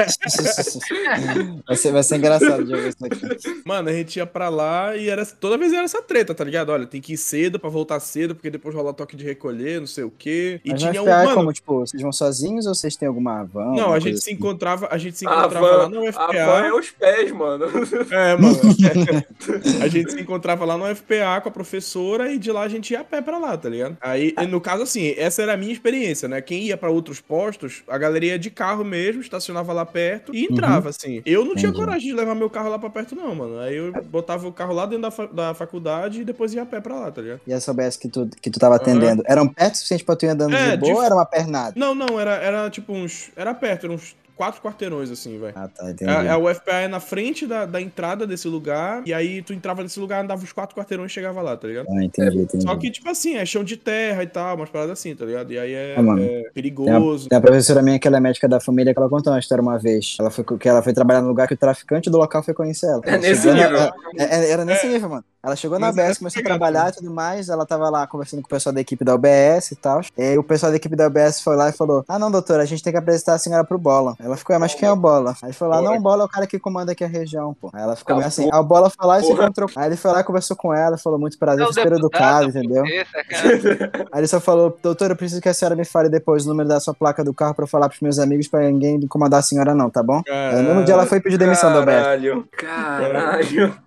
vai, 1.67 1.77
ser, 1.77 1.93
vai 1.93 2.03
ser 2.03 2.17
engraçado 2.17 2.65
de 2.65 2.73
ver 2.75 2.89
isso 2.89 3.05
aqui. 3.05 3.63
Mano, 3.65 3.89
a 3.89 3.93
gente 3.93 4.17
ia 4.17 4.27
pra 4.27 4.49
lá 4.49 4.97
e 4.97 5.09
era 5.09 5.25
toda 5.27 5.59
vez 5.59 5.73
era 5.73 5.85
essa 5.85 6.03
treta, 6.03 6.35
tá 6.35 6.45
ligado? 6.45 6.71
Olha, 6.71 6.87
tem 6.87 7.01
que 7.01 7.15
ir 7.15 7.17
cedo 7.17 7.59
pra 7.59 7.69
voltar 7.71 8.01
cedo, 8.01 8.35
porque 8.35 8.51
depois 8.51 8.75
rola 8.75 8.93
toque 8.93 9.17
de 9.17 9.25
recolher, 9.25 9.81
não 9.81 9.87
sei 9.87 10.05
o 10.05 10.11
quê. 10.11 10.61
E 10.65 10.71
Mas 10.71 10.81
tinha 10.81 11.03
um. 11.03 11.09
É 11.09 11.25
Mano, 11.25 11.35
como, 11.35 11.53
tipo, 11.53 11.81
vocês 11.81 12.03
vão 12.03 12.13
sozinhos 12.13 12.67
ou 12.67 12.75
vocês 12.75 12.97
têm 12.97 13.09
alguma 13.09 13.43
van? 13.45 13.73
não, 13.75 13.93
a 13.93 13.99
gente 13.99 14.19
se 14.19 14.31
assim? 14.31 14.33
encontrava, 14.33 14.89
a 14.91 14.99
gente 14.99 15.19
se 15.19 15.27
A 15.27 15.31
encontrava 15.33 15.67
van- 15.69 15.77
lá 15.77 15.89
no 15.89 16.07
A 16.07 16.13
FPA. 16.13 16.47
van 16.47 16.65
é 16.67 16.73
os 16.73 16.91
pés, 16.91 17.33
mano. 17.33 17.65
É, 18.11 18.37
mano. 18.37 18.57
a 19.83 19.89
gente 19.89 20.13
se 20.13 20.21
encontrava 20.21 20.65
lá 20.65 20.77
no 20.77 20.85
FPA 20.95 21.41
com 21.43 21.49
a 21.49 21.53
professora 21.53 22.33
e 22.33 22.39
de 22.39 22.51
lá 22.53 22.63
a 22.63 22.69
gente 22.69 22.93
ia 22.93 23.01
a 23.01 23.05
pé 23.05 23.21
pra 23.21 23.39
lá, 23.39 23.57
tá 23.57 23.69
ligado? 23.69 23.97
Aí, 24.01 24.35
no 24.49 24.61
caso, 24.61 24.83
assim, 24.83 25.15
essa 25.17 25.43
era 25.43 25.55
a 25.55 25.57
minha 25.57 25.73
experiência, 25.73 26.29
né? 26.29 26.41
Quem 26.41 26.66
ia 26.67 26.77
pra 26.77 26.91
outros 26.91 27.21
postos, 27.21 27.83
a 27.89 27.97
galera 27.99 28.25
ia 28.27 28.39
de 28.39 28.51
carro 28.51 28.85
mesmo, 28.85 29.21
estacionava 29.21 29.73
lá 29.73 29.85
perto 29.87 30.35
e 30.35 30.45
entrava, 30.45 30.89
assim. 30.91 31.23
Eu 31.25 31.45
não 31.45 31.55
tinha 31.55 31.69
Entendi. 31.71 31.85
coragem 31.85 32.09
de 32.11 32.15
levar 32.15 32.35
meu 32.35 32.49
carro 32.51 32.69
lá 32.71 32.79
pra 32.79 32.91
perto, 32.91 33.15
não, 33.15 33.35
mano. 33.35 33.59
Aí 33.61 33.77
eu 33.77 33.93
botava 34.05 34.47
o 34.47 34.53
carro 34.53 34.75
lá 34.75 34.85
dentro 34.87 35.03
da, 35.03 35.11
fa- 35.11 35.27
da 35.27 35.55
faculdade 35.55 36.21
e 36.21 36.25
depois 36.25 36.53
ia 36.55 36.63
a 36.63 36.67
pé 36.67 36.81
pra 36.81 36.95
lá, 36.99 37.11
tá 37.11 37.21
ligado? 37.23 37.41
E 37.47 37.53
as 37.53 37.67
OBS 37.69 37.97
que 37.97 38.09
tu, 38.09 38.29
que 38.41 38.51
tu 38.51 38.59
tava 38.59 38.77
atendendo, 38.77 39.23
eram 39.27 39.47
perto 39.49 39.75
o 39.75 39.77
suficiente 39.79 40.05
pra 40.05 40.17
tu 40.17 40.25
ir 40.27 40.29
andando 40.29 40.55
É, 40.55 40.73
de 40.73 40.77
boa 40.79 40.93
de- 40.93 40.99
ou 40.99 41.03
era 41.05 41.15
uma 41.15 41.27
pernada? 41.27 41.73
Não, 41.77 41.95
não, 41.95 42.19
era, 42.21 42.35
era 42.37 42.71
tipo 42.71 42.93
uns. 42.93 43.31
Era 43.37 43.55
perto, 43.55 43.87
eram 43.87 43.95
uns 43.97 44.15
quatro 44.37 44.61
quarteirões, 44.61 45.11
assim, 45.11 45.39
velho. 45.39 45.55
Ah, 45.57 45.69
tá, 45.69 45.91
entendi. 45.91 46.11
A, 46.11 46.35
a 46.35 46.39
UFPA 46.39 46.73
é 46.73 46.89
na 46.89 47.01
frente 47.01 47.47
da, 47.47 47.65
da 47.67 47.81
entrada 47.81 48.27
desse 48.27 48.47
lugar, 48.49 49.03
e 49.07 49.13
aí 49.15 49.43
tu 49.43 49.53
entrava 49.53 49.83
nesse 49.83 49.99
lugar, 49.99 50.23
andava 50.23 50.45
os 50.45 50.53
quatro 50.53 50.77
quarteirões 50.77 51.11
e 51.11 51.15
chegava 51.15 51.41
lá, 51.43 51.57
tá 51.57 51.67
ligado? 51.67 51.87
Ah, 51.91 52.05
entendi, 52.05 52.39
entendi. 52.39 52.63
Só 52.65 52.77
que, 52.77 52.91
tipo 52.91 53.09
assim, 53.09 53.37
é 53.37 53.47
chão 53.47 53.65
de 53.65 53.77
terra 53.77 54.23
e 54.23 54.27
tal, 54.27 54.57
umas 54.57 54.69
paradas 54.71 54.99
assim, 54.99 55.15
tá 55.17 55.25
ligado? 55.25 55.53
E 55.53 55.59
aí 55.59 55.73
é, 55.73 55.95
Ah, 55.97 56.03
mano. 56.03 56.23
é 56.23 56.43
perigoso. 56.55 57.29
Tem 57.29 57.39
a 57.39 57.41
professora 57.41 57.83
minha 57.83 57.99
que 57.99 58.07
ela 58.07 58.19
é 58.19 58.21
médica 58.21 58.47
da 58.49 58.61
família 58.61 58.93
que 58.93 58.99
ela 59.01 59.09
contou 59.09 59.33
uma 59.33 59.39
história 59.39 59.63
uma 59.63 59.79
vez. 59.79 60.17
Ela 60.21 60.31
foi, 60.31 60.45
que 60.45 60.69
ela 60.69 60.83
foi 60.83 60.93
trabalhar 60.93 61.23
no 61.23 61.29
lugar 61.29 61.49
que 61.49 61.55
o 61.55 61.57
traficante 61.57 62.11
do 62.11 62.19
local 62.19 62.43
foi 62.43 62.53
conhecer 62.55 62.87
ela. 62.87 63.01
É 63.05 63.19
nesse 63.19 63.43
Chegando, 63.43 63.57
nível. 63.63 63.77
ela- 63.79 63.95
é- 64.19 64.25
é- 64.45 64.51
era 64.51 64.65
nesse 64.65 64.87
nível, 64.87 65.09
mano. 65.09 65.25
Ela 65.43 65.55
chegou 65.55 65.79
na 65.79 65.91
UBS, 65.91 66.19
começou 66.19 66.41
a 66.41 66.45
trabalhar 66.45 66.89
e 66.89 66.93
tudo 66.97 67.11
mais. 67.11 67.49
Ela 67.49 67.65
tava 67.65 67.89
lá 67.89 68.05
conversando 68.07 68.41
com 68.43 68.47
o 68.47 68.51
pessoal 68.51 68.73
da 68.75 68.81
equipe 68.81 69.05
da 69.05 69.15
UBS 69.15 69.71
e 69.71 69.77
tal. 69.77 70.01
E 70.19 70.23
aí 70.23 70.37
o 70.39 70.43
pessoal 70.43 70.73
da 70.73 70.77
equipe 70.77 70.97
da 70.97 71.07
UBS 71.07 71.41
foi 71.41 71.55
lá 71.55 71.69
e 71.69 71.73
falou: 71.73 72.05
Ah, 72.09 72.19
não, 72.19 72.31
doutora, 72.33 72.63
a 72.65 72.67
gente 72.67 72.83
tem 72.83 72.93
que 72.93 72.99
apresentar 72.99 73.35
a 73.35 73.39
senhora 73.39 73.63
pro 73.63 73.79
Bola. 73.79 74.17
Ela 74.19 74.37
ficou, 74.37 74.57
"É, 74.57 74.59
mas 74.59 74.75
quem 74.75 74.89
é 74.89 74.93
o 74.93 74.97
Bola? 74.97 75.31
Aí 75.43 75.51
ele 75.51 75.53
falou: 75.53 75.75
Ah, 75.75 75.83
não, 75.83 75.97
o 75.97 76.01
Bola 76.01 76.23
é 76.23 76.27
o 76.27 76.29
cara 76.29 76.47
que 76.49 76.59
comanda 76.59 76.91
aqui 76.93 77.05
a 77.05 77.07
região, 77.07 77.55
pô. 77.55 77.71
Aí 77.73 77.81
ela 77.83 77.95
ficou 77.95 78.15
Ah, 78.15 78.19
meio 78.19 78.27
assim. 78.29 78.51
Aí 78.53 78.59
o 78.59 78.65
Bola 78.65 78.91
foi 78.91 79.07
lá 79.07 79.21
e 79.21 79.23
se 79.23 79.33
encontrou. 79.33 79.71
Aí 79.77 79.87
ele 79.87 79.97
foi 79.97 80.11
lá 80.11 80.21
e 80.21 80.25
conversou 80.25 80.57
com 80.57 80.75
ela, 80.75 80.99
falou 80.99 81.19
muito 81.19 81.39
prazer, 81.39 81.61
É 81.65 81.69
o 81.69 81.73
foi 81.73 81.83
super 81.85 81.97
educado, 81.97 82.49
entendeu? 82.49 82.83
Aí 84.13 84.21
ele 84.21 84.27
só 84.27 84.41
falou, 84.41 84.77
doutora, 84.83 85.13
eu 85.13 85.17
preciso 85.17 85.41
que 85.41 85.49
a 85.49 85.55
senhora 85.55 85.77
me 85.77 85.85
fale 85.85 86.09
depois 86.09 86.45
o 86.45 86.49
número 86.49 86.69
da 86.69 86.81
sua 86.81 86.93
placa 86.95 87.23
do 87.23 87.33
carro 87.33 87.55
pra 87.55 87.63
eu 87.65 87.69
falar 87.69 87.89
pros 87.89 88.01
meus 88.01 88.19
amigos 88.19 88.49
pra 88.49 88.61
ninguém 88.63 88.97
incomodar 88.97 89.41
a 89.41 89.43
senhora, 89.43 89.75
não, 89.75 89.89
tá 89.91 90.03
bom? 90.03 90.23
Aí 90.29 90.57
no 90.57 90.69
mesmo 90.71 90.85
dia 90.85 90.95
ela 90.95 91.07
foi 91.07 91.21
pedir 91.21 91.39
demissão 91.39 91.73
da 91.73 91.81
UBS. 91.81 91.95
Caralho, 92.03 92.49
caralho. 92.57 93.86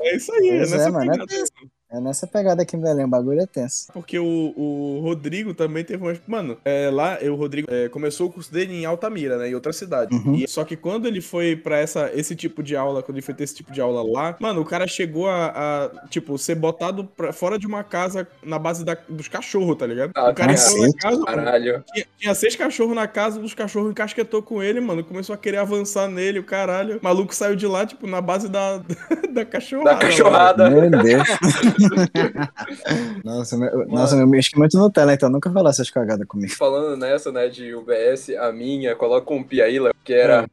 É 0.00 0.16
isso 0.16 0.32
aí, 0.32 0.48
Pois 0.48 0.72
é, 0.72 0.76
nessa 0.76 0.90
mano, 0.90 1.12
é. 1.12 1.75
É 1.96 2.00
nessa 2.00 2.26
pegada 2.26 2.62
aqui 2.62 2.76
em 2.76 2.80
Belém, 2.80 3.04
o 3.04 3.08
bagulho 3.08 3.40
é 3.40 3.46
tenso. 3.46 3.86
Porque 3.92 4.18
o, 4.18 4.52
o 4.56 5.00
Rodrigo 5.02 5.54
também 5.54 5.82
teve 5.82 6.02
umas. 6.02 6.20
Mano, 6.26 6.58
é, 6.64 6.90
lá 6.90 7.18
o 7.22 7.34
Rodrigo 7.34 7.66
é, 7.70 7.88
começou 7.88 8.26
o 8.28 8.32
curso 8.32 8.52
dele 8.52 8.74
em 8.74 8.84
Altamira, 8.84 9.38
né? 9.38 9.48
Em 9.48 9.54
outra 9.54 9.72
cidade. 9.72 10.14
Uhum. 10.14 10.34
E, 10.34 10.46
só 10.46 10.62
que 10.64 10.76
quando 10.76 11.06
ele 11.06 11.20
foi 11.22 11.56
pra 11.56 11.78
essa, 11.78 12.10
esse 12.14 12.36
tipo 12.36 12.62
de 12.62 12.76
aula, 12.76 13.02
quando 13.02 13.16
ele 13.16 13.24
foi 13.24 13.34
ter 13.34 13.44
esse 13.44 13.54
tipo 13.54 13.72
de 13.72 13.80
aula 13.80 14.02
lá, 14.02 14.36
mano, 14.38 14.60
o 14.60 14.64
cara 14.64 14.86
chegou 14.86 15.26
a, 15.28 15.46
a, 15.94 16.06
tipo, 16.08 16.36
ser 16.36 16.54
botado 16.56 17.04
pra, 17.04 17.32
fora 17.32 17.58
de 17.58 17.66
uma 17.66 17.82
casa 17.82 18.28
na 18.42 18.58
base 18.58 18.84
da- 18.84 18.96
dos 19.08 19.28
cachorros, 19.28 19.76
tá 19.76 19.86
ligado? 19.86 20.12
Ah, 20.14 20.30
o 20.30 20.34
cara 20.34 20.52
entrou 20.52 20.80
na 20.86 20.92
casa, 20.92 21.16
mano, 21.16 21.26
Caralho. 21.26 21.84
tinha, 21.92 22.06
tinha 22.18 22.34
seis 22.34 22.54
cachorros 22.56 22.94
na 22.94 23.06
casa, 23.06 23.40
os 23.40 23.54
cachorros 23.54 23.90
encasquetou 23.90 24.42
com 24.42 24.62
ele, 24.62 24.80
mano. 24.80 25.02
Começou 25.02 25.34
a 25.34 25.38
querer 25.38 25.58
avançar 25.58 26.08
nele, 26.08 26.38
o 26.40 26.44
caralho. 26.44 26.98
O 26.98 27.04
maluco 27.04 27.34
saiu 27.34 27.56
de 27.56 27.66
lá, 27.66 27.86
tipo, 27.86 28.06
na 28.06 28.20
base 28.20 28.48
da, 28.48 28.82
da 29.32 29.44
cachorrada. 29.44 29.86
Da 29.90 29.94
mano. 29.96 30.10
cachorrada. 30.10 30.70
Meu 30.70 30.90
Deus. 30.90 31.28
nossa, 33.24 33.56
meu, 33.56 33.86
nossa, 33.86 34.16
meu 34.16 34.40
que 34.40 34.58
muito 34.58 34.76
Nutella, 34.76 35.14
então 35.14 35.28
nunca 35.28 35.50
falou 35.50 35.70
essas 35.70 35.90
cagadas 35.90 36.26
comigo. 36.26 36.52
Falando 36.52 36.96
nessa, 36.96 37.32
né, 37.32 37.48
de 37.48 37.74
UBS, 37.74 38.30
a 38.38 38.52
minha, 38.52 38.94
coloca 38.94 39.32
um 39.32 39.42
piaíla, 39.42 39.92
que 40.04 40.12
era. 40.12 40.48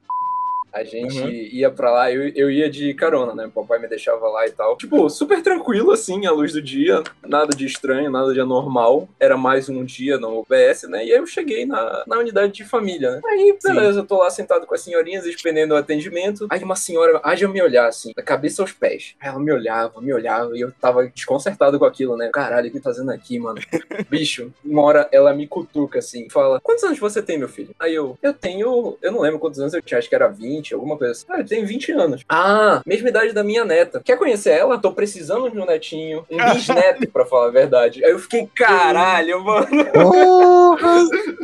A 0.74 0.84
gente 0.84 1.20
Uhum. 1.20 1.30
ia 1.30 1.70
pra 1.70 1.92
lá, 1.92 2.12
eu, 2.12 2.30
eu 2.36 2.50
ia 2.50 2.70
de 2.70 2.94
carona, 2.96 3.36
né? 3.36 3.50
Papai 3.54 3.80
me 3.80 3.88
deixava 3.88 4.28
lá 4.28 4.48
e 4.48 4.52
tal. 4.52 4.76
Tipo, 4.78 5.10
super 5.10 5.42
tranquilo, 5.44 5.92
assim, 5.92 6.26
à 6.26 6.32
luz 6.32 6.54
do 6.54 6.62
dia. 6.62 7.04
Nada 7.24 7.56
de 7.56 7.66
estranho, 7.66 8.10
nada 8.10 8.34
de 8.34 8.40
anormal. 8.40 9.08
Era 9.20 9.38
mais 9.38 9.70
um 9.70 9.84
dia 9.84 10.18
no 10.18 10.40
UBS, 10.40 10.84
né? 10.90 11.06
E 11.06 11.12
aí 11.12 11.18
eu 11.20 11.28
cheguei 11.28 11.66
na, 11.66 12.04
na 12.08 12.18
unidade 12.18 12.54
de 12.54 12.64
família, 12.66 13.12
né? 13.12 13.22
Aí, 13.26 13.58
beleza, 13.64 14.00
eu 14.00 14.06
tô 14.06 14.18
lá 14.18 14.30
sentado 14.30 14.66
com 14.66 14.74
as 14.74 14.82
senhorinhas, 14.82 15.26
expendendo 15.26 15.74
o 15.74 15.78
atendimento. 15.78 16.48
Aí 16.50 16.64
uma 16.64 16.76
senhora 16.76 17.20
haja 17.24 17.48
me 17.48 17.62
olhar, 17.62 17.88
assim, 17.88 18.12
da 18.16 18.24
cabeça 18.24 18.62
aos 18.64 18.72
pés. 18.72 19.14
Aí 19.20 19.30
ela 19.30 19.40
me 19.40 19.52
olhava, 19.52 20.02
me 20.02 20.14
olhava, 20.14 20.58
e 20.58 20.62
eu 20.62 20.72
tava 20.82 21.06
desconcertado 21.08 21.78
com 21.78 21.86
aquilo, 21.86 22.18
né? 22.18 22.30
Caralho, 22.34 22.70
o 22.70 22.72
que 22.72 22.80
tá 22.80 22.90
fazendo 22.90 23.12
aqui, 23.12 23.38
mano? 23.38 23.60
Bicho, 24.10 24.52
uma 24.66 24.82
hora 24.82 25.08
ela 25.12 25.34
me 25.34 25.46
cutuca 25.48 26.00
assim, 26.00 26.28
fala: 26.30 26.60
Quantos 26.62 26.84
anos 26.84 26.98
você 27.00 27.22
tem, 27.22 27.38
meu 27.38 27.50
filho? 27.50 27.76
Aí 27.80 27.94
eu, 27.94 28.18
eu 28.24 28.34
tenho, 28.34 28.98
eu 29.02 29.12
não 29.12 29.22
lembro 29.22 29.40
quantos 29.40 29.60
anos 29.60 29.74
eu 29.74 29.82
tinha, 29.82 29.98
acho 29.98 30.10
que 30.10 30.16
era 30.16 30.28
20, 30.28 30.63
alguma 30.72 30.98
coisa 30.98 31.12
assim. 31.12 31.26
Ah, 31.30 31.40
eu 31.40 31.46
tenho 31.46 31.66
20 31.66 31.92
anos. 31.94 32.22
Ah, 32.30 32.82
mesma 32.86 33.10
idade 33.10 33.34
da 33.34 33.44
minha 33.44 33.66
neta. 33.66 34.02
Quer 34.04 34.18
conhecer 34.18 34.52
ela? 34.52 34.78
Tô 34.78 34.92
precisando 34.94 35.50
de 35.50 35.60
um 35.60 35.66
netinho, 35.66 36.26
um 36.30 36.38
bisneto, 36.54 37.10
pra 37.12 37.26
falar 37.26 37.48
a 37.48 37.52
verdade. 37.52 38.04
Aí 38.06 38.12
eu 38.12 38.20
fiquei, 38.20 38.48
caralho, 38.56 39.44
mano. 39.44 39.68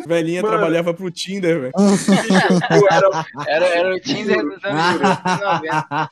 Velhinha 0.05 0.41
Mano. 0.41 0.53
trabalhava 0.57 0.93
pro 0.93 1.09
Tinder, 1.11 1.59
velho. 1.59 1.73
Eu, 2.69 2.88
era, 2.89 3.25
Era, 3.47 3.65
era 3.65 3.95
o 3.95 3.99
Tinder 3.99 4.41
dos 4.43 4.63
anos 4.63 5.01
90. 5.01 6.11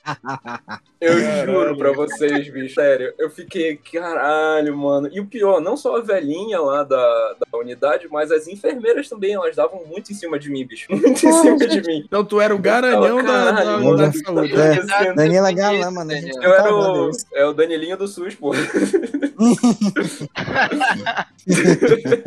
eu 1.00 1.14
Caralho. 1.22 1.46
juro 1.46 1.78
pra 1.78 1.92
vocês, 1.94 2.50
bicho. 2.50 2.76
Sério, 2.76 3.14
eu 3.18 3.30
fiquei, 3.30 3.78
caralho, 3.92 4.76
mano. 4.76 5.10
E 5.12 5.20
o 5.20 5.26
pior, 5.26 5.62
não 5.62 5.78
só 5.78 5.98
a 5.98 6.02
velhinha 6.02 6.60
lá 6.60 6.84
da, 6.84 7.36
da 7.52 7.58
unidade, 7.58 8.08
mas 8.10 8.32
as 8.32 8.48
enfermeiras 8.48 9.08
também, 9.08 9.34
elas 9.34 9.56
davam 9.56 9.84
muito 9.86 10.12
em 10.12 10.16
cima 10.16 10.40
de 10.40 10.50
mim, 10.50 10.66
bicho. 10.66 10.88
Muito 10.98 11.26
em 11.26 11.32
cima 11.32 11.58
de 11.58 11.82
mim. 11.82 12.04
Então 12.06 12.26
tu 12.26 12.42
era 12.42 12.54
o 12.56 12.60
garanhão 13.02 13.24
da, 13.24 13.52
da, 13.52 13.64
da 13.64 13.78
mano. 13.80 14.14
saúde. 14.14 14.54
É. 14.56 15.14
Daniela 15.14 15.50
Isso, 15.52 15.58
Galã, 15.58 15.92
mano. 15.92 16.12
A 16.12 16.16
gente 16.16 16.34
Daniel. 16.34 16.42
não 16.42 16.44
Eu 16.44 16.52
tá 16.58 16.64
era 16.64 16.76
o, 16.76 17.12
é 17.34 17.46
o 17.46 17.54
Danilinho 17.54 17.98
do 17.98 18.08
SUS, 18.08 18.36
pô. 18.36 18.52
O 18.52 18.54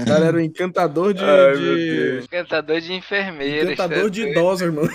cara 0.06 0.26
era 0.26 0.36
o 0.36 0.40
encantador 0.40 1.12
de. 1.14 1.24
Ai, 1.24 1.54
de- 1.56 1.62
meu 1.62 1.74
Deus. 1.76 2.26
Cantador 2.28 2.80
de 2.80 2.92
enfermeira. 2.92 3.72
Encantador 3.72 4.10
de 4.10 4.28
idosos, 4.28 4.72
mano. 4.72 4.88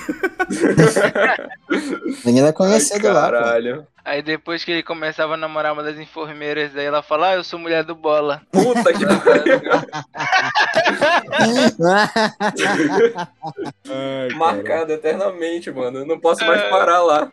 Daniela 2.24 2.48
é 2.48 2.50
Ai, 2.50 2.54
conhecido 2.54 3.08
lá, 3.12 3.26
pô. 3.26 3.32
caralho. 3.32 3.86
Aí 4.06 4.22
depois 4.22 4.64
que 4.64 4.72
ele 4.72 4.84
começava 4.84 5.34
a 5.34 5.38
namorar 5.38 5.74
uma 5.74 5.82
das 5.82 5.98
enfermeiras, 5.98 6.72
daí 6.72 6.86
ela 6.86 7.02
fala, 7.02 7.30
ah, 7.30 7.36
eu 7.36 7.44
sou 7.44 7.58
mulher 7.58 7.84
do 7.84 7.96
bola. 7.96 8.44
Puta 8.52 8.94
que 8.94 9.04
pariu. 9.04 9.60
Marcado 14.38 14.92
eternamente, 14.92 15.72
mano. 15.72 16.00
Eu 16.00 16.06
não 16.06 16.20
posso 16.20 16.46
mais 16.46 16.62
parar 16.70 17.02
lá. 17.02 17.32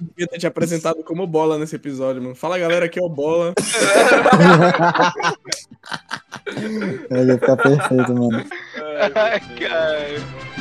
Devia 0.00 0.26
ter 0.26 0.38
te 0.38 0.48
apresentado 0.48 1.04
como 1.04 1.28
bola 1.28 1.56
nesse 1.58 1.76
episódio, 1.76 2.20
mano. 2.20 2.34
Fala 2.34 2.58
galera, 2.58 2.86
aqui 2.86 2.98
é 2.98 3.02
o 3.02 3.08
Bola. 3.08 3.54
Ele 7.08 7.32
ia 7.32 7.38
ficar 7.38 7.56
perfeito, 7.56 8.14
mano. 8.14 8.44
Ai, 9.14 9.40
cara. 9.60 10.57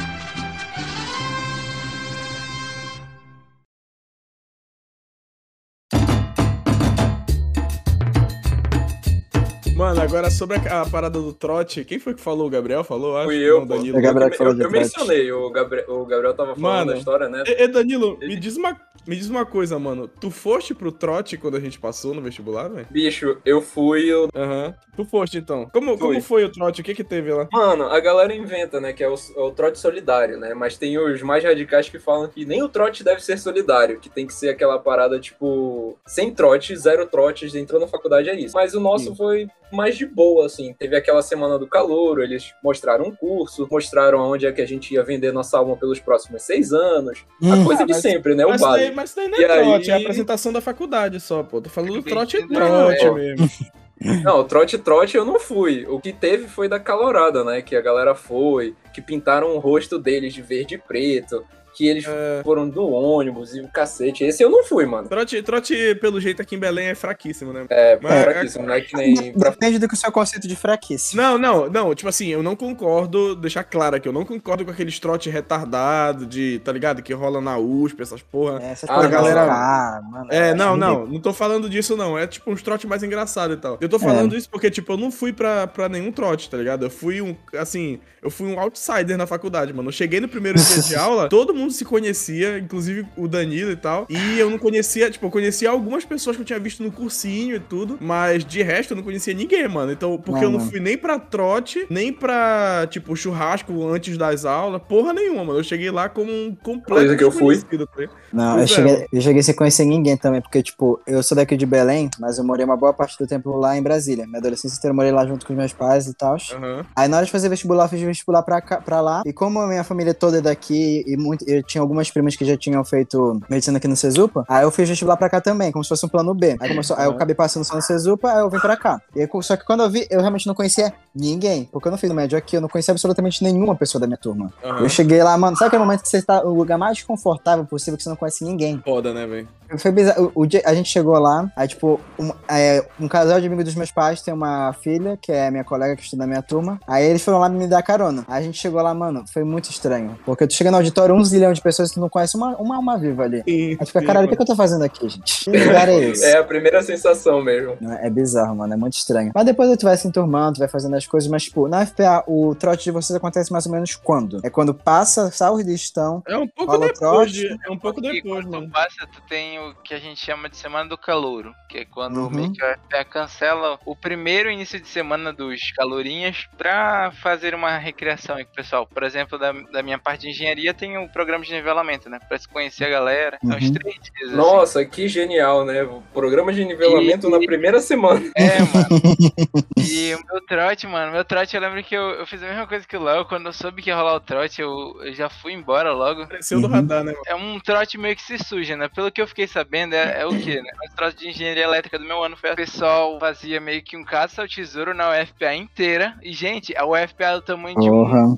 Mano, 9.78 10.02
agora 10.02 10.32
sobre 10.32 10.58
a, 10.58 10.82
a 10.82 10.90
parada 10.90 11.22
do 11.22 11.32
trote, 11.32 11.86
quem 11.86 12.00
foi 12.00 12.16
que 12.16 12.20
falou? 12.20 12.48
O 12.48 12.50
Gabriel 12.50 12.84
falou? 12.84 13.16
Acho. 13.16 13.28
Fui 13.28 13.38
eu, 13.38 13.60
Não. 13.60 13.68
Danilo. 13.68 14.00
É 14.00 14.02
Gabriel 14.02 14.30
que 14.30 14.34
eu, 14.34 14.38
falou 14.40 14.54
eu, 14.54 14.58
eu 14.58 14.70
trote. 14.70 14.82
mencionei, 14.82 15.32
o 15.32 15.50
Gabriel, 15.52 15.86
o 15.88 16.04
Gabriel 16.04 16.34
tava 16.34 16.56
falando 16.56 16.78
Mano. 16.80 16.92
da 16.94 16.98
história, 16.98 17.30
né? 17.30 17.44
Ê, 17.46 17.64
ê, 17.64 17.68
Danilo, 17.68 18.18
me 18.18 18.36
diz, 18.38 18.58
uma, 18.58 18.76
me 19.06 19.16
diz 19.16 19.30
uma 19.30 19.46
coisa, 19.46 19.78
mano. 19.78 20.08
Tu 20.08 20.32
foste 20.32 20.74
pro 20.74 20.92
trote 20.92 21.38
quando 21.38 21.58
a 21.58 21.60
gente 21.60 21.80
passou 21.80 22.16
no 22.16 22.24
vestibular, 22.24 22.68
velho? 22.70 22.88
Bicho, 22.90 23.38
eu 23.46 23.62
fui. 23.62 24.06
Eu... 24.06 24.30
Aham. 24.36 24.74
Tu 24.96 25.06
foste, 25.06 25.38
então. 25.38 25.70
Como, 25.72 25.96
como 25.96 26.20
foi 26.22 26.44
o 26.44 26.52
trote? 26.52 26.82
O 26.82 26.84
que 26.84 26.96
que 26.96 27.04
teve 27.04 27.32
lá? 27.32 27.48
Mano, 27.54 27.84
a 27.84 28.00
galera 28.00 28.34
inventa, 28.34 28.82
né? 28.82 28.94
Que 28.94 29.04
é 29.04 29.08
o, 29.08 29.14
é 29.14 29.40
o 29.40 29.52
trote 29.52 29.78
solidário, 29.78 30.40
né? 30.40 30.56
Mas 30.56 30.76
tem 30.76 30.98
os 30.98 31.22
mais 31.22 31.44
radicais 31.44 31.88
que 31.88 32.00
falam 32.00 32.28
que 32.28 32.46
nem 32.46 32.64
o 32.64 32.68
trote 32.70 33.04
deve 33.04 33.24
ser 33.24 33.38
solidário, 33.38 34.00
que 34.00 34.10
tem 34.10 34.26
que 34.26 34.34
ser 34.34 34.50
aquela 34.50 34.80
parada, 34.80 35.20
tipo, 35.20 36.00
sem 36.08 36.34
trote, 36.34 36.76
zero 36.76 37.06
trotes, 37.06 37.54
entrou 37.54 37.80
na 37.80 37.88
faculdade, 37.88 38.28
é 38.28 38.36
isso. 38.36 38.56
Mas 38.56 38.74
o 38.74 38.80
nosso 38.80 39.12
Sim. 39.12 39.16
foi 39.16 39.48
mais 39.72 39.98
de 39.98 40.06
boa, 40.06 40.46
assim. 40.46 40.74
Teve 40.74 40.96
aquela 40.96 41.22
semana 41.22 41.58
do 41.60 41.68
calor, 41.68 42.22
eles 42.22 42.54
mostraram 42.64 43.06
um 43.06 43.16
curso, 43.16 43.68
mostraram 43.72 44.20
onde 44.20 44.46
é 44.46 44.52
que 44.52 44.62
a 44.62 44.66
gente 44.68 44.94
ia 44.94 45.04
vender 45.04 45.32
nossa 45.34 45.58
alma 45.58 45.76
pelos 45.76 46.00
próximos 46.00 46.44
seis 46.44 46.72
anos. 46.74 47.26
A 47.44 47.56
Hum. 47.56 47.66
coisa 47.66 47.84
Ah, 47.84 47.86
de 47.86 47.94
mas- 47.94 48.02
sempre, 48.02 48.36
né? 48.36 48.46
O 48.46 48.50
mas, 48.50 48.62
isso 48.62 48.70
daí, 48.70 48.80
básico. 48.80 48.96
mas 48.96 49.10
isso 49.10 49.16
daí 49.20 49.28
não 49.28 49.40
E 49.40 49.44
é 49.44 49.48
trote, 49.48 49.90
é 49.90 49.94
a 49.94 49.96
aí- 49.98 50.02
apresentação 50.04 50.54
da 50.54 50.62
faculdade 50.62 51.20
só, 51.20 51.44
pô. 51.44 51.60
Tô 51.62 51.70
falando 51.70 52.02
trote 52.04 52.40
Não, 52.40 52.48
trote 52.48 53.06
é. 53.06 53.12
mesmo. 53.12 53.50
Não, 54.24 54.44
trote 54.44 54.78
trote 54.78 55.18
eu 55.18 55.26
não 55.26 55.40
fui. 55.40 55.84
O 55.90 56.00
que 56.00 56.14
teve 56.14 56.48
foi 56.48 56.70
da 56.70 56.80
calorada, 56.80 57.44
né? 57.44 57.64
Que 57.64 57.76
a 57.76 57.82
galera 57.82 58.14
foi, 58.14 58.76
que 58.94 59.02
pintaram 59.02 59.56
o 59.56 59.58
rosto 59.58 59.98
deles 59.98 60.36
de 60.36 60.42
verde 60.44 60.76
e 60.76 60.78
preto, 60.78 61.44
que 61.78 61.88
eles 61.88 62.06
É. 62.08 62.42
foram 62.44 62.66
no 62.66 62.90
ônibus 62.90 63.56
e 63.56 63.62
o 63.62 63.68
cacete. 63.68 64.24
Esse 64.24 64.42
eu 64.44 64.50
não 64.50 64.64
fui, 64.64 64.86
mano. 64.88 65.08
Trote, 65.08 65.42
trote, 65.44 65.94
pelo 66.02 66.20
jeito, 66.20 66.42
aqui 66.42 66.56
em 66.56 66.60
Belém 66.60 66.88
é 66.88 66.96
fraquíssimo, 66.96 67.54
né? 67.54 67.68
É, 67.70 68.00
Mas- 68.02 68.24
fraquíssimo, 68.24 68.66
não 68.66 68.74
é 68.74 68.82
que 68.82 68.96
nem. 68.98 69.34
pra- 69.34 69.52
Depende 69.52 69.78
do 69.78 69.88
que 69.88 69.94
o 69.94 69.98
seu 69.98 70.12
conceito 70.12 70.48
de 70.48 70.56
fraquice. 70.56 71.16
Não, 71.16 71.38
não, 71.38 71.70
não, 71.70 71.94
tipo 71.94 72.10
assim, 72.10 72.28
eu 72.30 72.42
não 72.42 72.56
concordo, 72.56 73.36
deixar 73.36 73.64
claro 73.64 73.96
aqui, 73.96 74.08
eu 74.08 74.14
não 74.14 74.26
concordo 74.26 74.66
com 74.66 74.72
aqueles 74.72 75.00
trote 75.00 75.30
retardado 75.30 76.26
de, 76.26 76.60
tá 76.64 76.72
ligado? 76.72 77.02
Que 77.04 77.14
rola 77.14 77.40
na 77.40 77.58
USP, 77.58 78.02
essas 78.02 78.22
porra. 78.22 78.60
É, 78.62 78.72
essas 78.72 78.90
Ah, 78.90 78.94
coisas 78.96 79.12
galera- 79.12 79.44
Ah, 79.48 80.02
mano, 80.04 80.28
É, 80.32 80.54
não, 80.54 80.74
ridículo. 80.74 80.78
não, 81.06 81.08
não 81.14 81.20
tô 81.22 81.34
falando 81.34 81.70
disso 81.70 81.96
não, 81.96 82.18
é 82.18 82.26
tipo 82.26 82.52
uns 82.52 82.62
trote 82.62 82.88
mais 82.88 83.04
engraçado 83.04 83.54
e 83.54 83.58
tal. 83.58 83.78
Eu 83.80 83.90
tô 83.90 84.00
falando 84.00 84.36
isso 84.36 84.50
porque, 84.50 84.70
tipo, 84.72 84.94
eu 84.94 84.98
não 84.98 85.12
fui 85.12 85.32
pra, 85.32 85.68
pra 85.68 85.88
nenhum 85.88 86.12
trote, 86.12 86.50
tá 86.50 86.58
ligado? 86.58 86.86
Eu 86.86 86.90
fui 86.90 87.22
um, 87.22 87.36
assim, 87.56 88.00
eu 88.22 88.30
fui 88.32 88.48
um 88.48 88.60
outsider 88.60 89.18
na 89.18 89.28
faculdade, 89.28 89.74
mano. 89.74 89.90
Eu 89.90 89.94
cheguei 89.94 90.20
no 90.20 90.28
primeiro 90.28 90.58
dia 90.60 90.82
de 90.82 90.96
aula, 90.96 91.30
todo 91.30 91.54
mundo 91.54 91.67
se 91.70 91.84
conhecia, 91.86 92.58
inclusive 92.60 93.06
o 93.18 93.28
Danilo 93.28 93.72
e 93.72 93.76
tal, 93.76 94.06
e 94.10 94.40
eu 94.40 94.50
não 94.50 94.58
conhecia, 94.58 95.10
tipo, 95.10 95.26
eu 95.26 95.32
conhecia 95.32 95.70
algumas 95.70 96.06
pessoas 96.06 96.36
que 96.36 96.42
eu 96.42 96.46
tinha 96.46 96.60
visto 96.60 96.84
no 96.84 96.92
cursinho 96.92 97.56
e 97.56 97.60
tudo, 97.60 97.98
mas 98.02 98.44
de 98.46 98.62
resto 98.62 98.92
eu 98.92 98.98
não 98.98 99.04
conhecia 99.04 99.34
ninguém, 99.34 99.68
mano. 99.68 99.92
Então, 99.92 100.18
porque 100.18 100.32
Não, 100.42 100.44
eu 100.44 100.50
não 100.52 100.60
mano. 100.60 100.72
fui 100.72 100.80
nem 100.80 100.98
pra 100.98 101.20
trote, 101.20 101.86
nem 101.90 102.12
pra, 102.14 102.88
tipo, 102.90 103.16
churrasco 103.16 103.88
antes 103.90 104.18
das 104.18 104.46
aulas, 104.46 104.82
porra 104.88 105.14
nenhuma, 105.14 105.44
mano. 105.44 105.60
Eu 105.60 105.64
cheguei 105.64 105.90
lá 105.92 106.10
como 106.10 106.32
um 106.32 106.56
completo 106.56 107.02
Coisa 107.02 107.16
que 107.16 107.24
eu 107.24 107.32
fui. 107.32 107.58
tá? 107.58 107.88
Não, 108.34 108.58
eu 108.58 108.64
é, 108.64 108.68
cheguei, 108.68 109.08
eu 109.12 109.22
cheguei 109.22 109.44
sem 109.44 109.56
conhecer 109.56 109.86
ninguém 109.86 110.18
também, 110.18 110.42
porque, 110.42 110.62
tipo, 110.62 111.00
eu 111.08 111.22
sou 111.24 111.36
daqui 111.36 111.56
de 111.56 111.66
Belém, 111.66 112.10
mas 112.20 112.38
eu 112.38 112.44
morei 112.44 112.66
uma 112.66 112.76
boa 112.78 112.94
parte 112.94 113.18
do 113.18 113.26
tempo 113.28 113.56
lá 113.58 113.78
em 113.78 113.82
Brasília. 113.82 114.26
Minha 114.26 114.40
adolescência 114.40 114.78
inteira 114.78 114.92
eu 114.92 114.96
morei 114.96 115.12
lá 115.12 115.26
junto 115.26 115.46
com 115.46 115.54
os 115.54 115.58
meus 115.58 115.74
pais 115.74 116.08
e 116.08 116.14
tal. 116.14 116.36
Aham. 116.54 116.86
Aí 116.96 117.08
na 117.08 117.18
hora 117.18 117.26
de 117.26 117.32
fazer 117.32 117.50
vestibular, 117.50 117.86
eu 117.86 117.90
fiz 117.90 118.02
vestibular 118.02 118.42
pra, 118.44 118.62
cá- 118.62 118.82
pra 118.82 119.02
lá. 119.02 119.22
E 119.26 119.32
como 119.34 119.60
a 119.60 119.68
minha 119.68 119.84
família 119.84 120.14
toda 120.14 120.38
é 120.38 120.42
daqui, 120.42 121.04
e 121.08 121.16
muito, 121.18 121.44
eu 121.48 121.57
tinha 121.64 121.82
algumas 121.82 122.10
primas 122.12 122.36
que 122.36 122.46
já 122.46 122.58
tinham 122.58 122.84
feito 122.84 123.40
medicina 123.50 123.78
aqui 123.78 123.88
no 123.88 123.96
Cesupa. 123.96 124.46
Aí 124.48 124.64
eu 124.64 124.72
fiz 124.72 124.88
vestibular 124.88 125.18
pra 125.18 125.30
cá 125.30 125.42
também, 125.42 125.72
como 125.72 125.84
se 125.84 125.90
fosse 125.90 126.06
um 126.06 126.10
plano 126.10 126.34
B. 126.34 126.56
Aí, 126.60 126.70
começou, 126.70 126.96
aí 126.98 127.06
eu 127.06 127.12
acabei 127.12 127.36
passando 127.36 127.64
só 127.64 127.76
no 127.76 127.82
Cesupa, 127.82 128.32
aí 128.32 128.40
eu 128.40 128.50
vim 128.50 128.60
pra 128.60 128.78
cá. 128.78 129.02
E 129.16 129.22
aí, 129.22 129.30
só 129.42 129.56
que 129.56 129.66
quando 129.66 129.84
eu 129.84 129.90
vi, 129.90 130.08
eu 130.10 130.20
realmente 130.20 130.48
não 130.48 130.56
conhecia 130.56 130.94
ninguém. 131.18 131.68
Porque 131.72 131.88
eu 131.88 131.92
não 131.92 131.98
fiz 131.98 132.10
o 132.10 132.14
médio 132.14 132.38
aqui, 132.38 132.56
eu 132.58 132.62
não 132.62 132.70
conhecia 132.70 132.92
absolutamente 132.92 133.44
nenhuma 133.44 133.76
pessoa 133.76 134.00
da 134.00 134.08
minha 134.08 134.18
turma. 134.18 134.52
Aham. 134.64 134.80
Eu 134.82 134.90
cheguei 134.90 135.22
lá, 135.24 135.38
mano, 135.38 135.58
sabe 135.58 135.68
aquele 135.68 135.84
momento 135.84 136.02
que 136.04 136.10
você 136.10 136.22
tá 136.22 136.44
no 136.44 136.54
lugar 136.54 136.78
mais 136.78 137.02
confortável 137.04 137.66
possível, 137.66 137.98
que 137.98 138.04
você 138.04 138.10
não 138.10 138.16
conhece 138.16 138.44
ninguém? 138.44 138.82
Foda, 138.86 139.14
né, 139.14 139.26
velho? 139.26 139.48
Foi 139.78 139.92
bizarro. 139.92 140.32
O, 140.34 140.44
o 140.44 140.46
dia- 140.46 140.62
a 140.66 140.74
gente 140.74 140.88
chegou 140.90 141.18
lá, 141.20 141.52
aí, 141.56 141.68
tipo, 141.68 142.00
um, 142.18 142.32
é, 142.48 142.86
um 143.00 143.08
casal 143.08 143.42
de 143.42 143.48
amigos 143.48 143.66
dos 143.66 143.76
meus 143.76 143.92
pais 143.92 144.22
tem 144.22 144.34
uma 144.34 144.72
filha, 144.82 145.18
que 145.22 145.30
é 145.32 145.52
minha 145.52 145.64
colega 145.66 145.94
que 145.96 146.04
estuda 146.04 146.24
na 146.24 146.28
minha 146.28 146.42
turma. 146.42 146.80
Aí 146.88 147.06
eles 147.06 147.22
foram 147.22 147.40
lá 147.40 147.50
me 147.50 147.68
dar 147.68 147.82
carona. 147.84 148.24
Aí 148.30 148.42
a 148.42 148.46
gente 148.46 148.58
chegou 148.58 148.82
lá, 148.82 148.94
mano, 148.94 149.26
foi 149.34 149.44
muito 149.44 149.70
estranho. 149.70 150.18
Porque 150.26 150.48
tu 150.48 150.54
chega 150.54 150.72
no 150.72 150.78
auditório, 150.78 151.14
um 151.14 151.24
zilhão 151.24 151.52
de 151.52 151.60
pessoas 151.62 151.90
que 151.90 151.96
tu 151.96 152.00
não 152.00 152.08
conhece 152.08 152.38
uma, 152.38 152.56
uma 152.56 152.78
alma 152.78 152.98
viva 152.98 153.24
ali. 153.24 153.44
Aí 153.46 153.76
tu 153.78 153.88
fica, 153.88 154.02
caralho, 154.04 154.28
o 154.28 154.30
que, 154.36 154.42
eu 154.42 154.46
tô 154.46 154.56
fazendo 154.56 154.84
aqui, 154.86 155.10
gente? 155.10 155.44
Que 155.44 155.52
lugar 155.66 155.90
é 155.90 155.96
esse? 156.00 156.24
É 156.24 156.38
a 156.38 156.44
primeira 156.46 156.82
sensação 156.82 157.44
mesmo. 157.44 157.76
É 158.02 158.10
bizarro, 158.10 158.56
mano, 158.56 158.74
é 158.74 158.78
muito 158.78 158.94
estranho. 158.94 159.32
Mas 159.36 159.46
depois 159.46 159.76
tu 159.78 159.84
vai 159.84 159.98
se 159.98 160.08
enturmando, 160.08 160.54
tu 160.54 160.60
vai 160.60 160.70
fazendo 160.70 160.96
as 160.96 161.06
coisas, 161.08 161.30
mas, 161.30 161.44
tipo, 161.44 161.68
na 161.68 161.86
FPA, 161.86 162.24
o 162.28 162.54
trote 162.56 162.86
de 162.86 162.92
vocês 162.92 163.16
acontece 163.16 163.52
mais 163.52 163.66
ou 163.66 163.72
menos 163.72 163.96
quando? 163.96 164.40
É 164.44 164.50
quando 164.50 164.74
passa, 164.74 165.32
sai 165.32 165.50
o 165.50 165.60
listão. 165.60 166.22
É 166.28 166.38
um 166.38 166.48
pouco 166.48 166.78
depois, 166.78 167.32
de, 167.32 167.48
é 167.48 167.72
um 167.72 167.78
pouco 167.78 168.02
depois, 168.02 168.24
quando 168.44 168.52
mano. 168.52 168.68
tu 168.68 168.72
passa, 168.72 169.08
tu 169.08 169.22
tem 169.28 169.60
o 169.60 169.76
que 169.76 169.94
a 169.94 170.00
gente 170.00 170.24
chama 170.24 170.50
de 170.50 170.58
semana 170.58 170.90
do 170.90 170.98
calouro, 170.98 171.54
que 171.68 171.80
é 171.80 171.86
quando 171.86 172.18
Uhum. 172.18 172.54
a 172.62 172.74
FPA 172.78 173.04
cancela 173.06 173.80
o 173.86 173.96
primeiro 173.96 174.50
início 174.50 174.80
de 174.80 174.88
semana 174.88 175.34
dos 175.34 175.72
calorinhas 175.72 176.48
pra 176.58 177.12
fazer 177.22 177.54
uma 177.54 177.78
recriação 177.78 178.36
aí 178.38 178.46
com 178.46 178.52
o 178.52 178.56
pessoal. 178.56 178.88
Por 178.88 179.04
exemplo, 179.04 179.38
da, 179.38 179.52
da 179.52 179.84
minha 179.84 179.98
parte 180.00 180.22
de 180.22 180.30
engenharia 180.30 180.74
tem 180.74 180.98
o 180.98 181.08
programa 181.10 181.44
de 181.44 181.52
nivelamento, 181.54 182.10
né? 182.10 182.20
Pra 182.28 182.38
se 182.38 182.48
conhecer 182.48 182.86
a 182.86 182.90
galera. 182.90 183.38
São 183.46 183.58
uns 183.58 183.66
Uhum. 183.66 183.74
três 183.74 183.96
dias. 183.96 184.30
assim. 184.30 184.36
Nossa, 184.38 184.86
que 184.86 185.08
genial, 185.08 185.66
né? 185.66 185.84
O 185.84 186.02
programa 186.14 186.54
de 186.54 186.64
nivelamento 186.66 187.28
E- 187.28 187.32
na 187.32 187.38
primeira 187.40 187.80
semana. 187.80 188.22
É, 188.36 188.60
mano. 188.60 188.88
E 189.90 190.14
o 190.16 190.20
meu 190.32 190.46
trote, 190.46 190.86
mano, 190.88 191.12
meu 191.12 191.24
trote, 191.24 191.56
eu 191.56 191.62
lembro 191.62 191.82
que 191.84 191.96
eu, 191.96 192.10
eu 192.12 192.26
fiz 192.28 192.42
a 192.44 192.48
mesma 192.48 192.68
coisa 192.68 192.86
que 192.88 192.98
o 192.98 193.04
Léo. 193.04 193.26
Quando 193.26 193.46
eu 193.48 193.54
soube 193.54 193.82
que 193.82 193.90
ia 193.90 193.96
rolar 193.96 194.16
o 194.16 194.20
trote, 194.20 194.62
eu, 194.62 194.98
eu 195.02 195.14
já 195.14 195.30
fui 195.30 195.54
embora 195.54 195.92
logo. 195.94 196.24
Apareceu 196.24 196.60
do 196.60 196.68
Uhum. 196.68 196.74
radar, 196.74 197.04
né? 197.04 197.14
É 197.26 197.36
um 197.36 197.60
trote 197.60 197.98
meio 197.98 198.16
que 198.16 198.22
se 198.22 198.38
suja, 198.38 198.76
né? 198.76 198.90
Pelo 198.94 199.12
que 199.12 199.22
eu 199.22 199.28
fiquei 199.28 199.48
sabendo, 199.48 199.94
é, 199.96 200.22
é 200.22 200.26
o 200.26 200.30
quê, 200.42 200.62
né? 200.62 200.70
O 200.92 200.96
trote 200.96 201.18
de 201.18 201.30
engenharia 201.30 201.57
elétrica 201.62 201.98
do 201.98 202.06
meu 202.06 202.24
ano 202.24 202.36
foi 202.38 202.52
o 202.52 202.56
pessoal 202.56 203.20
fazia 203.20 203.60
meio 203.60 203.82
que 203.84 203.98
um 203.98 204.04
caça 204.04 204.42
ao 204.42 204.48
tesouro 204.48 204.94
na 204.94 205.10
UFPA 205.10 205.54
inteira. 205.54 206.18
E, 206.22 206.32
gente, 206.32 206.76
a 206.76 206.86
UFPA 206.86 207.26
é 207.26 207.34
do 207.36 207.42
tamanho 207.42 207.80
de 207.80 207.90
um. 207.90 208.38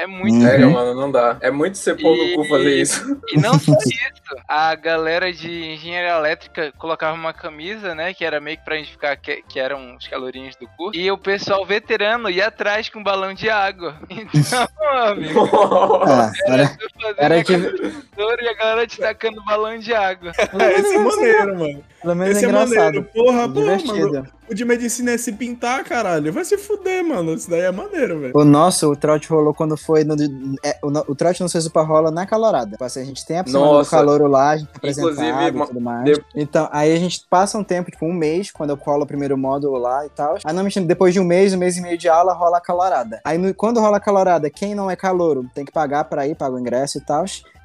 Porra. 0.00 0.02
É 0.02 0.06
muito 0.06 0.34
Uhum. 0.34 0.40
Grande. 0.40 0.66
mano, 0.74 0.94
não 0.94 1.10
dá. 1.10 1.36
É 1.40 1.50
muito 1.50 1.76
ser 1.78 2.00
pão 2.00 2.16
no 2.16 2.34
cu 2.34 2.44
fazer 2.48 2.80
isso. 2.80 3.20
E 3.32 3.38
não 3.38 3.58
só 3.58 3.72
isso, 3.86 4.36
a 4.48 4.74
galera 4.74 5.32
de 5.32 5.50
engenharia 5.74 6.16
elétrica 6.16 6.72
colocava 6.78 7.14
uma 7.14 7.32
camisa, 7.32 7.94
né? 7.94 8.14
Que 8.14 8.24
era 8.24 8.40
meio 8.40 8.56
que 8.58 8.64
pra 8.64 8.76
identificar 8.76 9.16
que, 9.16 9.42
que 9.48 9.58
eram 9.60 9.96
os 9.96 10.06
calorinhos 10.08 10.56
do 10.56 10.66
curso. 10.76 10.98
E 10.98 11.10
o 11.10 11.18
pessoal 11.18 11.64
veterano 11.66 12.28
ia 12.30 12.46
atrás 12.48 12.88
com 12.88 13.00
um 13.00 13.02
balão 13.04 13.34
de 13.34 13.48
água. 13.50 13.96
Então, 14.10 14.66
amigo, 15.08 15.48
Ah, 16.06 16.32
era, 16.46 16.76
era 17.16 17.34
a 17.34 17.38
de- 17.38 17.44
coisa 17.44 17.70
do 17.70 17.78
tesouro 17.92 18.42
e 18.42 18.48
a 18.48 18.54
galera 18.54 18.86
destacando 18.86 19.44
balão 19.44 19.78
de 19.78 19.92
água. 19.94 20.32
É, 20.38 20.80
esse 20.80 20.94
é 20.94 20.98
maneiro, 20.98 21.58
mano. 21.58 21.84
pelo 22.02 22.14
menos 22.14 22.36
Esse 22.36 22.46
é 22.46 22.48
é 22.48 22.52
maneiro. 22.52 22.74
engraçado. 22.74 23.04
Porra, 23.14 23.48
porra, 23.48 23.76
Divertido. 23.76 24.12
mano. 24.12 24.28
O 24.50 24.54
de 24.54 24.64
medicina 24.64 25.12
é 25.12 25.18
se 25.18 25.30
pintar, 25.32 25.84
caralho. 25.84 26.32
Vai 26.32 26.44
se 26.44 26.58
fuder, 26.58 27.04
mano. 27.04 27.34
Isso 27.34 27.48
daí 27.48 27.60
é 27.60 27.70
maneiro, 27.70 28.18
velho. 28.18 28.32
O 28.34 28.44
nosso, 28.44 28.90
o 28.90 28.96
trote 28.96 29.28
rolou 29.28 29.54
quando 29.54 29.76
foi 29.76 30.02
no. 30.02 30.16
É, 30.64 30.76
o, 30.82 30.88
o 31.12 31.14
trote 31.14 31.40
no 31.40 31.48
Cesupa 31.48 31.82
rola 31.82 32.10
na 32.10 32.26
calorada. 32.26 32.72
Tipo 32.72 32.82
assim, 32.84 33.00
a 33.00 33.04
gente 33.04 33.24
tem 33.24 33.38
a 33.38 33.46
semana 33.46 33.82
do 33.84 33.88
calor 33.88 34.28
lá, 34.28 34.50
a 34.50 34.56
gente 34.56 34.68
Inclusive, 34.76 35.06
apresentado 35.06 35.56
e 35.58 35.66
tudo 35.68 35.80
mais. 35.80 36.04
de- 36.04 36.24
Então, 36.34 36.68
aí 36.72 36.92
a 36.92 36.96
gente 36.98 37.24
passa 37.30 37.56
um 37.56 37.62
tempo, 37.62 37.92
tipo 37.92 38.04
um 38.04 38.12
mês, 38.12 38.50
quando 38.50 38.70
eu 38.70 38.76
colo 38.76 39.04
o 39.04 39.06
primeiro 39.06 39.38
módulo 39.38 39.78
lá 39.78 40.04
e 40.04 40.08
tal. 40.08 40.34
Aí 40.34 40.52
normalmente 40.52 40.80
depois 40.80 41.14
de 41.14 41.20
um 41.20 41.24
mês, 41.24 41.54
um 41.54 41.58
mês 41.58 41.76
e 41.76 41.80
meio 41.80 41.96
de 41.96 42.08
aula, 42.08 42.32
rola 42.32 42.58
a 42.58 42.60
calorada. 42.60 43.20
Aí 43.24 43.38
no- 43.38 43.54
quando 43.54 43.78
rola 43.78 43.98
a 43.98 44.00
calorada, 44.00 44.50
quem 44.50 44.74
não 44.74 44.90
é 44.90 44.96
calouro 44.96 45.46
tem 45.54 45.64
que 45.64 45.70
pagar 45.70 46.04
pra 46.04 46.26
ir, 46.26 46.34
paga 46.34 46.56
o 46.56 46.58
ingresso 46.58 46.98
e 46.98 47.00
tal. 47.02 47.24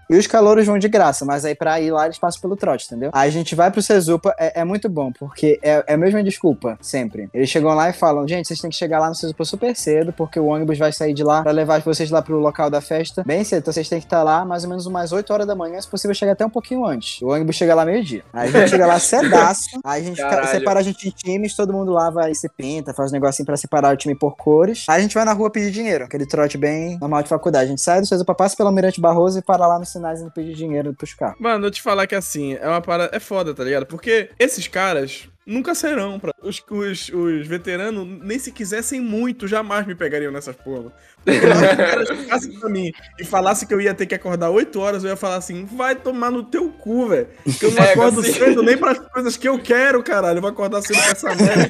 E 0.09 0.17
os 0.17 0.27
calouros 0.27 0.65
vão 0.65 0.77
de 0.77 0.87
graça, 0.87 1.25
mas 1.25 1.45
aí 1.45 1.55
pra 1.55 1.79
ir 1.79 1.91
lá 1.91 2.05
eles 2.05 2.17
passam 2.17 2.41
pelo 2.41 2.55
trote, 2.55 2.85
entendeu? 2.85 3.09
Aí 3.13 3.29
a 3.29 3.31
gente 3.31 3.55
vai 3.55 3.71
pro 3.71 3.81
Cesupa, 3.81 4.35
é, 4.37 4.61
é 4.61 4.63
muito 4.63 4.87
bom, 4.89 5.11
porque 5.11 5.59
é, 5.61 5.83
é 5.87 5.93
a 5.93 5.97
mesma 5.97 6.23
desculpa, 6.23 6.77
sempre. 6.81 7.29
Eles 7.33 7.49
chegam 7.49 7.73
lá 7.73 7.89
e 7.89 7.93
falam, 7.93 8.27
gente, 8.27 8.47
vocês 8.47 8.59
têm 8.59 8.69
que 8.69 8.75
chegar 8.75 8.99
lá 8.99 9.09
no 9.09 9.15
Cesupa 9.15 9.45
super 9.45 9.75
cedo, 9.75 10.13
porque 10.13 10.39
o 10.39 10.45
ônibus 10.45 10.77
vai 10.77 10.91
sair 10.91 11.13
de 11.13 11.23
lá 11.23 11.41
pra 11.41 11.51
levar 11.51 11.81
vocês 11.81 12.09
lá 12.09 12.21
pro 12.21 12.37
local 12.37 12.69
da 12.69 12.81
festa 12.81 13.23
bem 13.25 13.43
cedo. 13.43 13.59
Então 13.59 13.73
vocês 13.73 13.89
têm 13.89 13.99
que 13.99 14.05
estar 14.05 14.23
lá 14.23 14.45
mais 14.45 14.63
ou 14.63 14.69
menos 14.69 14.85
umas 14.85 15.11
8 15.11 15.31
horas 15.31 15.47
da 15.47 15.55
manhã, 15.55 15.79
se 15.79 15.87
possível 15.87 16.13
chegar 16.13 16.33
até 16.33 16.45
um 16.45 16.49
pouquinho 16.49 16.85
antes. 16.85 17.21
O 17.21 17.29
ônibus 17.29 17.55
chega 17.55 17.73
lá 17.75 17.85
meio-dia. 17.85 18.23
Aí 18.33 18.49
a 18.49 18.51
gente 18.51 18.69
chega 18.69 18.85
lá 18.85 18.99
cedaço, 18.99 19.69
aí 19.83 20.01
a 20.01 20.05
gente 20.05 20.21
Caralho. 20.21 20.47
separa 20.49 20.79
a 20.79 20.83
gente 20.83 21.07
em 21.07 21.11
times, 21.11 21.55
todo 21.55 21.73
mundo 21.73 21.91
lá 21.91 22.09
vai 22.09 22.31
e 22.31 22.35
se 22.35 22.49
pinta, 22.49 22.93
faz 22.93 23.11
um 23.11 23.13
negocinho 23.13 23.45
pra 23.45 23.57
separar 23.57 23.93
o 23.93 23.97
time 23.97 24.15
por 24.15 24.35
cores. 24.35 24.85
Aí 24.89 24.99
a 24.99 25.01
gente 25.01 25.13
vai 25.13 25.25
na 25.25 25.33
rua 25.33 25.49
pedir 25.49 25.71
dinheiro, 25.71 26.05
aquele 26.05 26.25
trote 26.25 26.57
bem 26.57 26.97
normal 26.99 27.23
de 27.23 27.29
faculdade. 27.29 27.65
A 27.65 27.69
gente 27.69 27.81
sai 27.81 28.01
do 28.01 28.07
Cesupa, 28.07 28.33
passa 28.33 28.55
pelo 28.55 28.69
Almirante 28.69 28.99
Barroso 29.01 29.39
e 29.39 29.41
para 29.41 29.65
lá 29.67 29.79
nos 29.79 29.94
sinais 29.95 30.21
e 30.21 30.29
pedir 30.31 30.53
dinheiro 30.53 30.93
pros 30.93 31.13
carros. 31.13 31.39
Mano, 31.39 31.65
eu 31.65 31.71
te 31.71 31.81
falar 31.81 32.07
que 32.07 32.15
assim, 32.15 32.53
é 32.53 32.67
uma 32.67 32.81
parada. 32.81 33.15
É 33.15 33.19
foda, 33.19 33.53
tá 33.53 33.63
ligado? 33.63 33.85
Porque 33.85 34.29
esses 34.39 34.67
caras 34.67 35.29
nunca 35.45 35.75
serão. 35.75 36.19
Pra... 36.19 36.33
Os, 36.41 36.63
os, 36.69 37.09
os 37.09 37.47
veteranos, 37.47 38.05
nem 38.23 38.39
se 38.39 38.51
quisessem 38.51 38.99
muito, 38.99 39.47
jamais 39.47 39.85
me 39.85 39.95
pegariam 39.95 40.31
nessas 40.31 40.55
porra. 40.55 40.91
Caras 41.25 42.07
chegassem 42.07 42.51
pra 42.59 42.69
mim 42.69 42.91
e 43.19 43.23
falassem 43.25 43.67
que 43.67 43.73
eu 43.73 43.81
ia 43.81 43.93
ter 43.93 44.05
que 44.05 44.15
acordar 44.15 44.49
8 44.49 44.79
horas, 44.79 45.03
eu 45.03 45.09
ia 45.09 45.15
falar 45.15 45.37
assim: 45.37 45.65
vai 45.65 45.95
tomar 45.95 46.31
no 46.31 46.43
teu 46.43 46.69
cu, 46.69 47.07
velho. 47.07 47.27
Que 47.59 47.65
eu 47.65 47.71
não 47.71 47.83
É, 47.83 47.91
acordo 47.93 48.21
assim. 48.21 48.33
cedo 48.33 48.61
nem 48.63 48.77
pras 48.77 48.99
coisas 48.99 49.35
que 49.37 49.47
eu 49.47 49.57
quero, 49.59 50.01
caralho. 50.03 50.37
Eu 50.37 50.41
vou 50.41 50.49
acordar 50.49 50.81
cedo 50.81 50.97
com 51.01 51.09
essa 51.11 51.35
merda. 51.35 51.69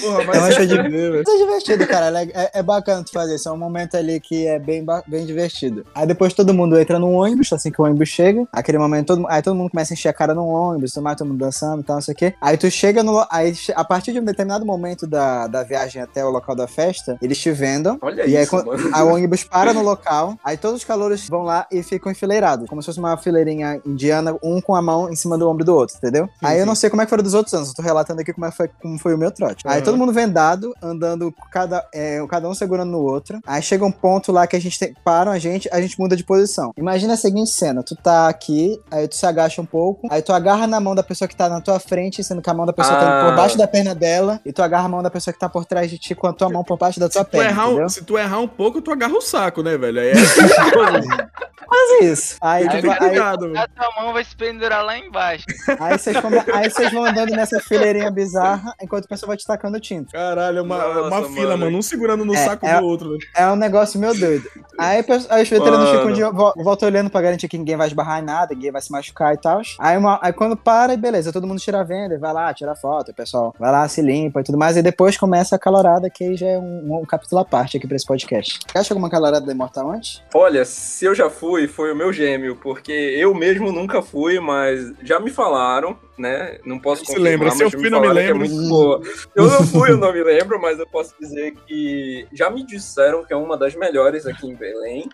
Porra, 0.00 0.24
vai 0.24 0.36
Eu 0.36 0.42
se 0.42 0.52
acho 0.58 0.66
de-. 0.66 0.78
Mas 0.78 1.28
é 1.28 1.38
divertido, 1.38 1.86
cara. 1.86 2.22
É, 2.22 2.24
é- 2.34 2.50
é 2.54 2.62
bacana 2.62 3.04
tu 3.04 3.12
fazer 3.12 3.36
isso. 3.36 3.48
É 3.48 3.52
um 3.52 3.56
momento 3.56 3.96
ali 3.96 4.20
que 4.20 4.46
é 4.46 4.58
bem, 4.58 4.84
bem 5.06 5.24
divertido. 5.26 5.84
Aí 5.94 6.06
depois 6.06 6.32
todo 6.34 6.52
mundo 6.54 6.78
entra 6.78 6.98
no 6.98 7.10
ônibus, 7.10 7.52
assim 7.52 7.70
que 7.70 7.80
o 7.80 7.84
ônibus 7.84 8.08
chega. 8.08 8.46
Aquele 8.52 8.78
momento, 8.78 9.06
todo, 9.08 9.26
aí 9.28 9.42
todo 9.42 9.54
mundo 9.56 9.70
começa 9.70 9.92
a 9.92 9.94
encher 9.94 10.08
a 10.08 10.12
cara 10.12 10.34
no 10.34 10.46
ônibus, 10.46 10.96
mais, 10.96 11.16
todo 11.16 11.28
mundo 11.28 11.38
dançando 11.38 11.80
e 11.82 11.84
tal, 11.84 11.96
não 11.96 12.02
sei 12.02 12.12
o 12.12 12.16
quê. 12.16 12.34
Aí 12.40 12.56
tu 12.56 12.70
chega 12.70 13.02
no. 13.02 13.24
Aí 13.30 13.52
a 13.74 13.84
partir 13.84 14.12
de 14.12 14.20
um 14.20 14.24
determinado 14.24 14.64
momento 14.64 15.06
da, 15.06 15.46
da 15.46 15.62
viagem 15.62 16.00
até 16.02 16.24
o 16.24 16.30
local 16.30 16.54
da 16.54 16.66
festa, 16.66 17.16
eles 17.22 17.38
te 17.38 17.51
vendam. 17.52 17.98
Olha 18.02 18.26
E 18.26 18.36
aí, 18.36 18.42
isso, 18.42 18.50
quando- 18.50 18.66
mano. 18.66 18.90
aí 18.92 19.02
o 19.02 19.14
ônibus 19.14 19.44
para 19.44 19.72
no 19.72 19.82
local, 19.82 20.36
aí 20.44 20.56
todos 20.56 20.78
os 20.80 20.84
calouros 20.84 21.28
vão 21.28 21.42
lá 21.42 21.66
e 21.70 21.82
ficam 21.82 22.10
enfileirados, 22.12 22.68
como 22.68 22.82
se 22.82 22.86
fosse 22.86 22.98
uma 22.98 23.16
fileirinha 23.16 23.80
indiana, 23.86 24.36
um 24.42 24.60
com 24.60 24.74
a 24.74 24.82
mão 24.82 25.10
em 25.10 25.16
cima 25.16 25.36
do 25.38 25.48
ombro 25.48 25.64
do 25.64 25.74
outro, 25.74 25.96
entendeu? 25.96 26.28
aí 26.42 26.58
eu 26.58 26.66
não 26.66 26.74
sei 26.74 26.88
como 26.90 27.02
é 27.02 27.06
que 27.06 27.10
foram 27.10 27.22
dos 27.22 27.34
outros 27.34 27.54
anos, 27.54 27.68
eu 27.68 27.74
tô 27.74 27.82
relatando 27.82 28.20
aqui 28.20 28.32
como, 28.32 28.46
é 28.46 28.50
foi, 28.50 28.68
como 28.80 28.98
foi 28.98 29.14
o 29.14 29.18
meu 29.18 29.30
trote. 29.30 29.62
Aí 29.66 29.76
Aham. 29.76 29.84
todo 29.84 29.96
mundo 29.98 30.12
vendado, 30.12 30.72
andando, 30.82 31.32
cada, 31.50 31.86
é, 31.94 32.24
cada 32.28 32.48
um 32.48 32.54
segurando 32.54 32.90
no 32.90 33.00
outro. 33.00 33.40
Aí 33.46 33.62
chega 33.62 33.84
um 33.84 33.92
ponto 33.92 34.32
lá 34.32 34.46
que 34.46 34.56
a 34.56 34.60
gente 34.60 34.78
tem, 34.78 34.94
param 35.04 35.32
a 35.32 35.38
gente, 35.38 35.68
a 35.72 35.80
gente 35.80 35.98
muda 35.98 36.16
de 36.16 36.24
posição. 36.24 36.72
Imagina 36.76 37.14
a 37.14 37.16
seguinte 37.16 37.50
cena, 37.50 37.82
tu 37.82 37.94
tá 37.96 38.28
aqui, 38.28 38.80
aí 38.90 39.06
tu 39.08 39.16
se 39.16 39.26
agacha 39.26 39.60
um 39.60 39.66
pouco, 39.66 40.06
aí 40.10 40.22
tu 40.22 40.32
agarra 40.32 40.66
na 40.66 40.80
mão 40.80 40.94
da 40.94 41.02
pessoa 41.02 41.28
que 41.28 41.36
tá 41.36 41.48
na 41.48 41.60
tua 41.60 41.78
frente, 41.78 42.22
sendo 42.24 42.40
que 42.42 42.50
a 42.50 42.54
mão 42.54 42.66
da 42.66 42.72
pessoa 42.72 42.96
tá 42.96 43.02
Ah. 43.22 43.24
por 43.30 43.36
baixo 43.36 43.56
da 43.58 43.66
perna 43.68 43.94
dela, 43.94 44.40
e 44.44 44.52
tu 44.52 44.62
agarra 44.62 44.86
a 44.86 44.88
mão 44.88 45.02
da 45.02 45.10
pessoa 45.10 45.32
que 45.32 45.38
tá 45.40 45.48
por 45.48 45.64
trás 45.64 45.90
de 45.90 45.98
ti 45.98 46.14
com 46.14 46.26
a 46.26 46.32
tua 46.32 46.48
mão 46.48 46.62
por 46.64 46.78
baixo 46.78 46.98
da 47.00 47.08
tua 47.08 47.24
perna, 47.24 47.41
errar 47.42 47.68
um, 47.68 47.88
se 47.88 48.04
tu 48.04 48.18
errar 48.18 48.40
um 48.40 48.48
pouco, 48.48 48.80
tu 48.80 48.90
agarra 48.90 49.14
o 49.14 49.20
saco, 49.20 49.62
né, 49.62 49.76
velho? 49.76 50.00
Aí 50.00 50.10
é 50.10 50.14
Quase 51.72 52.04
isso. 52.12 52.36
Aí, 52.40 52.68
Aí 52.68 52.82
vai- 52.82 52.98
aí. 53.00 53.18
A 53.18 53.68
tua 53.68 54.02
mão 54.02 54.12
vai 54.12 54.24
se 54.24 54.36
pendurar 54.36 54.84
lá 54.84 54.98
embaixo. 54.98 55.44
aí 55.80 55.98
vocês 55.98 56.16
vão, 56.20 56.30
aí 56.54 56.70
vocês 56.70 56.92
vão 56.92 57.04
andando 57.04 57.30
nessa 57.30 57.60
fileirinha 57.60 58.10
bizarra, 58.10 58.74
enquanto 58.82 59.04
o 59.04 59.08
pessoal 59.08 59.28
vai 59.28 59.36
te 59.36 59.46
tacando 59.46 59.80
tinta. 59.80 60.12
Caralho, 60.12 60.58
é 60.58 60.62
uma, 60.62 60.76
é 60.82 60.86
uma 60.86 61.10
Nossa, 61.20 61.28
fila, 61.32 61.50
mano. 61.56 61.64
mano. 61.66 61.78
Um 61.78 61.82
segurando 61.82 62.24
no 62.24 62.34
É, 62.34 62.44
saco 62.44 62.66
é- 62.66 62.78
do 62.78 62.84
outro. 62.86 63.16
É 63.34 63.46
um 63.48 63.56
negócio 63.56 63.98
meio 63.98 64.14
doido. 64.18 64.48
Aí, 64.78 65.00
os 65.00 65.48
veteranos 65.48 65.88
Mano. 65.88 65.98
ficam 65.98 66.12
de 66.12 66.22
vo- 66.24 66.52
volta 66.56 66.86
olhando 66.86 67.08
pra 67.10 67.20
garantir 67.22 67.48
que 67.48 67.56
ninguém 67.58 67.76
vai 67.76 67.86
esbarrar 67.86 68.20
em 68.20 68.24
nada, 68.24 68.54
ninguém 68.54 68.70
vai 68.70 68.80
se 68.82 68.90
machucar 68.92 69.34
e 69.34 69.38
tal. 69.38 69.60
Aí, 69.78 69.96
uma- 69.96 70.18
aí 70.22 70.32
quando 70.32 70.56
para, 70.56 70.96
beleza, 70.96 71.32
todo 71.32 71.46
mundo 71.46 71.60
tira 71.60 71.80
a 71.80 71.84
venda, 71.84 72.18
vai 72.18 72.32
lá, 72.32 72.52
tira 72.52 72.74
foto, 72.74 73.10
o 73.10 73.14
pessoal 73.14 73.54
vai 73.58 73.70
lá, 73.70 73.88
se 73.88 74.00
limpa 74.02 74.40
e 74.40 74.44
tudo 74.44 74.58
mais. 74.58 74.76
E 74.76 74.82
depois 74.82 75.16
começa 75.16 75.56
a 75.56 75.58
calorada, 75.58 76.10
que 76.10 76.24
aí 76.24 76.36
já 76.36 76.46
é 76.48 76.58
um, 76.58 77.00
um 77.00 77.04
capítulo 77.06 77.40
à 77.40 77.44
parte 77.44 77.76
aqui 77.76 77.86
pra 77.86 77.96
esse 77.96 78.06
podcast. 78.06 78.60
Acha 78.74 78.92
alguma 78.92 79.08
calorada 79.10 79.44
da 79.46 79.52
Imortal 79.52 79.90
antes? 79.90 80.22
Olha, 80.34 80.64
se 80.64 81.04
eu 81.04 81.14
já 81.14 81.28
fui, 81.30 81.61
foi 81.66 81.92
o 81.92 81.96
meu 81.96 82.12
gêmeo, 82.12 82.56
porque 82.56 82.92
eu 82.92 83.34
mesmo 83.34 83.72
nunca 83.72 84.02
fui, 84.02 84.38
mas 84.40 84.92
já 85.02 85.18
me 85.18 85.30
falaram, 85.30 85.98
né? 86.18 86.58
Não 86.64 86.78
posso 86.78 87.04
se 87.04 87.18
lembra. 87.18 87.50
Se 87.50 87.62
eu 87.62 87.70
fui, 87.70 87.90
não 87.90 88.00
me 88.00 88.06
é 88.08 88.12
lembro. 88.12 88.48
boa. 88.68 89.00
Eu 89.34 89.46
não 89.46 89.66
fui, 89.66 89.90
eu 89.90 89.96
não 89.96 90.12
me 90.12 90.22
lembro, 90.22 90.60
mas 90.60 90.78
eu 90.78 90.86
posso 90.86 91.14
dizer 91.20 91.54
que 91.66 92.26
já 92.32 92.50
me 92.50 92.64
disseram 92.64 93.24
que 93.24 93.32
é 93.32 93.36
uma 93.36 93.56
das 93.56 93.74
melhores 93.74 94.26
aqui 94.26 94.46
em 94.46 94.54
Belém. 94.54 95.08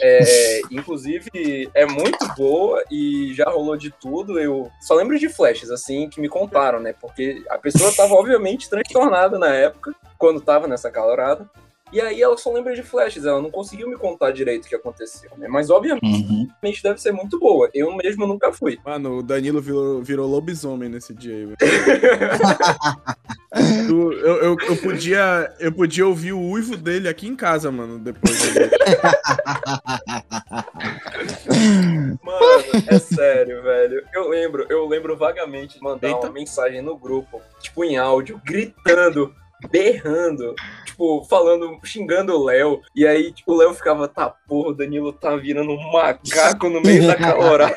É, 0.00 0.60
inclusive, 0.70 1.70
é 1.74 1.86
muito 1.86 2.26
boa 2.36 2.82
e 2.90 3.32
já 3.34 3.44
rolou 3.48 3.76
de 3.76 3.90
tudo. 3.90 4.38
Eu 4.38 4.70
só 4.80 4.94
lembro 4.94 5.18
de 5.18 5.28
flashes, 5.28 5.70
assim, 5.70 6.08
que 6.08 6.20
me 6.20 6.28
contaram, 6.28 6.80
né? 6.80 6.92
Porque 6.92 7.42
a 7.48 7.56
pessoa 7.56 7.92
tava, 7.92 8.14
obviamente, 8.14 8.68
transtornada 8.68 9.38
na 9.38 9.54
época, 9.54 9.94
quando 10.18 10.40
tava 10.40 10.66
nessa 10.66 10.90
calorada. 10.90 11.48
E 11.92 12.00
aí 12.00 12.22
ela 12.22 12.36
só 12.38 12.52
lembra 12.52 12.74
de 12.74 12.82
flashes, 12.82 13.24
ela 13.26 13.40
não 13.40 13.50
conseguiu 13.50 13.88
me 13.88 13.96
contar 13.96 14.30
direito 14.30 14.64
o 14.64 14.68
que 14.68 14.74
aconteceu, 14.74 15.30
né? 15.36 15.46
Mas 15.48 15.68
obviamente 15.70 16.02
Uhum. 16.02 16.48
deve 16.82 17.00
ser 17.00 17.12
muito 17.12 17.38
boa. 17.38 17.68
Eu 17.74 17.94
mesmo 17.96 18.26
nunca 18.26 18.52
fui. 18.52 18.78
Mano, 18.84 19.18
o 19.18 19.22
Danilo 19.22 19.60
virou, 19.60 20.02
virou 20.02 20.28
lobisomem 20.28 20.88
nesse 20.88 21.14
dia 21.14 21.34
aí, 21.34 21.48
eu, 23.88 24.12
eu, 24.12 24.56
eu, 24.68 24.76
podia, 24.78 25.52
eu 25.60 25.72
podia 25.72 26.06
ouvir 26.06 26.32
o 26.32 26.40
uivo 26.40 26.76
dele 26.76 27.08
aqui 27.08 27.28
em 27.28 27.36
casa, 27.36 27.70
mano, 27.70 27.98
depois. 27.98 28.52
dele. 28.54 28.70
Mano, 32.22 32.64
é 32.88 32.98
sério, 32.98 33.62
velho. 33.62 34.02
Eu 34.14 34.28
lembro, 34.28 34.66
eu 34.68 34.86
lembro 34.88 35.16
vagamente 35.16 35.78
de 35.78 35.82
mandar 35.84 36.08
Eita. 36.08 36.20
uma 36.20 36.30
mensagem 36.32 36.82
no 36.82 36.96
grupo, 36.96 37.40
tipo 37.60 37.84
em 37.84 37.96
áudio, 37.96 38.40
gritando, 38.44 39.34
berrando, 39.70 40.54
tipo, 40.84 41.24
falando, 41.24 41.78
xingando 41.84 42.32
o 42.32 42.44
Léo. 42.44 42.80
E 42.94 43.06
aí, 43.06 43.32
tipo, 43.32 43.52
o 43.52 43.56
Léo 43.56 43.74
ficava, 43.74 44.08
tá 44.08 44.28
porra, 44.46 44.70
o 44.70 44.74
Danilo 44.74 45.12
tá 45.12 45.36
virando 45.36 45.72
um 45.72 45.92
macaco 45.92 46.68
no 46.68 46.80
meio 46.80 47.06
da 47.06 47.14
calorada. 47.14 47.76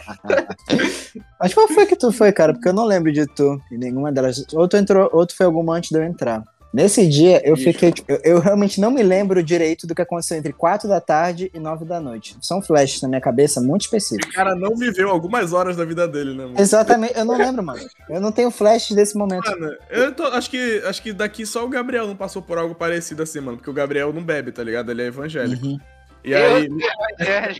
Mas 1.40 1.54
qual 1.54 1.68
foi 1.68 1.86
que 1.86 1.96
tu 1.96 2.12
foi, 2.12 2.32
cara? 2.32 2.54
Porque 2.54 2.70
eu 2.70 2.74
não 2.74 2.86
lembro 2.86 3.12
de 3.12 3.26
tu 3.26 3.60
em 3.72 3.78
nenhuma 3.78 4.12
delas. 4.12 4.46
Ou 4.54 4.68
tu 4.68 4.78
entrou, 4.78 5.10
ou 5.12 5.26
tu 5.26 5.36
foi 5.36 5.46
alguma 5.46 5.76
antes 5.76 5.92
de 5.92 5.98
eu 5.98 6.04
entrar. 6.04 6.44
Nesse 6.76 7.08
dia, 7.08 7.42
eu 7.48 7.56
fiquei. 7.56 7.90
tipo, 7.94 8.12
Eu, 8.12 8.20
eu 8.26 8.40
realmente 8.40 8.82
não 8.82 8.92
me 8.92 9.02
lembro 9.02 9.42
direito 9.42 9.88
do 9.88 9.96
que 9.96 10.02
aconteceu 10.02 10.36
entre 10.38 10.52
4 10.52 10.90
da 10.90 11.00
tarde 11.00 11.50
e 11.54 11.58
9 11.60 11.86
da 11.86 12.02
noite. 12.02 12.36
São 12.42 12.62
flashes 12.62 13.02
na 13.02 13.08
minha 13.08 13.22
cabeça 13.22 13.62
muito 13.62 13.84
O 13.84 13.86
específicos. 13.86 14.36
cara 14.36 14.54
não 14.56 14.76
viveu 14.76 15.10
algumas 15.10 15.54
horas 15.54 15.78
da 15.78 15.86
vida 15.86 16.06
dele, 16.06 16.32
né, 16.36 16.44
mano? 16.44 16.60
Exatamente, 16.60 17.18
eu 17.18 17.24
não 17.24 17.38
lembro, 17.38 17.64
mano. 17.64 17.80
Eu 18.10 18.20
não 18.20 18.30
tenho 18.30 18.52
flashes 18.52 18.94
desse 18.94 19.18
momento. 19.18 19.50
Mano, 19.50 19.74
eu 19.90 20.12
tô- 20.14 20.26
acho, 20.26 20.50
que, 20.50 20.84
acho 20.86 21.02
que 21.02 21.14
daqui 21.14 21.46
só 21.46 21.64
o 21.64 21.70
Gabriel 21.70 22.08
não 22.08 22.16
passou 22.18 22.42
por 22.42 22.58
algo 22.58 22.76
parecido 22.76 23.24
assim, 23.24 23.40
mano. 23.40 23.56
Porque 23.58 23.70
o 23.70 23.74
Gabriel 23.74 24.12
não 24.12 24.22
bebe, 24.22 24.52
tá 24.52 24.62
ligado? 24.62 24.92
Ele 24.92 25.02
é 25.04 25.06
evangélico. 25.06 25.66
Uhum. 25.66 25.80
E 26.26 26.36
aí. 26.36 26.68
É, 27.20 27.56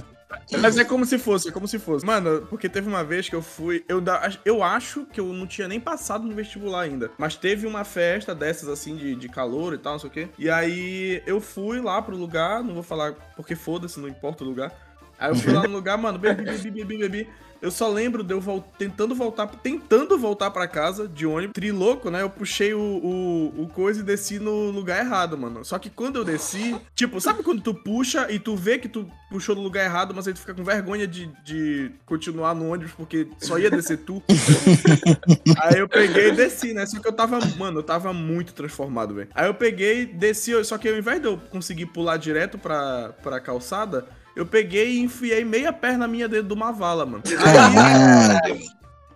Mas 0.60 0.78
é 0.78 0.84
como 0.84 1.04
se 1.04 1.18
fosse, 1.18 1.48
é 1.48 1.52
como 1.52 1.66
se 1.66 1.78
fosse. 1.78 2.06
Mano, 2.06 2.46
porque 2.48 2.68
teve 2.68 2.88
uma 2.88 3.02
vez 3.02 3.28
que 3.28 3.34
eu 3.34 3.42
fui. 3.42 3.84
Eu, 3.88 4.00
da- 4.00 4.30
eu 4.44 4.62
acho 4.62 5.04
que 5.06 5.18
eu 5.20 5.26
não 5.32 5.46
tinha 5.46 5.66
nem 5.66 5.80
passado 5.80 6.24
no 6.26 6.34
vestibular 6.34 6.82
ainda. 6.82 7.10
Mas 7.18 7.34
teve 7.36 7.66
uma 7.66 7.84
festa 7.84 8.34
dessas 8.34 8.68
assim 8.68 8.96
de, 8.96 9.16
de 9.16 9.28
calor 9.28 9.74
e 9.74 9.78
tal, 9.78 9.94
não 9.94 9.98
sei 9.98 10.08
o 10.08 10.12
quê. 10.12 10.28
E 10.38 10.48
aí 10.48 11.22
eu 11.26 11.40
fui 11.40 11.80
lá 11.80 12.00
pro 12.00 12.16
lugar, 12.16 12.62
não 12.62 12.74
vou 12.74 12.82
falar 12.82 13.12
porque 13.34 13.56
foda-se, 13.56 13.98
não 13.98 14.08
importa 14.08 14.44
o 14.44 14.46
lugar. 14.46 14.72
Aí 15.18 15.30
eu 15.30 15.34
fui 15.36 15.52
lá 15.52 15.62
no 15.62 15.70
lugar, 15.70 15.96
mano, 15.98 16.18
bebi, 16.18 16.44
bebi, 16.44 16.70
bebi, 16.70 16.98
bebi. 16.98 17.28
Eu 17.66 17.70
só 17.72 17.88
lembro 17.88 18.22
de 18.22 18.32
eu 18.32 18.40
vol- 18.40 18.64
tentando 18.78 19.12
voltar, 19.12 19.48
tentando 19.48 20.16
voltar 20.16 20.52
pra 20.52 20.68
casa 20.68 21.08
de 21.08 21.26
ônibus, 21.26 21.52
trilouco, 21.52 22.10
né? 22.10 22.22
Eu 22.22 22.30
puxei 22.30 22.72
o, 22.72 22.78
o, 22.80 23.62
o 23.62 23.68
coisa 23.68 24.00
e 24.00 24.02
desci 24.04 24.38
no 24.38 24.70
lugar 24.70 25.04
errado, 25.04 25.36
mano. 25.36 25.64
Só 25.64 25.76
que 25.76 25.90
quando 25.90 26.14
eu 26.14 26.24
desci, 26.24 26.76
tipo, 26.94 27.20
sabe 27.20 27.42
quando 27.42 27.60
tu 27.60 27.74
puxa 27.74 28.30
e 28.30 28.38
tu 28.38 28.54
vê 28.54 28.78
que 28.78 28.88
tu 28.88 29.10
puxou 29.28 29.56
no 29.56 29.62
lugar 29.62 29.84
errado, 29.84 30.14
mas 30.14 30.28
aí 30.28 30.32
tu 30.34 30.38
fica 30.38 30.54
com 30.54 30.62
vergonha 30.62 31.08
de, 31.08 31.28
de 31.44 31.90
continuar 32.06 32.54
no 32.54 32.70
ônibus 32.72 32.92
porque 32.92 33.26
só 33.40 33.58
ia 33.58 33.68
descer 33.68 33.98
tu? 33.98 34.22
aí 35.62 35.78
eu 35.80 35.88
peguei 35.88 36.28
e 36.28 36.32
desci, 36.32 36.72
né? 36.72 36.86
Só 36.86 37.00
que 37.00 37.08
eu 37.08 37.12
tava, 37.12 37.40
mano, 37.58 37.80
eu 37.80 37.82
tava 37.82 38.12
muito 38.12 38.52
transformado, 38.54 39.14
velho. 39.14 39.28
Aí 39.34 39.46
eu 39.48 39.54
peguei, 39.54 40.06
desci, 40.06 40.52
só 40.64 40.78
que 40.78 40.88
ao 40.88 40.96
invés 40.96 41.20
de 41.20 41.26
eu 41.26 41.36
conseguir 41.50 41.86
pular 41.86 42.16
direto 42.16 42.58
pra, 42.58 43.12
pra 43.22 43.40
calçada, 43.40 44.06
eu 44.36 44.46
peguei 44.46 44.92
e 44.96 45.00
enfiei 45.00 45.44
meia 45.44 45.72
perna 45.72 46.06
minha 46.06 46.28
dentro 46.28 46.46
de 46.48 46.52
uma 46.54 46.70
vala, 46.70 47.04
mano. 47.06 47.22
Aí, 47.26 47.36
Caralho. 47.36 48.60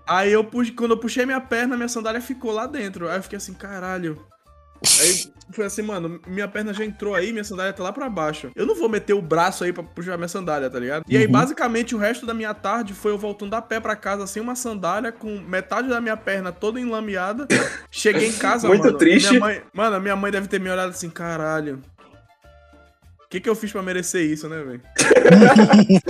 aí 0.06 0.32
eu 0.32 0.42
puxei, 0.42 0.74
quando 0.74 0.92
eu 0.92 0.96
puxei 0.98 1.24
minha 1.26 1.40
perna, 1.40 1.76
minha 1.76 1.88
sandália 1.88 2.20
ficou 2.20 2.50
lá 2.50 2.66
dentro. 2.66 3.08
Aí 3.08 3.18
eu 3.18 3.22
fiquei 3.22 3.36
assim, 3.36 3.52
caralho. 3.54 4.24
Aí 4.98 5.30
foi 5.52 5.66
assim, 5.66 5.82
mano, 5.82 6.18
minha 6.26 6.48
perna 6.48 6.72
já 6.72 6.82
entrou 6.82 7.14
aí, 7.14 7.32
minha 7.32 7.44
sandália 7.44 7.70
tá 7.70 7.82
lá 7.82 7.92
pra 7.92 8.08
baixo. 8.08 8.50
Eu 8.56 8.64
não 8.64 8.74
vou 8.74 8.88
meter 8.88 9.12
o 9.12 9.20
braço 9.20 9.62
aí 9.62 9.74
pra 9.74 9.82
puxar 9.82 10.16
minha 10.16 10.26
sandália, 10.28 10.70
tá 10.70 10.78
ligado? 10.78 11.04
E 11.06 11.18
aí, 11.18 11.26
Uhum. 11.26 11.32
basicamente, 11.32 11.94
o 11.94 11.98
resto 11.98 12.24
da 12.24 12.32
minha 12.32 12.54
tarde 12.54 12.94
foi 12.94 13.12
eu 13.12 13.18
voltando 13.18 13.52
a 13.52 13.60
pé 13.60 13.78
pra 13.78 13.94
casa 13.94 14.26
sem 14.26 14.40
uma 14.40 14.54
sandália, 14.54 15.12
com 15.12 15.38
metade 15.40 15.86
da 15.88 16.00
minha 16.00 16.16
perna 16.16 16.50
toda 16.50 16.80
enlameada. 16.80 17.46
Cheguei 17.90 18.28
em 18.28 18.32
casa, 18.32 18.68
Muito 18.68 18.84
mano. 18.84 18.96
triste. 18.96 19.28
Minha 19.28 19.40
mãe, 19.40 19.62
mano, 19.74 19.96
a 19.96 20.00
minha 20.00 20.16
mãe 20.16 20.32
deve 20.32 20.48
ter 20.48 20.58
me 20.58 20.70
olhado 20.70 20.88
assim, 20.90 21.10
caralho. 21.10 21.82
O 23.30 23.32
que, 23.32 23.38
que 23.38 23.48
eu 23.48 23.54
fiz 23.54 23.70
pra 23.70 23.80
merecer 23.80 24.28
isso, 24.28 24.48
né, 24.48 24.60
velho? 24.60 24.82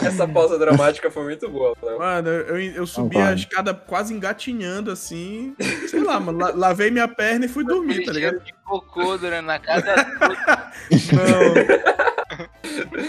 Essa 0.00 0.26
pausa 0.26 0.58
dramática 0.58 1.10
foi 1.10 1.24
muito 1.24 1.46
boa, 1.46 1.76
Léo. 1.82 1.98
Mano, 1.98 2.28
eu, 2.30 2.58
eu 2.58 2.86
subi 2.86 3.16
Concordo. 3.16 3.32
a 3.32 3.34
escada 3.34 3.74
quase 3.74 4.14
engatinhando 4.14 4.90
assim. 4.90 5.54
Sei 5.88 6.00
lá, 6.02 6.18
mano. 6.18 6.38
la- 6.38 6.52
lavei 6.54 6.90
minha 6.90 7.06
perna 7.06 7.44
e 7.44 7.48
fui 7.48 7.64
dormir, 7.64 8.06
tá 8.06 8.12
ligado? 8.12 8.40
de 8.40 8.54
cocô 8.64 9.18
durante 9.18 9.50
a 9.50 9.58
casa 9.58 9.94
toda. 10.18 10.72
Não. 11.12 11.92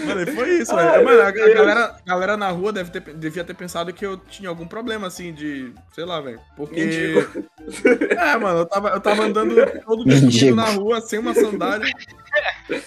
Mano, 0.06 0.20
e 0.20 0.26
foi 0.34 0.50
isso, 0.58 0.76
Ai, 0.76 0.90
velho. 0.92 1.04
Mano, 1.06 1.20
a, 1.22 1.28
a 1.28 1.32
galera, 1.32 1.96
a 1.96 2.02
galera 2.10 2.36
na 2.36 2.50
rua 2.50 2.74
deve 2.74 2.90
ter, 2.90 3.00
devia 3.14 3.42
ter 3.42 3.54
pensado 3.54 3.90
que 3.94 4.04
eu 4.04 4.18
tinha 4.18 4.50
algum 4.50 4.66
problema, 4.66 5.06
assim, 5.06 5.32
de. 5.32 5.72
Sei 5.94 6.04
lá, 6.04 6.20
velho. 6.20 6.38
Porque. 6.56 6.84
Mendigo. 6.84 7.46
É, 8.10 8.36
mano, 8.36 8.58
eu 8.60 8.66
tava, 8.66 8.88
eu 8.90 9.00
tava 9.00 9.22
andando 9.24 9.54
todo 9.86 10.04
Mendigo. 10.06 10.54
na 10.54 10.66
rua, 10.66 11.00
sem 11.00 11.18
uma 11.18 11.32
sandália. 11.34 11.90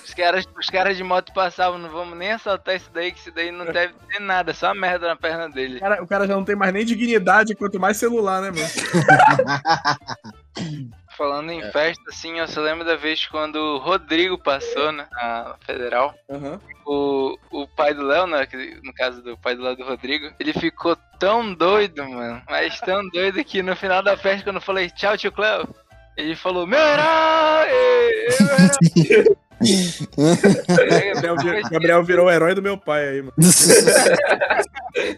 Os 0.03 0.13
caras, 0.13 0.45
os 0.57 0.69
caras 0.69 0.97
de 0.97 1.03
moto 1.03 1.31
passavam, 1.33 1.77
não 1.77 1.89
vamos 1.89 2.17
nem 2.17 2.31
assaltar 2.31 2.75
isso 2.75 2.89
daí, 2.91 3.11
que 3.11 3.19
isso 3.19 3.31
daí 3.31 3.51
não 3.51 3.65
deve 3.65 3.93
ter 4.09 4.19
nada, 4.19 4.53
só 4.53 4.73
merda 4.73 5.07
na 5.07 5.15
perna 5.15 5.49
dele. 5.49 5.77
O 5.77 5.79
cara, 5.79 6.03
o 6.03 6.07
cara 6.07 6.27
já 6.27 6.35
não 6.35 6.43
tem 6.43 6.55
mais 6.55 6.73
nem 6.73 6.85
dignidade, 6.85 7.55
quanto 7.55 7.79
mais 7.79 7.97
celular, 7.97 8.41
né, 8.41 8.51
mano? 8.51 8.67
Falando 11.17 11.51
em 11.51 11.61
festa, 11.71 12.03
assim, 12.09 12.37
eu 12.39 12.47
só 12.47 12.61
lembro 12.61 12.85
da 12.85 12.95
vez 12.95 13.25
quando 13.25 13.55
o 13.55 13.77
Rodrigo 13.79 14.37
passou, 14.37 14.91
né, 14.91 15.07
na 15.11 15.55
Federal. 15.65 16.13
Aham. 16.29 16.59
O, 16.85 17.37
o 17.51 17.67
pai 17.67 17.93
do 17.93 18.03
Léo, 18.03 18.27
né, 18.27 18.45
que- 18.45 18.79
no 18.83 18.93
caso 18.93 19.21
do 19.23 19.35
pai 19.37 19.55
do 19.55 19.63
Léo 19.63 19.75
do 19.75 19.83
Rodrigo, 19.83 20.31
ele 20.39 20.53
ficou 20.53 20.95
tão 21.19 21.53
doido, 21.53 22.07
mano, 22.07 22.41
mas 22.47 22.79
tão 22.81 23.07
doido 23.09 23.43
que 23.43 23.63
no 23.63 23.75
final 23.75 24.03
da 24.03 24.15
festa, 24.15 24.43
quando 24.43 24.57
eu 24.57 24.61
falei 24.61 24.89
tchau, 24.91 25.17
tio 25.17 25.31
Cléo, 25.31 25.67
ele 26.15 26.35
falou, 26.35 26.67
meu 26.67 26.79
herói! 26.79 27.67
meu 28.95 29.05
herói!" 29.19 29.37
Gabriel, 31.21 31.61
Gabriel 31.71 32.03
virou 32.03 32.27
o 32.27 32.31
herói 32.31 32.53
do 32.53 32.61
meu 32.61 32.77
pai 32.77 33.07
aí, 33.07 33.21
mano. 33.21 33.33
Ai, 34.97 35.11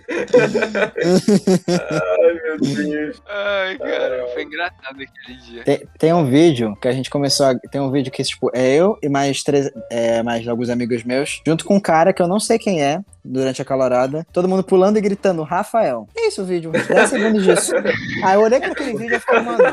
meu 2.43 2.59
Deus. 2.59 3.21
Ai, 3.27 3.77
cara, 3.77 4.27
foi 4.33 4.43
engraçado 4.43 5.01
aquele 5.01 5.37
dia. 5.39 5.63
Tem, 5.63 5.87
tem 5.97 6.13
um 6.13 6.25
vídeo 6.25 6.75
que 6.81 6.87
a 6.87 6.91
gente 6.91 7.09
começou 7.09 7.45
a. 7.45 7.55
Tem 7.55 7.79
um 7.79 7.91
vídeo 7.91 8.11
que, 8.11 8.23
tipo, 8.23 8.49
é 8.53 8.75
eu 8.75 8.97
e 9.01 9.09
mais 9.09 9.43
três. 9.43 9.71
É, 9.89 10.21
mais 10.23 10.47
alguns 10.47 10.69
amigos 10.69 11.03
meus, 11.03 11.41
junto 11.45 11.65
com 11.65 11.75
um 11.75 11.79
cara 11.79 12.13
que 12.13 12.21
eu 12.21 12.27
não 12.27 12.39
sei 12.39 12.59
quem 12.59 12.83
é, 12.83 12.99
durante 13.23 13.61
a 13.61 13.65
calorada. 13.65 14.25
Todo 14.33 14.47
mundo 14.47 14.63
pulando 14.63 14.97
e 14.97 15.01
gritando, 15.01 15.43
Rafael. 15.43 16.07
Que 16.13 16.27
isso 16.27 16.41
o 16.41 16.45
vídeo? 16.45 16.71
10 16.71 17.09
segundos 17.09 17.43
disso. 17.43 17.73
Aí 18.23 18.35
eu 18.35 18.41
olhei 18.41 18.59
pra 18.59 18.71
aquele 18.71 18.97
vídeo 18.97 19.15
e 19.15 19.19
falei, 19.19 19.43
mano, 19.43 19.63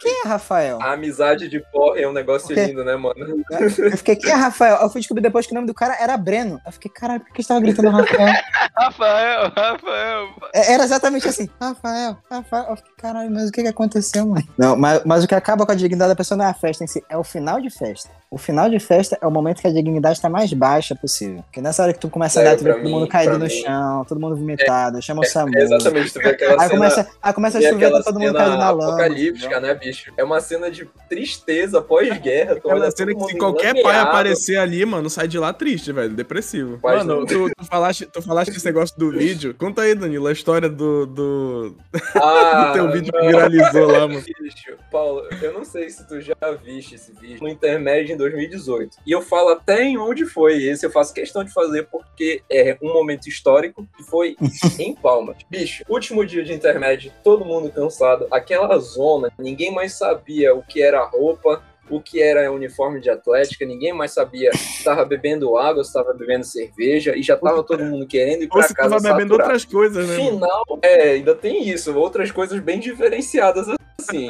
quem 0.00 0.20
é 0.24 0.28
Rafael? 0.28 0.78
A 0.80 0.92
amizade 0.92 1.48
de 1.48 1.60
porra 1.70 2.00
é 2.00 2.08
um 2.08 2.12
negócio 2.12 2.50
O 2.50 2.54
quê? 2.54 2.66
lindo, 2.66 2.84
né, 2.84 2.96
mano? 2.96 3.14
Eu 3.50 3.96
fiquei, 3.96 4.16
quem 4.16 4.30
é 4.30 4.34
Rafael? 4.34 4.76
Eu 4.80 4.88
fui 4.90 5.00
descobrir 5.00 5.22
depois 5.22 5.46
que 5.46 5.52
o 5.52 5.54
nome 5.54 5.66
do 5.66 5.74
cara 5.74 5.96
era 6.00 6.16
Breno. 6.16 6.60
Eu 6.64 6.72
fiquei, 6.72 6.90
caralho, 6.90 7.20
por 7.20 7.32
que 7.32 7.42
você 7.42 7.48
tava 7.48 7.60
gritando 7.60 7.90
Rafael? 7.90 8.32
Rafael, 8.76 9.52
Rafael. 9.56 10.28
É, 10.54 10.72
Era 10.72 10.84
exatamente 10.84 11.28
assim, 11.28 11.48
Rafael, 11.60 12.16
Rafael. 12.30 12.66
Eu 12.70 12.76
fiquei, 12.76 12.92
caralho, 12.96 13.30
mas 13.30 13.48
o 13.48 13.52
que 13.52 13.62
que 13.62 13.68
aconteceu, 13.68 14.26
mano? 14.26 14.46
Não, 14.56 14.76
mas, 14.76 15.02
mas 15.04 15.24
o 15.24 15.28
que 15.28 15.34
acaba 15.34 15.66
com 15.66 15.72
a 15.72 15.74
dignidade 15.74 16.08
da 16.10 16.16
pessoa 16.16 16.36
não 16.38 16.44
é 16.44 16.48
a 16.48 16.54
festa 16.54 16.84
em 16.84 16.86
si, 16.86 17.02
é 17.08 17.16
o 17.16 17.24
final 17.24 17.60
de 17.60 17.70
festa. 17.70 18.08
O 18.30 18.38
final 18.38 18.70
de 18.70 18.78
festa 18.78 19.18
é 19.20 19.26
o 19.26 19.30
momento 19.30 19.60
que 19.60 19.66
a 19.66 19.72
dignidade 19.72 20.16
está 20.18 20.28
mais 20.28 20.52
baixa 20.52 20.94
possível. 20.94 21.42
Porque 21.42 21.60
nessa 21.60 21.82
hora 21.82 21.92
que 21.92 21.98
tu 21.98 22.08
começa 22.08 22.38
a 22.38 22.42
É, 22.42 22.46
dar, 22.46 22.56
tu 22.56 22.62
vê 22.64 22.72
todo 22.74 22.88
mundo 22.88 23.08
caído 23.08 23.32
no 23.38 23.44
mim. 23.44 23.50
chão, 23.50 24.04
todo 24.04 24.20
mundo 24.20 24.36
vomitado, 24.36 25.02
chama 25.02 25.22
o 25.22 25.24
SAMU. 25.26 25.50
É 25.56 25.62
exatamente, 25.62 26.12
tu 26.12 26.20
vê 26.20 26.28
aquela 26.28 26.52
Aí 26.52 26.68
cena. 26.68 26.70
começa, 26.70 27.08
aí 27.20 27.32
começa 27.32 27.58
a 27.58 27.60
chover, 27.62 27.90
tá 27.90 28.02
todo 28.04 28.20
mundo 28.20 28.32
caído 28.34 28.56
na 28.56 28.70
lama. 28.70 28.84
apocalíptica, 28.92 29.60
né, 29.60 29.74
bicho? 29.74 29.89
É 30.16 30.24
uma 30.24 30.40
cena 30.40 30.70
de 30.70 30.88
tristeza 31.08 31.80
pós-guerra. 31.82 32.52
olha 32.52 32.58
Aquela 32.58 32.90
cena 32.90 33.14
que 33.14 33.24
se 33.24 33.38
qualquer 33.38 33.82
pai 33.82 33.98
aparecer 33.98 34.56
ali, 34.56 34.84
mano, 34.84 35.08
sai 35.10 35.28
de 35.28 35.38
lá 35.38 35.52
triste, 35.52 35.92
velho, 35.92 36.10
depressivo. 36.14 36.78
Mas 36.82 37.04
mano, 37.04 37.26
tu, 37.26 37.50
tu 37.56 37.64
falaste, 37.64 38.06
tu 38.06 38.22
falaste 38.22 38.50
esse 38.50 38.64
negócio 38.64 38.98
do 38.98 39.10
vídeo. 39.10 39.54
Conta 39.58 39.82
aí, 39.82 39.94
Danilo, 39.94 40.26
a 40.26 40.32
história 40.32 40.68
do, 40.68 41.06
do, 41.06 41.76
Ah, 42.14 42.68
do 42.68 42.72
teu 42.74 42.92
vídeo 42.92 43.12
que 43.12 43.18
não. 43.18 43.26
viralizou 43.26 43.86
lá, 43.86 44.08
mano. 44.08 44.22
Bicho, 44.40 44.76
Paulo, 44.90 45.26
eu 45.40 45.52
não 45.52 45.64
sei 45.64 45.88
se 45.90 46.06
tu 46.06 46.20
já 46.20 46.34
viste 46.62 46.94
esse 46.94 47.12
vídeo 47.12 47.42
no 47.42 47.48
Intermédio 47.48 48.14
em 48.14 48.16
2018. 48.16 48.98
E 49.06 49.10
eu 49.12 49.22
falo 49.22 49.50
até 49.50 49.82
em 49.82 49.96
onde 49.98 50.26
foi 50.26 50.62
esse, 50.62 50.84
eu 50.84 50.90
faço 50.90 51.14
questão 51.14 51.44
de 51.44 51.52
fazer 51.52 51.88
porque 51.90 52.42
é 52.50 52.76
um 52.82 52.92
momento 52.92 53.28
histórico 53.28 53.86
que 53.96 54.02
foi 54.04 54.36
em 54.78 54.94
Palmas. 54.94 55.36
Bicho, 55.48 55.84
último 55.88 56.24
dia 56.24 56.44
de 56.44 56.52
Intermédio, 56.52 57.12
todo 57.24 57.44
mundo 57.44 57.70
cansado, 57.70 58.26
aquela 58.30 58.78
zona, 58.78 59.30
ninguém 59.38 59.72
mais 59.72 59.79
sabia 59.88 60.54
o 60.54 60.62
que 60.62 60.82
era 60.82 61.04
roupa, 61.04 61.62
o 61.90 62.00
que 62.00 62.22
era 62.22 62.50
uniforme 62.52 63.00
de 63.00 63.10
atlética, 63.10 63.66
ninguém 63.66 63.92
mais 63.92 64.12
sabia 64.12 64.52
se 64.56 64.84
tava 64.84 65.04
bebendo 65.04 65.56
água, 65.56 65.82
se 65.82 65.92
tava 65.92 66.14
bebendo 66.14 66.44
cerveja, 66.44 67.16
e 67.16 67.22
já 67.22 67.36
tava 67.36 67.62
todo 67.64 67.84
mundo 67.84 68.06
querendo 68.06 68.44
ir 68.44 68.48
Ou 68.52 68.62
se 68.62 68.74
casa 68.74 68.96
tava 68.96 69.14
bebendo 69.16 69.34
outras 69.34 69.64
coisas, 69.64 70.08
né? 70.08 70.16
Final, 70.16 70.78
é, 70.82 71.10
ainda 71.12 71.34
tem 71.34 71.68
isso, 71.68 71.96
outras 71.96 72.30
coisas 72.30 72.60
bem 72.60 72.78
diferenciadas 72.78 73.66
assim. 74.00 74.28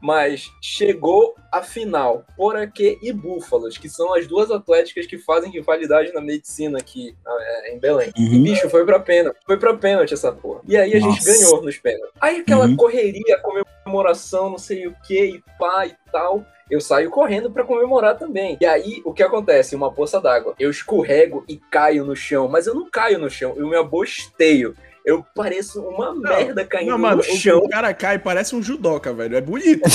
Mas 0.00 0.50
chegou 0.60 1.34
a 1.50 1.62
final, 1.62 2.24
Poraquê 2.36 2.98
e 3.02 3.12
Búfalos, 3.12 3.78
que 3.78 3.88
são 3.88 4.14
as 4.14 4.26
duas 4.26 4.50
atléticas 4.50 5.06
que 5.06 5.16
fazem 5.18 5.50
rivalidade 5.50 6.12
na 6.12 6.20
medicina 6.20 6.78
aqui 6.78 7.16
é, 7.26 7.74
em 7.74 7.78
Belém. 7.78 8.12
Uhum. 8.16 8.42
Bicho, 8.42 8.68
foi 8.68 8.84
pra 8.84 9.00
pênalti. 9.00 9.38
Foi 9.46 9.56
pra 9.56 9.74
pênalti 9.74 10.12
essa 10.14 10.30
porra. 10.30 10.60
E 10.68 10.76
aí 10.76 10.92
a 10.94 11.00
gente 11.00 11.26
Nossa. 11.26 11.32
ganhou 11.32 11.62
nos 11.62 11.78
pênaltis. 11.78 12.12
Aí 12.20 12.40
aquela 12.40 12.66
Uhum. 12.66 12.76
correria, 12.76 13.40
comemoração, 13.84 14.50
não 14.50 14.58
sei 14.58 14.86
o 14.86 14.94
que, 15.06 15.24
e 15.24 15.42
pá 15.58 15.86
e 15.86 15.94
tal. 16.12 16.44
Eu 16.68 16.80
saio 16.80 17.10
correndo 17.10 17.48
pra 17.50 17.62
comemorar 17.62 18.18
também. 18.18 18.58
E 18.60 18.66
aí, 18.66 19.00
o 19.04 19.12
que 19.14 19.22
acontece? 19.22 19.76
Uma 19.76 19.92
poça 19.92 20.20
d'água. 20.20 20.52
Eu 20.58 20.68
escorrego 20.68 21.44
e 21.48 21.56
caio 21.56 22.04
no 22.04 22.16
chão. 22.16 22.48
Mas 22.48 22.66
eu 22.66 22.74
não 22.74 22.90
caio 22.90 23.20
no 23.20 23.30
chão, 23.30 23.54
eu 23.56 23.68
me 23.68 23.76
abosteio. 23.76 24.74
Eu 25.06 25.24
pareço 25.36 25.80
uma 25.80 26.12
merda 26.12 26.64
caindo 26.64 26.90
Não, 26.90 26.98
mano, 26.98 27.18
no 27.18 27.22
chão. 27.22 27.60
o, 27.60 27.68
cara 27.68 27.94
cai 27.94 28.18
parece 28.18 28.56
um 28.56 28.62
judoca, 28.62 29.14
velho. 29.14 29.36
É 29.36 29.40
bonito. 29.40 29.82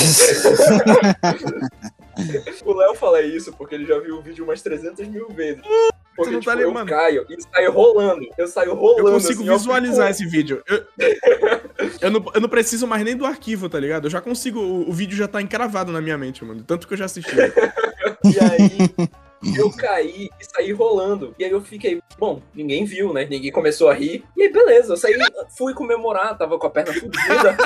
O 2.66 2.74
Léo 2.74 2.94
fala 2.94 3.22
isso 3.22 3.54
porque 3.54 3.74
ele 3.74 3.86
já 3.86 3.98
viu 3.98 4.18
o 4.18 4.22
vídeo 4.22 4.44
umas 4.44 4.62
300 4.62 5.08
mil 5.08 5.30
vezes. 5.30 5.62
Porque, 6.16 6.32
não 6.32 6.40
tipo, 6.40 6.52
tá 6.52 6.52
ali, 6.52 6.62
eu 6.64 6.72
mano. 6.72 6.88
caio 6.88 7.26
e 7.30 7.42
saio 7.42 7.72
rolando. 7.72 8.28
Eu 8.38 8.48
saio 8.48 8.74
rolando. 8.76 9.08
Eu 9.08 9.14
consigo 9.14 9.42
assim, 9.42 9.52
visualizar 9.52 10.12
esse 10.12 10.26
vídeo. 10.26 10.62
Eu, 10.68 10.86
eu, 12.02 12.12
não, 12.12 12.24
eu 12.34 12.42
não 12.42 12.50
preciso 12.50 12.86
mais 12.86 13.04
nem 13.04 13.16
do 13.16 13.26
arquivo, 13.26 13.70
tá 13.70 13.80
ligado? 13.80 14.06
Eu 14.06 14.12
já 14.12 14.20
consigo. 14.22 14.60
O, 14.60 14.90
o 14.90 14.94
vídeo 14.94 15.18
já 15.18 15.28
tá 15.28 15.42
encravado 15.42 15.92
na 15.92 16.02
minha 16.02 16.18
mente, 16.18 16.44
mano. 16.44 16.64
Tanto 16.68 16.86
que 16.86 16.94
eu 16.94 16.98
já 16.98 17.06
assisti. 17.06 17.34
E 18.24 18.38
aí, 18.40 19.10
eu 19.56 19.72
caí 19.72 20.30
e 20.40 20.46
saí 20.46 20.72
rolando. 20.72 21.34
E 21.38 21.44
aí 21.44 21.52
eu 21.52 21.62
fiquei, 21.62 22.02
bom, 22.18 22.42
ninguém 22.54 22.86
viu, 22.86 23.14
né? 23.14 23.26
Ninguém 23.30 23.52
começou 23.52 23.90
a 23.90 23.94
rir. 23.94 24.24
E 24.38 24.44
aí, 24.44 24.52
beleza, 24.52 24.94
eu 24.94 24.98
saí, 24.98 25.16
fui 25.58 25.74
comemorar, 25.74 26.38
tava 26.38 26.58
com 26.58 26.68
a 26.68 26.70
perna 26.70 26.94
fudida. 26.94 27.58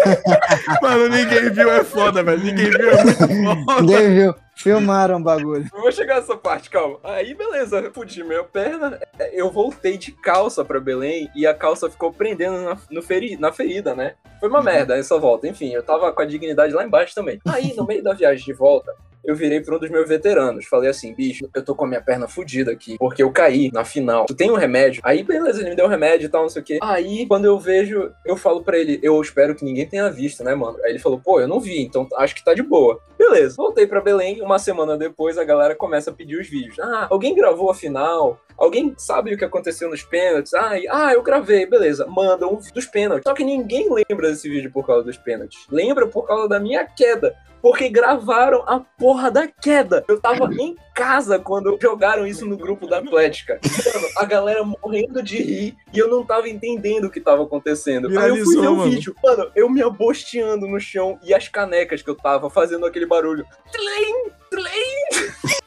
mano, 0.82 1.08
ninguém 1.08 1.50
viu, 1.50 1.70
é 1.70 1.84
foda, 1.84 2.22
velho. 2.22 2.42
Ninguém 2.42 2.70
viu, 2.70 2.90
é 2.90 3.04
muito 3.04 3.64
foda. 3.64 3.82
Ninguém 3.82 4.14
viu. 4.14 4.43
Filmaram 4.56 5.16
o 5.16 5.22
bagulho. 5.22 5.68
Eu 5.72 5.80
Vou 5.80 5.92
chegar 5.92 6.16
nessa 6.16 6.36
parte, 6.36 6.70
calma. 6.70 6.98
Aí, 7.02 7.34
beleza, 7.34 7.90
fudi 7.92 8.22
minha 8.22 8.44
perna. 8.44 8.98
Eu 9.32 9.50
voltei 9.50 9.98
de 9.98 10.12
calça 10.12 10.64
pra 10.64 10.80
Belém 10.80 11.28
e 11.34 11.46
a 11.46 11.54
calça 11.54 11.90
ficou 11.90 12.12
prendendo 12.12 12.62
na, 12.62 12.76
no 12.90 13.02
feri, 13.02 13.36
na 13.36 13.52
ferida, 13.52 13.94
né? 13.94 14.14
Foi 14.40 14.48
uma 14.48 14.62
merda 14.62 14.96
essa 14.96 15.18
volta. 15.18 15.48
Enfim, 15.48 15.70
eu 15.72 15.82
tava 15.82 16.12
com 16.12 16.22
a 16.22 16.26
dignidade 16.26 16.72
lá 16.72 16.84
embaixo 16.84 17.14
também. 17.14 17.40
Aí, 17.46 17.74
no 17.74 17.86
meio 17.86 18.02
da 18.02 18.12
viagem 18.12 18.44
de 18.44 18.52
volta, 18.52 18.94
eu 19.24 19.34
virei 19.34 19.60
pra 19.60 19.76
um 19.76 19.78
dos 19.78 19.90
meus 19.90 20.06
veteranos. 20.08 20.66
Falei 20.66 20.90
assim, 20.90 21.14
bicho, 21.14 21.48
eu 21.54 21.64
tô 21.64 21.74
com 21.74 21.84
a 21.84 21.88
minha 21.88 22.02
perna 22.02 22.28
fudida 22.28 22.70
aqui, 22.70 22.96
porque 22.98 23.22
eu 23.22 23.32
caí 23.32 23.70
na 23.72 23.84
final. 23.84 24.26
Tu 24.26 24.34
tem 24.34 24.50
um 24.50 24.56
remédio? 24.56 25.00
Aí, 25.04 25.22
beleza, 25.22 25.60
ele 25.60 25.70
me 25.70 25.76
deu 25.76 25.86
um 25.86 25.88
remédio 25.88 26.26
e 26.26 26.28
tal, 26.28 26.42
não 26.42 26.48
sei 26.48 26.62
o 26.62 26.64
quê. 26.64 26.78
Aí, 26.82 27.26
quando 27.26 27.46
eu 27.46 27.58
vejo, 27.58 28.12
eu 28.24 28.36
falo 28.36 28.62
pra 28.62 28.78
ele, 28.78 29.00
eu 29.02 29.20
espero 29.20 29.54
que 29.54 29.64
ninguém 29.64 29.86
tenha 29.86 30.10
visto, 30.10 30.44
né, 30.44 30.54
mano? 30.54 30.78
Aí 30.84 30.90
ele 30.90 30.98
falou, 30.98 31.18
pô, 31.18 31.40
eu 31.40 31.48
não 31.48 31.58
vi, 31.60 31.80
então 31.82 32.06
acho 32.16 32.34
que 32.34 32.44
tá 32.44 32.52
de 32.52 32.62
boa. 32.62 33.00
Beleza, 33.26 33.56
voltei 33.56 33.86
pra 33.86 34.02
Belém. 34.02 34.42
Uma 34.42 34.58
semana 34.58 34.98
depois, 34.98 35.38
a 35.38 35.44
galera 35.44 35.74
começa 35.74 36.10
a 36.10 36.12
pedir 36.12 36.38
os 36.38 36.46
vídeos. 36.46 36.78
Ah, 36.78 37.06
alguém 37.08 37.34
gravou 37.34 37.70
a 37.70 37.74
final? 37.74 38.38
Alguém 38.56 38.94
sabe 38.98 39.32
o 39.32 39.38
que 39.38 39.44
aconteceu 39.44 39.88
nos 39.88 40.02
pênaltis? 40.02 40.52
Ah, 40.52 40.72
ah, 40.90 41.14
eu 41.14 41.22
gravei, 41.22 41.64
beleza. 41.64 42.06
Manda 42.06 42.46
um 42.46 42.56
dos 42.56 42.84
pênaltis. 42.84 43.24
Só 43.26 43.32
que 43.32 43.42
ninguém 43.42 43.88
lembra 43.90 44.28
desse 44.28 44.46
vídeo 44.46 44.70
por 44.70 44.86
causa 44.86 45.04
dos 45.04 45.16
pênaltis. 45.16 45.66
Lembra 45.70 46.06
por 46.06 46.26
causa 46.26 46.50
da 46.50 46.60
minha 46.60 46.84
queda. 46.84 47.34
Porque 47.64 47.88
gravaram 47.88 48.62
a 48.66 48.78
porra 48.78 49.30
da 49.30 49.48
queda. 49.48 50.04
Eu 50.06 50.20
tava 50.20 50.52
em 50.52 50.76
casa 50.94 51.38
quando 51.38 51.78
jogaram 51.80 52.26
isso 52.26 52.44
no 52.44 52.58
grupo 52.58 52.86
da 52.86 52.98
Atlética. 52.98 53.58
Mano, 53.64 54.06
a 54.18 54.24
galera 54.26 54.62
morrendo 54.62 55.22
de 55.22 55.38
rir 55.38 55.76
e 55.90 55.98
eu 55.98 56.06
não 56.06 56.26
tava 56.26 56.46
entendendo 56.46 57.06
o 57.06 57.10
que 57.10 57.22
tava 57.22 57.42
acontecendo. 57.42 58.06
Aí 58.18 58.28
eu 58.28 58.44
fui 58.44 58.60
ver 58.60 58.68
o 58.68 58.76
mano. 58.76 58.90
vídeo. 58.90 59.16
Mano, 59.24 59.50
eu 59.56 59.70
me 59.70 59.82
abosteando 59.82 60.68
no 60.68 60.78
chão 60.78 61.18
e 61.22 61.32
as 61.32 61.48
canecas 61.48 62.02
que 62.02 62.10
eu 62.10 62.14
tava 62.14 62.50
fazendo 62.50 62.84
aquele 62.84 63.06
barulho. 63.06 63.46
Tlém, 63.72 64.30
tlém. 64.50 65.62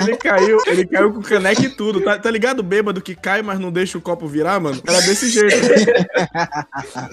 Ele 0.00 0.16
caiu, 0.16 0.58
ele 0.66 0.86
caiu 0.86 1.12
com 1.12 1.22
caneca 1.22 1.62
e 1.62 1.68
tudo. 1.68 2.00
Tá, 2.00 2.18
tá 2.18 2.30
ligado? 2.30 2.62
Bêbado 2.62 3.00
que 3.00 3.14
cai, 3.14 3.42
mas 3.42 3.58
não 3.58 3.70
deixa 3.70 3.98
o 3.98 4.00
copo 4.00 4.26
virar, 4.26 4.60
mano? 4.60 4.80
Era 4.86 5.00
desse 5.00 5.28
jeito. 5.30 5.56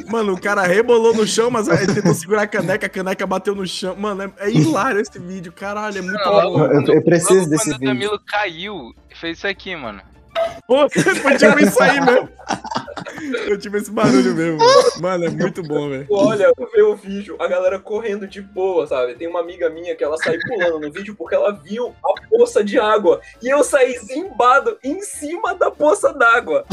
mano, 0.09 0.33
o 0.33 0.41
cara 0.41 0.63
rebolou 0.63 1.13
no 1.13 1.25
chão, 1.25 1.49
mas 1.49 1.67
ele 1.67 1.93
tentou 1.93 2.13
segurar 2.13 2.43
a 2.43 2.47
caneca, 2.47 2.85
a 2.85 2.89
caneca 2.89 3.25
bateu 3.27 3.55
no 3.55 3.65
chão. 3.65 3.95
Mano, 3.95 4.23
é, 4.23 4.47
é 4.47 4.51
hilário 4.51 5.01
esse 5.01 5.19
vídeo, 5.19 5.51
caralho, 5.51 5.97
é 5.97 6.01
muito 6.01 6.23
Não, 6.23 6.31
bom. 6.31 6.65
Eu, 6.65 6.95
eu 6.95 7.03
preciso 7.03 7.49
desse 7.49 7.65
quando 7.65 7.75
o 7.75 7.79
vídeo. 7.79 7.93
Danilo 7.93 8.19
caiu, 8.25 8.93
fez 9.19 9.37
isso 9.37 9.47
aqui, 9.47 9.75
mano. 9.75 10.01
Pô, 10.67 10.87
foi 10.89 11.37
tipo 11.37 11.59
isso 11.59 11.81
aí 11.81 11.99
mesmo. 12.01 12.29
Eu 13.47 13.57
tive 13.57 13.77
esse 13.77 13.91
barulho 13.91 14.33
mesmo. 14.33 14.59
Mano, 14.99 15.25
é 15.25 15.29
muito 15.29 15.61
bom, 15.63 15.89
velho. 15.89 16.07
Olha, 16.09 16.51
vê 16.73 16.81
o 16.81 16.95
vídeo, 16.95 17.35
a 17.39 17.47
galera 17.47 17.79
correndo 17.79 18.27
de 18.27 18.41
boa, 18.41 18.87
sabe? 18.87 19.15
Tem 19.15 19.27
uma 19.27 19.39
amiga 19.39 19.69
minha 19.69 19.95
que 19.95 20.03
ela 20.03 20.17
saiu 20.17 20.39
pulando 20.47 20.79
no 20.79 20.91
vídeo 20.91 21.15
porque 21.15 21.35
ela 21.35 21.51
viu 21.51 21.93
a 22.03 22.20
poça 22.41 22.63
de 22.63 22.79
água. 22.79 23.21
E 23.41 23.49
eu 23.49 23.63
saí 23.63 23.95
zimbado 23.99 24.75
em 24.83 24.99
cima 25.01 25.53
da 25.53 25.69
poça 25.69 26.11
d'água. 26.11 26.65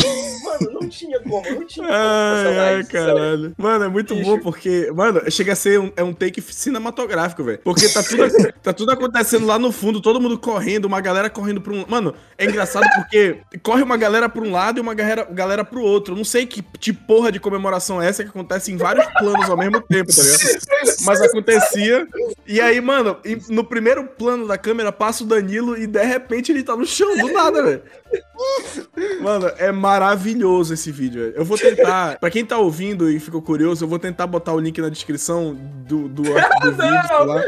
Mano, 0.43 0.81
não 0.81 0.89
tinha 0.89 1.21
como, 1.21 1.43
não 1.51 1.67
tinha 1.67 1.87
como 1.87 1.99
Ai, 1.99 2.81
isso, 2.81 2.91
sabe? 2.91 3.05
caralho. 3.05 3.55
Mano, 3.59 3.85
é 3.85 3.89
muito 3.89 4.15
Bicho. 4.15 4.31
bom 4.31 4.39
porque, 4.39 4.91
mano, 4.95 5.31
chega 5.31 5.53
a 5.53 5.57
ser 5.57 5.79
um, 5.79 5.93
é 5.95 6.03
um 6.03 6.15
take 6.15 6.41
cinematográfico, 6.41 7.45
velho. 7.45 7.61
Porque 7.63 7.87
tá 7.89 8.03
tudo, 8.03 8.25
tá 8.63 8.73
tudo 8.73 8.93
acontecendo 8.93 9.47
lá 9.47 9.59
no 9.59 9.71
fundo, 9.71 10.01
todo 10.01 10.21
mundo 10.21 10.39
correndo, 10.39 10.87
uma 10.87 11.03
galera 11.03 11.29
correndo 11.29 11.61
pra 11.61 11.75
um. 11.75 11.85
Mano, 11.87 12.15
é 12.39 12.47
engraçado 12.47 12.87
porque 12.97 13.39
corre 13.63 13.83
uma 13.83 13.99
galera 13.99 14.27
pra 14.27 14.43
um 14.43 14.51
lado 14.51 14.79
e 14.79 14.81
uma 14.81 14.95
galera, 14.95 15.25
galera 15.31 15.65
pro 15.65 15.83
outro. 15.83 16.15
Eu 16.15 16.17
não 16.17 16.25
sei 16.25 16.47
que, 16.47 16.63
que 16.63 16.95
porra 16.95 17.31
de 17.31 17.39
comemoração 17.39 18.01
é 18.01 18.09
essa 18.09 18.23
que 18.23 18.31
acontece 18.31 18.73
em 18.73 18.79
vários 18.79 19.07
planos 19.19 19.51
ao 19.51 19.57
mesmo 19.57 19.83
tempo, 19.83 20.11
tá 20.15 20.23
ligado? 20.23 21.05
Mas 21.05 21.21
acontecia. 21.21 22.07
E 22.47 22.59
aí, 22.59 22.81
mano, 22.81 23.19
no 23.51 23.65
primeiro 23.65 24.05
plano 24.05 24.47
da 24.47 24.57
câmera 24.57 24.91
passa 24.91 25.25
o 25.25 25.27
Danilo 25.27 25.58
e 25.77 25.87
de 25.87 26.05
repente 26.05 26.53
ele 26.53 26.63
tá 26.63 26.77
no 26.77 26.87
chão, 26.87 27.17
do 27.17 27.33
nada, 27.33 27.63
velho. 27.63 27.83
Mano, 29.21 29.51
é 29.59 29.71
maravilhoso 29.73 30.75
esse 30.75 30.91
vídeo. 30.91 31.23
velho. 31.23 31.35
Eu 31.37 31.45
vou 31.45 31.59
tentar, 31.59 32.19
pra 32.19 32.31
quem 32.31 32.45
tá 32.45 32.59
ouvindo 32.59 33.11
e 33.11 33.19
ficou 33.19 33.43
curioso, 33.43 33.85
eu 33.85 33.89
vou 33.89 33.99
tentar 33.99 34.27
botar 34.27 34.53
o 34.53 34.61
link 34.61 34.81
na 34.81 34.89
descrição 34.89 35.55
do, 35.55 36.09
do, 36.09 36.23
do 36.23 36.33
vídeo, 36.73 37.07
sei 37.07 37.27
lá. 37.27 37.43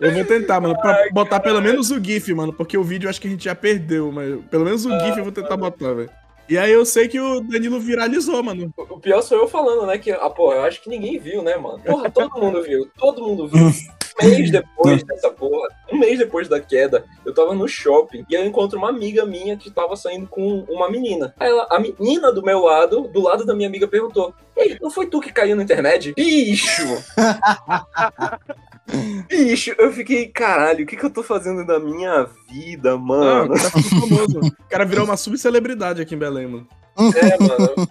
Eu 0.00 0.12
vou 0.12 0.24
tentar, 0.24 0.60
mano, 0.60 0.76
pra 0.80 1.08
botar 1.12 1.38
pelo 1.38 1.60
menos 1.60 1.90
o 1.90 2.02
GIF, 2.02 2.34
mano, 2.34 2.52
porque 2.52 2.76
o 2.76 2.82
vídeo 2.82 3.06
eu 3.06 3.10
acho 3.10 3.20
que 3.20 3.28
a 3.28 3.30
gente 3.30 3.44
já 3.44 3.54
perdeu, 3.54 4.10
mas 4.10 4.40
pelo 4.50 4.64
menos 4.64 4.84
o 4.84 4.90
GIF 4.90 5.18
eu 5.18 5.24
vou 5.24 5.32
tentar 5.32 5.56
botar, 5.56 5.92
velho. 5.92 6.10
E 6.48 6.58
aí 6.58 6.72
eu 6.72 6.84
sei 6.84 7.06
que 7.08 7.20
o 7.20 7.40
Danilo 7.40 7.78
viralizou, 7.78 8.42
mano. 8.42 8.74
O 8.76 8.98
pior 8.98 9.22
sou 9.22 9.38
eu 9.38 9.48
falando, 9.48 9.86
né? 9.86 9.96
Que, 9.96 10.10
ah, 10.10 10.28
porra, 10.28 10.56
eu 10.56 10.62
acho 10.64 10.82
que 10.82 10.90
ninguém 10.90 11.18
viu, 11.18 11.42
né, 11.42 11.56
mano? 11.56 11.78
Porra, 11.78 12.10
todo 12.10 12.38
mundo 12.38 12.62
viu, 12.62 12.90
todo 12.98 13.22
mundo 13.22 13.48
viu. 13.48 13.70
Um 14.22 14.30
mês 14.30 14.50
depois 14.50 15.02
dessa 15.04 15.30
porra, 15.30 15.68
um 15.92 15.98
mês 15.98 16.18
depois 16.18 16.48
da 16.48 16.60
queda, 16.60 17.04
eu 17.24 17.34
tava 17.34 17.54
no 17.54 17.68
shopping 17.68 18.24
e 18.28 18.34
eu 18.34 18.44
encontro 18.44 18.78
uma 18.78 18.88
amiga 18.88 19.24
minha 19.26 19.56
que 19.56 19.70
tava 19.70 19.96
saindo 19.96 20.26
com 20.26 20.60
uma 20.68 20.90
menina. 20.90 21.34
Aí 21.38 21.48
ela, 21.48 21.66
a 21.70 21.78
menina 21.78 22.32
do 22.32 22.42
meu 22.42 22.60
lado, 22.60 23.08
do 23.08 23.20
lado 23.20 23.44
da 23.44 23.54
minha 23.54 23.68
amiga, 23.68 23.86
perguntou: 23.88 24.34
Ei, 24.56 24.78
não 24.80 24.90
foi 24.90 25.06
tu 25.06 25.20
que 25.20 25.32
caiu 25.32 25.56
no 25.56 25.62
internet? 25.62 26.12
Bicho! 26.14 26.82
Bicho, 29.28 29.74
eu 29.78 29.92
fiquei, 29.92 30.26
caralho, 30.28 30.84
o 30.84 30.86
que, 30.86 30.96
que 30.96 31.04
eu 31.04 31.10
tô 31.10 31.22
fazendo 31.22 31.64
da 31.66 31.78
minha 31.78 32.26
vida, 32.50 32.92
Ah, 32.92 32.98
mano? 32.98 33.54
o 33.54 33.56
cara 33.56 33.70
ficou 33.70 34.08
famoso. 34.08 34.40
O 34.40 34.68
cara 34.68 34.84
virou 34.84 35.04
uma 35.04 35.16
subcelebridade 35.16 36.02
aqui 36.02 36.14
em 36.14 36.18
Belém, 36.18 36.46
mano. 36.46 36.66
É, 36.98 37.42
mano. 37.42 37.88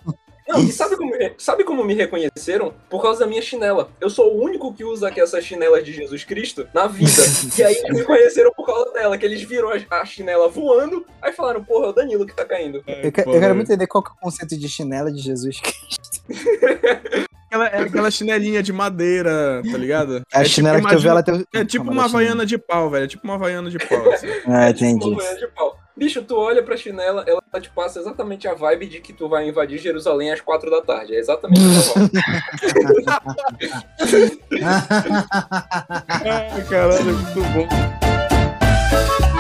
Não, 0.52 0.64
e 0.64 0.72
sabe 0.72 0.96
como, 0.98 1.12
sabe 1.38 1.64
como 1.64 1.84
me 1.84 1.94
reconheceram? 1.94 2.74
Por 2.90 3.02
causa 3.02 3.22
da 3.22 3.28
minha 3.28 3.42
chinela. 3.42 3.90
Eu 4.00 4.10
sou 4.10 4.34
o 4.36 4.44
único 4.44 4.74
que 4.74 4.84
usa 4.84 5.08
aqui 5.08 5.22
essas 5.22 5.44
chinelas 5.44 5.84
de 5.86 5.94
Jesus 5.94 6.24
Cristo 6.24 6.68
na 6.74 6.88
vida. 6.88 7.12
E 7.58 7.64
aí 7.64 7.82
me 7.90 8.04
conheceram 8.04 8.52
por 8.56 8.66
causa 8.66 8.92
dela, 8.92 9.18
que 9.18 9.26
eles 9.26 9.42
viram 9.42 9.70
a, 9.90 10.06
chinela 10.06 10.48
voando, 10.48 11.06
aí 11.22 11.32
falaram, 11.32 11.64
porra, 11.64 11.88
é 11.88 11.90
o 11.90 11.94
Danilo 11.94 12.26
que 12.26 12.36
tá 12.36 12.46
caindo. 12.46 12.84
Eu, 12.88 13.12
que- 13.12 13.22
eu 13.22 13.24
Pô, 13.26 13.32
quero 13.32 13.40
velho. 13.42 13.56
muito 13.56 13.68
entender 13.70 13.88
qual 13.88 14.04
que 14.04 14.10
é 14.10 14.14
o 14.14 14.18
conceito 14.18 14.58
de 14.58 14.68
chinela 14.70 15.12
de 15.12 15.20
Jesus. 15.20 15.60
Aquela, 17.52 17.68
é 17.68 17.80
aquela 17.82 18.10
chinelinha 18.10 18.64
de 18.64 18.72
madeira, 18.72 19.62
tá 19.70 19.78
ligado? 19.78 20.22
A 20.34 20.42
É 20.42 20.46
chinela 20.46 20.78
tipo, 20.78 20.88
que 20.88 20.96
tu 20.96 21.02
vê, 21.02 21.08
imagina- 21.10 21.12
ela 21.36 21.46
tem. 21.52 21.62
É 21.62 21.66
tipo 21.66 21.84
uma 21.92 22.04
eu- 22.04 22.06
havaiana 22.06 22.46
de 22.46 22.58
pau, 22.58 22.90
velho. 22.90 23.04
É 23.04 23.08
tipo 23.10 23.26
uma 23.26 23.34
havaiana 23.34 23.70
de 23.70 23.78
pau, 23.78 24.10
assim. 24.10 24.28
Ah, 24.46 24.50
Uma 24.52 24.70
entendi. 24.70 25.16
banha 25.16 25.36
de 25.36 25.48
pau. 25.48 25.78
Bicho, 26.02 26.24
tu 26.24 26.36
olha 26.36 26.64
pra 26.64 26.76
chinela, 26.76 27.24
ela 27.28 27.44
te 27.62 27.70
passa 27.70 28.00
exatamente 28.00 28.48
a 28.48 28.56
vibe 28.56 28.88
de 28.88 29.00
que 29.00 29.14
tu 29.14 29.30
vai 29.30 29.48
invadir 29.48 29.78
Jerusalém 29.78 30.32
às 30.32 30.42
quatro 30.42 30.72
da 30.72 30.82
tarde. 30.82 31.14
É 31.14 31.20
exatamente 31.20 31.62
essa 31.78 32.00
vibe. 32.00 32.12
Ai, 36.26 36.64
caralho, 36.68 37.02
é 37.02 37.14
muito 37.14 37.42
bom. 37.54 39.31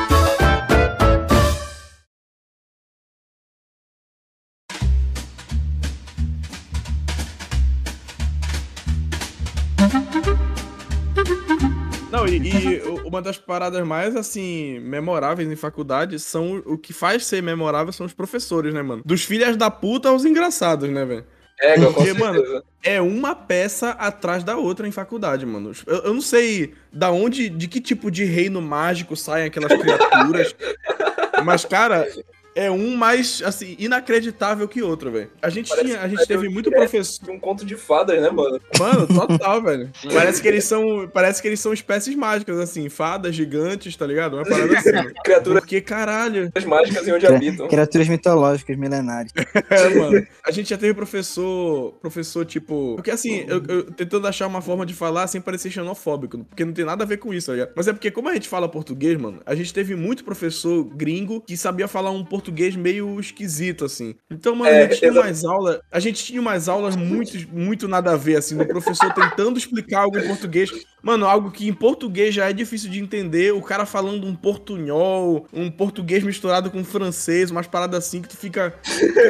Não, 12.21 12.27
e, 12.27 12.37
e 12.37 12.81
uma 13.03 13.21
das 13.21 13.37
paradas 13.37 13.85
mais, 13.85 14.15
assim, 14.15 14.79
memoráveis 14.79 15.49
em 15.49 15.55
faculdade 15.55 16.19
são 16.19 16.61
o 16.65 16.77
que 16.77 16.93
faz 16.93 17.25
ser 17.25 17.41
memorável 17.41 17.91
são 17.91 18.05
os 18.05 18.13
professores, 18.13 18.73
né, 18.73 18.81
mano? 18.81 19.01
Dos 19.03 19.23
filhas 19.23 19.57
da 19.57 19.71
puta 19.71 20.09
aos 20.09 20.23
engraçados, 20.23 20.89
né, 20.89 21.03
velho? 21.03 21.25
É, 21.59 21.79
Porque, 21.79 22.13
mano, 22.13 22.63
é 22.83 22.99
uma 22.99 23.35
peça 23.35 23.91
atrás 23.91 24.43
da 24.43 24.57
outra 24.57 24.87
em 24.87 24.91
faculdade, 24.91 25.45
mano. 25.45 25.71
Eu, 25.85 25.97
eu 25.97 26.13
não 26.13 26.21
sei 26.21 26.73
da 26.91 27.11
onde, 27.11 27.49
de 27.49 27.67
que 27.67 27.79
tipo 27.79 28.09
de 28.09 28.23
reino 28.23 28.61
mágico 28.61 29.15
saem 29.15 29.45
aquelas 29.45 29.71
criaturas. 29.73 30.55
mas, 31.45 31.63
cara, 31.63 32.07
é 32.55 32.69
um 32.69 32.95
mais, 32.95 33.41
assim, 33.45 33.75
inacreditável 33.79 34.67
que 34.67 34.81
outro, 34.81 35.11
velho. 35.11 35.29
A 35.41 35.49
gente 35.49 35.69
Parece 35.69 35.87
tinha, 35.87 35.99
a 35.99 36.03
que 36.09 36.15
gente 36.15 36.27
teve 36.27 36.49
muito 36.49 36.69
direto 36.69 36.89
professor. 36.89 37.25
De 37.25 37.31
um 37.31 37.39
conto 37.39 37.65
de 37.65 37.75
fadas, 37.75 38.21
né, 38.21 38.29
mano? 38.29 38.59
Mano, 38.77 39.07
total, 39.07 39.61
velho. 39.63 39.89
Parece 40.13 40.41
que 40.41 40.47
eles 40.47 40.65
são, 40.65 41.09
parece 41.13 41.41
que 41.41 41.47
eles 41.47 41.59
são 41.59 41.71
espécies 41.73 42.15
mágicas, 42.15 42.59
assim, 42.59 42.89
fadas 42.89 43.35
gigantes, 43.35 43.95
tá 43.95 44.05
ligado? 44.05 44.35
Uma 44.35 44.43
parada 44.45 44.77
assim. 44.77 44.91
Criaturas 45.23 45.59
Porque, 45.61 45.81
caralho. 45.81 46.51
mágicas 46.67 47.07
em 47.07 47.11
onde 47.13 47.25
Cri- 47.25 47.35
habitam. 47.35 47.67
Criaturas 47.67 48.07
mitológicas 48.07 48.77
milenares. 48.77 49.31
É, 49.69 49.89
mano. 49.95 50.27
A 50.45 50.51
gente 50.51 50.69
já 50.69 50.77
teve 50.77 50.93
professor, 50.93 51.93
professor 52.01 52.45
tipo. 52.45 52.95
Porque 52.95 53.11
assim, 53.11 53.45
eu, 53.47 53.63
eu 53.67 53.83
tentando 53.91 54.27
achar 54.27 54.47
uma 54.47 54.61
forma 54.61 54.85
de 54.85 54.93
falar 54.93 55.27
sem 55.27 55.39
parecer 55.39 55.69
xenofóbico, 55.71 56.39
porque 56.45 56.65
não 56.65 56.73
tem 56.73 56.85
nada 56.85 57.03
a 57.03 57.07
ver 57.07 57.17
com 57.17 57.33
isso, 57.33 57.47
tá 57.47 57.53
ligado? 57.53 57.71
Mas 57.75 57.87
é 57.87 57.93
porque, 57.93 58.11
como 58.11 58.27
a 58.29 58.33
gente 58.33 58.47
fala 58.49 58.67
português, 58.67 59.17
mano, 59.19 59.41
a 59.45 59.55
gente 59.55 59.73
teve 59.73 59.95
muito 59.95 60.23
professor 60.23 60.83
gringo 60.83 61.41
que 61.41 61.55
sabia 61.55 61.87
falar 61.87 62.11
um 62.11 62.23
português 62.23 62.40
meio 62.77 63.19
esquisito, 63.19 63.85
assim. 63.85 64.15
Então, 64.29 64.55
mano, 64.55 64.71
É, 64.71 64.85
a 64.85 64.87
gente 64.87 64.99
tinha 64.99 65.11
umas 65.11 65.43
aulas. 65.45 65.79
A 65.91 65.99
gente 65.99 66.23
tinha 66.23 66.41
umas 66.41 66.69
aulas 66.69 66.95
muito, 66.95 67.33
muito 67.51 67.87
nada 67.87 68.13
a 68.13 68.17
ver, 68.17 68.37
assim, 68.37 68.57
do 68.57 68.65
professor 68.65 69.13
tentando 69.13 69.57
explicar 69.57 70.01
algo 70.01 70.17
em 70.17 70.27
português. 70.27 70.71
Mano, 71.03 71.25
algo 71.25 71.51
que 71.51 71.67
em 71.67 71.73
português 71.73 72.33
já 72.33 72.49
é 72.49 72.53
difícil 72.53 72.89
de 72.89 72.99
entender, 72.99 73.51
o 73.53 73.61
cara 73.61 73.85
falando 73.85 74.25
um 74.27 74.35
portunhol, 74.35 75.47
um 75.51 75.69
português 75.69 76.23
misturado 76.23 76.69
com 76.69 76.83
francês, 76.83 77.49
umas 77.51 77.67
paradas 77.67 78.05
assim 78.05 78.21
que 78.21 78.29
tu 78.29 78.37
fica. 78.37 78.73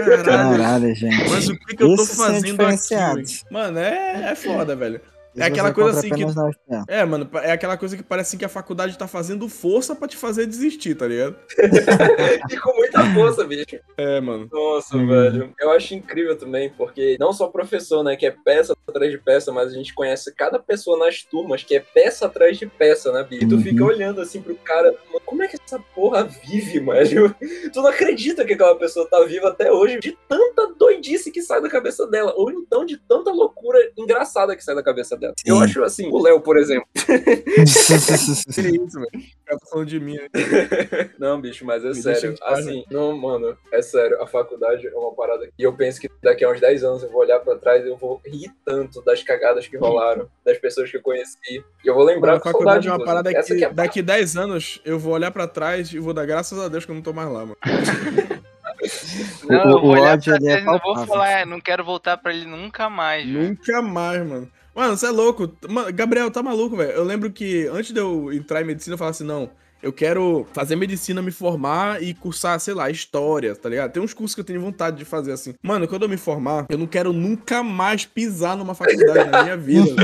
Caralho. 0.05 0.23
Caralho, 0.25 0.95
gente. 0.95 1.29
Mas 1.29 1.47
o 1.47 1.57
que, 1.57 1.75
que 1.75 1.83
eu 1.83 1.95
tô 1.95 2.05
fazendo 2.05 2.61
aqui? 2.61 2.79
Mano, 3.49 3.79
é, 3.79 4.31
é 4.31 4.35
foda, 4.35 4.75
velho. 4.75 5.01
É 5.35 5.45
aquela 5.45 5.69
você 5.69 5.73
coisa 5.75 5.99
assim 5.99 6.09
que- 6.09 6.25
UFPA. 6.25 6.83
É, 6.87 7.05
mano, 7.05 7.29
é 7.41 7.51
aquela 7.51 7.77
coisa 7.77 7.95
que 7.95 8.03
parece 8.03 8.29
assim 8.31 8.37
que 8.37 8.45
a 8.45 8.49
faculdade 8.49 8.97
tá 8.97 9.07
fazendo 9.07 9.47
força 9.47 9.95
pra 9.95 10.07
te 10.07 10.17
fazer 10.17 10.45
desistir, 10.45 10.95
tá 10.95 11.07
ligado? 11.07 11.35
E 12.51 12.57
com 12.57 12.75
muita 12.75 13.03
força, 13.13 13.43
bicho. 13.45 13.79
É, 13.97 14.19
mano. 14.19 14.49
Nossa, 14.51 14.97
Hum. 14.97 15.07
velho. 15.07 15.53
Eu 15.59 15.71
acho 15.71 15.93
incrível 15.95 16.37
também, 16.37 16.69
porque 16.71 17.15
não 17.19 17.31
só 17.31 17.47
professor, 17.47 18.03
né, 18.03 18.15
que 18.15 18.25
é 18.25 18.31
peça 18.43 18.73
atrás 18.87 19.11
de 19.11 19.17
peça, 19.17 19.51
mas 19.51 19.71
a 19.71 19.73
gente 19.75 19.93
conhece 19.93 20.33
cada 20.35 20.59
pessoa 20.59 20.97
nas 20.97 21.21
turmas 21.23 21.63
que 21.63 21.75
é 21.75 21.79
peça 21.79 22.25
atrás 22.25 22.57
de 22.57 22.65
peça, 22.65 23.11
né, 23.11 23.23
bicho? 23.23 23.43
E 23.45 23.47
tu 23.47 23.55
Uhum. 23.55 23.61
fica 23.63 23.83
olhando 23.85 24.19
assim 24.21 24.41
pro 24.41 24.55
cara, 24.55 24.93
"Mano, 25.07 25.21
como 25.25 25.43
é 25.43 25.47
que 25.47 25.57
essa 25.63 25.79
porra 25.95 26.23
vive, 26.23 26.79
mano? 26.81 27.01
Tu 27.73 27.81
não 27.81 27.87
acredita 27.87 28.43
que 28.43 28.53
aquela 28.53 28.75
pessoa 28.75 29.07
tá 29.09 29.23
viva 29.23 29.47
até 29.49 29.71
hoje 29.71 29.99
de 29.99 30.17
tanta 30.27 30.67
doidice 30.77 31.31
que 31.31 31.41
sai 31.41 31.61
da 31.61 31.69
cabeça 31.69 32.05
dela, 32.07 32.33
ou 32.35 32.51
então 32.51 32.83
de 32.85 32.97
tanta 32.97 33.31
loucura 33.31 33.79
engraçada 33.97 34.55
que 34.55 34.63
sai 34.63 34.75
da 34.75 34.83
cabeça 34.83 35.15
dela. 35.21 35.33
Eu 35.45 35.55
Sim. 35.57 35.63
acho 35.63 35.83
assim, 35.83 36.09
o 36.11 36.21
Léo, 36.21 36.41
por 36.41 36.57
exemplo. 36.57 36.85
Que 38.53 38.61
isso, 38.61 38.99
velho. 38.99 39.25
Tá 39.45 39.57
falando 39.69 39.87
de 39.87 39.99
mim. 39.99 40.15
né? 40.15 41.09
Não, 41.19 41.39
bicho, 41.39 41.65
mas 41.65 41.83
é 41.83 41.89
Me 41.89 41.95
sério. 41.95 42.35
Assim, 42.41 42.83
não, 42.89 43.17
mano, 43.17 43.57
é 43.71 43.81
sério. 43.81 44.21
A 44.21 44.27
faculdade 44.27 44.87
é 44.87 44.95
uma 44.95 45.13
parada 45.13 45.45
que 45.45 45.63
eu 45.63 45.73
penso 45.73 45.99
que 45.99 46.09
daqui 46.23 46.43
a 46.45 46.49
uns 46.51 46.59
10 46.61 46.83
anos 46.83 47.03
eu 47.03 47.09
vou 47.11 47.21
olhar 47.21 47.39
pra 47.39 47.55
trás 47.57 47.85
e 47.85 47.89
eu 47.89 47.97
vou 47.97 48.21
rir 48.25 48.49
tanto 48.65 49.01
das 49.03 49.21
cagadas 49.23 49.67
que 49.67 49.77
rolaram, 49.77 50.27
das 50.45 50.57
pessoas 50.57 50.89
que 50.89 50.97
eu 50.97 51.01
conheci. 51.01 51.37
E 51.83 51.87
eu 51.87 51.93
vou 51.93 52.03
lembrar 52.03 52.31
Mano, 52.33 52.41
a 52.41 52.43
faculdade 52.43 52.87
é 52.87 52.91
uma 52.91 53.03
parada 53.03 53.33
que 53.33 53.55
que 53.55 53.65
é 53.65 53.73
daqui 53.73 54.01
10 54.01 54.37
anos 54.37 54.81
eu 54.85 54.97
vou 54.97 55.13
olhar 55.13 55.31
pra 55.31 55.47
trás 55.47 55.91
e 55.93 55.99
vou 55.99 56.13
dar 56.13 56.25
graças 56.25 56.57
a 56.59 56.67
Deus 56.67 56.85
que 56.85 56.91
eu 56.91 56.95
não 56.95 57.01
tô 57.01 57.13
mais 57.13 57.29
lá, 57.29 57.39
mano. 57.45 57.57
Não, 59.47 59.57
O- 59.65 59.69
eu 59.77 59.81
vou 59.81 59.89
olhar 59.91 60.13
ódio, 60.13 60.37
pra 60.39 60.51
é 60.51 60.59
e 60.59 60.63
não 60.63 60.79
vou 60.79 61.05
falar, 61.05 61.45
não 61.45 61.59
quero 61.59 61.83
voltar 61.83 62.17
pra 62.17 62.33
ele 62.33 62.45
nunca 62.45 62.89
mais. 62.89 63.27
Nunca 63.27 63.81
mais, 63.81 64.25
mano. 64.25 64.49
Mano, 64.75 64.95
você 64.95 65.07
é 65.07 65.11
louco. 65.11 65.51
Gabriel, 65.93 66.31
tá 66.31 66.41
maluco, 66.41 66.75
velho. 66.77 66.91
Eu 66.91 67.03
lembro 67.03 67.31
que 67.31 67.67
antes 67.67 67.91
de 67.91 67.99
eu 67.99 68.31
entrar 68.31 68.61
em 68.61 68.65
medicina, 68.65 68.93
eu 68.93 68.97
falava 68.97 69.15
assim, 69.15 69.25
não, 69.25 69.49
eu 69.81 69.91
quero 69.91 70.45
fazer 70.53 70.75
medicina, 70.75 71.21
me 71.21 71.31
formar 71.31 72.03
e 72.03 72.13
cursar, 72.13 72.59
sei 72.59 72.73
lá, 72.73 72.89
história, 72.89 73.55
tá 73.55 73.67
ligado? 73.67 73.91
Tem 73.91 74.01
uns 74.01 74.13
cursos 74.13 74.35
que 74.35 74.41
eu 74.41 74.45
tenho 74.45 74.61
vontade 74.61 74.97
de 74.97 75.05
fazer 75.05 75.31
assim. 75.31 75.55
Mano, 75.61 75.87
quando 75.87 76.03
eu 76.03 76.09
me 76.09 76.17
formar, 76.17 76.67
eu 76.69 76.77
não 76.77 76.85
quero 76.85 77.11
nunca 77.11 77.63
mais 77.63 78.05
pisar 78.05 78.55
numa 78.55 78.75
faculdade 78.75 79.31
na 79.31 79.43
minha 79.43 79.57
vida. 79.57 79.95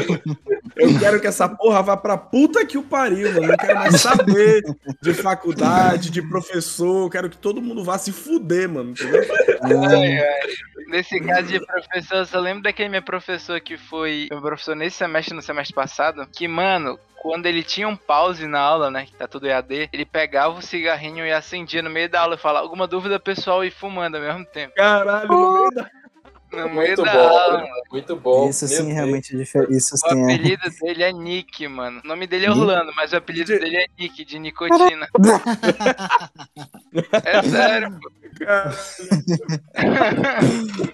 Eu 0.75 0.97
quero 0.99 1.19
que 1.19 1.27
essa 1.27 1.47
porra 1.47 1.81
vá 1.83 1.95
pra 1.95 2.17
puta 2.17 2.65
que 2.65 2.77
o 2.77 2.83
pariu, 2.83 3.31
mano. 3.33 3.43
Eu 3.43 3.49
não 3.49 3.57
quero 3.57 3.75
mais 3.75 4.01
saber 4.01 4.63
de 5.01 5.13
faculdade, 5.13 6.09
de 6.09 6.21
professor. 6.23 7.05
Eu 7.05 7.09
quero 7.09 7.29
que 7.29 7.37
todo 7.37 7.61
mundo 7.61 7.83
vá 7.83 7.97
se 7.97 8.11
fuder, 8.11 8.67
mano. 8.67 8.91
Entendeu? 8.91 9.23
Ai, 9.61 10.19
ai. 10.19 10.53
Nesse 10.87 11.19
caso 11.19 11.47
de 11.47 11.59
professor, 11.65 12.17
eu 12.17 12.25
só 12.25 12.39
lembro 12.39 12.63
daquele 12.63 12.89
meu 12.89 13.01
professor 13.01 13.59
que 13.59 13.77
foi 13.77 14.27
meu 14.31 14.41
professor 14.41 14.75
nesse 14.75 14.97
semestre, 14.97 15.35
no 15.35 15.41
semestre 15.41 15.75
passado, 15.75 16.25
que, 16.27 16.47
mano, 16.47 16.97
quando 17.21 17.45
ele 17.45 17.61
tinha 17.61 17.87
um 17.87 17.95
pause 17.95 18.47
na 18.47 18.59
aula, 18.59 18.89
né, 18.89 19.05
que 19.05 19.13
tá 19.13 19.27
tudo 19.27 19.47
EAD, 19.47 19.89
ele 19.91 20.05
pegava 20.05 20.57
o 20.57 20.61
cigarrinho 20.61 21.25
e 21.25 21.31
acendia 21.31 21.81
no 21.81 21.89
meio 21.89 22.09
da 22.09 22.21
aula 22.21 22.35
e 22.35 22.39
falava 22.39 22.65
alguma 22.65 22.87
dúvida 22.87 23.19
pessoal? 23.19 23.65
E 23.65 23.71
fumando 23.71 24.15
ao 24.15 24.21
mesmo 24.21 24.45
tempo. 24.45 24.73
Caralho, 24.75 25.27
no 25.27 25.53
meio 25.53 25.71
da... 25.71 25.89
Muito 26.51 27.03
da 27.03 27.13
bom, 27.13 27.67
muito 27.91 28.15
bom. 28.15 28.49
Isso 28.49 28.65
Meu 28.67 28.77
sim, 28.77 28.83
Deus. 28.85 28.95
realmente 28.95 29.35
é 29.35 29.37
diferente. 29.37 29.75
Isso 29.75 29.95
O 29.95 29.97
sim 29.97 30.21
é. 30.21 30.23
apelido 30.33 30.69
dele 30.81 31.03
é 31.03 31.11
Nick, 31.11 31.67
mano. 31.67 32.01
O 32.03 32.07
nome 32.07 32.25
dele 32.25 32.45
é 32.45 32.49
Nick? 32.49 32.61
Orlando, 32.61 32.93
mas 32.95 33.11
o 33.11 33.17
apelido 33.17 33.47
dele 33.59 33.77
é 33.77 33.85
Nick, 33.99 34.23
de 34.25 34.39
nicotina. 34.39 35.07
É 37.23 37.43
sério, 37.43 37.99
pô. 37.99 38.11